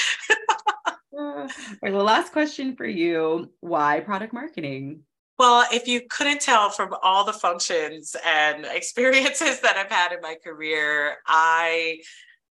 All 1.11 1.47
right, 1.81 1.91
well, 1.91 2.03
last 2.03 2.31
question 2.31 2.75
for 2.75 2.85
you 2.85 3.51
why 3.59 3.99
product 3.99 4.31
marketing? 4.31 5.01
Well, 5.39 5.65
if 5.71 5.87
you 5.87 6.01
couldn't 6.09 6.41
tell 6.41 6.69
from 6.69 6.93
all 7.01 7.23
the 7.23 7.33
functions 7.33 8.15
and 8.25 8.65
experiences 8.65 9.61
that 9.61 9.75
I've 9.75 9.91
had 9.91 10.11
in 10.11 10.21
my 10.21 10.35
career, 10.43 11.17
I 11.25 11.99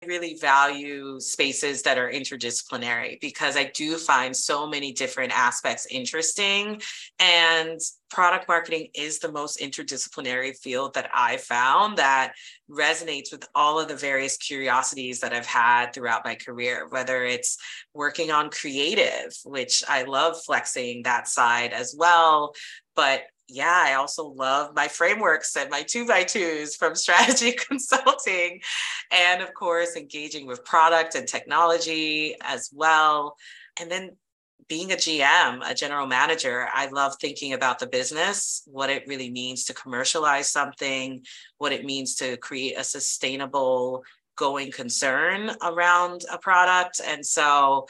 really 0.08 0.36
value 0.36 1.20
spaces 1.20 1.82
that 1.84 1.98
are 1.98 2.12
interdisciplinary 2.12 3.20
because 3.22 3.58
I 3.58 3.72
do 3.74 3.98
find 3.98 4.36
so 4.36 4.68
many 4.68 4.92
different 4.92 5.38
aspects 5.38 5.88
interesting. 5.90 6.82
And 7.20 7.80
product 8.10 8.48
marketing 8.48 8.90
is 8.94 9.20
the 9.20 9.32
most 9.32 9.60
interdisciplinary 9.60 10.56
field 10.58 10.94
that 10.94 11.10
I 11.14 11.38
found 11.38 11.98
that 11.98 12.34
resonates 12.70 13.32
with 13.32 13.48
all 13.56 13.80
of 13.80 13.88
the 13.88 13.96
various 13.96 14.38
curiosities 14.38 15.20
that 15.20 15.34
I've 15.34 15.46
had 15.46 15.94
throughout 15.94 16.26
my 16.26 16.36
career, 16.36 16.88
whether 16.90 17.24
it's 17.24 17.58
working 17.94 18.32
on 18.32 18.50
creative, 18.50 19.36
which 19.46 19.84
I 19.88 20.04
love 20.04 20.42
flexing 20.44 21.04
that 21.04 21.28
side 21.28 21.74
as 21.74 21.96
well. 21.98 22.54
But 22.96 23.24
yeah, 23.50 23.84
I 23.86 23.94
also 23.94 24.26
love 24.28 24.76
my 24.76 24.88
frameworks 24.88 25.56
and 25.56 25.70
my 25.70 25.84
two 25.84 26.08
by 26.08 26.24
twos 26.24 26.76
from 26.76 26.96
strategy 27.04 27.52
consulting. 27.54 28.62
And 29.12 29.42
of 29.42 29.54
course, 29.54 29.96
engaging 29.96 30.48
with 30.48 30.66
product 30.66 31.16
and 31.16 31.28
technology 31.28 32.36
as 32.42 32.70
well. 32.74 33.36
And 33.80 33.92
then 33.92 34.12
being 34.68 34.92
a 34.92 34.96
GM, 34.96 35.62
a 35.70 35.76
general 35.76 36.08
manager, 36.08 36.68
I 36.74 36.88
love 36.88 37.16
thinking 37.20 37.54
about 37.54 37.80
the 37.80 37.88
business, 37.88 38.64
what 38.66 38.90
it 38.90 39.08
really 39.08 39.30
means 39.30 39.66
to 39.66 39.74
commercialize 39.74 40.50
something, 40.50 41.24
what 41.58 41.74
it 41.74 41.86
means 41.86 42.16
to 42.16 42.38
create 42.38 42.78
a 42.78 42.84
sustainable 42.84 44.04
going 44.36 44.72
concern 44.72 45.52
around 45.62 46.26
a 46.32 46.38
product. 46.38 47.02
And 47.06 47.26
so 47.26 47.88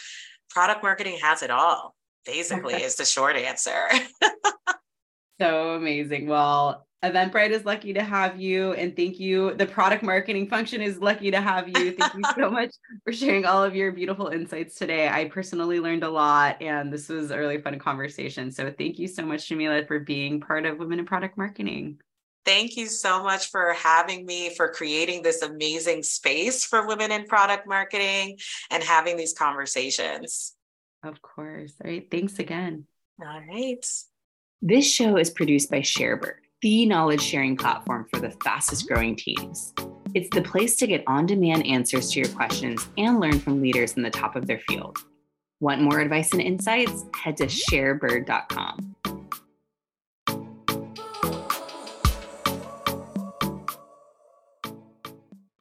product 0.50 0.84
marketing 0.84 1.20
has 1.22 1.44
it 1.44 1.52
all, 1.52 1.96
basically, 2.26 2.74
is 2.84 2.96
the 2.96 3.06
short 3.06 3.36
answer. 3.36 3.88
so 5.40 5.76
amazing. 5.76 6.28
Well, 6.28 6.86
Eventbrite 7.04 7.50
is 7.50 7.66
lucky 7.66 7.94
to 7.94 8.04
have 8.04 8.40
you. 8.40 8.72
And 8.74 8.96
thank 8.96 9.20
you. 9.20 9.54
The 9.56 9.66
product 9.66 10.04
marketing 10.04 10.48
function 10.48 10.82
is 10.82 11.00
lucky 11.00 11.32
to 11.32 11.42
have 11.42 11.68
you. 11.68 11.92
Thank 11.92 12.14
you 12.14 12.22
so 12.36 12.50
much 12.50 12.74
for 13.04 13.12
sharing 13.12 13.46
all 13.46 13.62
of 13.62 13.76
your 13.76 13.92
beautiful 13.92 14.30
insights 14.30 14.76
today. 14.76 15.10
I 15.10 15.26
personally 15.26 15.82
learned 15.82 16.04
a 16.04 16.10
lot, 16.10 16.62
and 16.62 16.94
this 16.94 17.10
was 17.10 17.32
a 17.32 17.38
really 17.38 17.60
fun 17.60 17.78
conversation. 17.78 18.52
So 18.52 18.74
thank 18.78 19.00
you 19.00 19.10
so 19.10 19.26
much, 19.26 19.50
Jameelah, 19.50 19.86
for 19.86 20.00
being 20.00 20.40
part 20.40 20.66
of 20.66 20.78
Women 20.78 21.00
in 21.00 21.06
Product 21.06 21.38
Marketing. 21.38 22.00
Thank 22.46 22.78
you 22.78 22.88
so 22.88 23.22
much 23.22 23.52
for 23.52 23.74
having 23.74 24.26
me, 24.26 24.54
for 24.56 24.72
creating 24.72 25.24
this 25.24 25.42
amazing 25.42 26.04
space 26.04 26.66
for 26.66 26.88
women 26.88 27.12
in 27.12 27.26
product 27.26 27.68
marketing 27.68 28.38
and 28.70 28.82
having 28.84 29.18
these 29.18 29.34
conversations. 29.34 30.56
Of 31.04 31.22
course. 31.22 31.74
All 31.84 31.92
right. 31.92 32.10
Thanks 32.10 32.40
again. 32.40 32.86
All 33.22 33.42
right. 33.42 33.86
This 34.66 34.90
show 34.90 35.18
is 35.18 35.30
produced 35.30 35.70
by 35.70 35.82
Sharebird, 35.82 36.36
the 36.62 36.86
knowledge 36.86 37.22
sharing 37.22 37.58
platform 37.58 38.08
for 38.10 38.22
the 38.22 38.32
fastest 38.46 38.88
growing 38.88 39.14
teams. 39.14 39.74
It's 40.14 40.34
the 40.34 40.42
place 40.42 40.78
to 40.78 40.88
get 40.88 41.04
on 41.06 41.26
demand 41.26 41.68
answers 41.68 42.10
to 42.12 42.22
your 42.22 42.30
questions 42.30 42.88
and 42.98 43.20
learn 43.20 43.40
from 43.40 43.62
leaders 43.62 43.92
in 43.98 44.04
the 44.04 44.10
top 44.10 44.38
of 44.38 44.48
their 44.48 44.60
field. 44.60 45.00
Want 45.60 45.82
more 45.82 46.00
advice 46.00 46.32
and 46.32 46.42
insights? 46.42 47.04
Head 47.14 47.36
to 47.38 47.48
sharebird.com. 47.48 48.96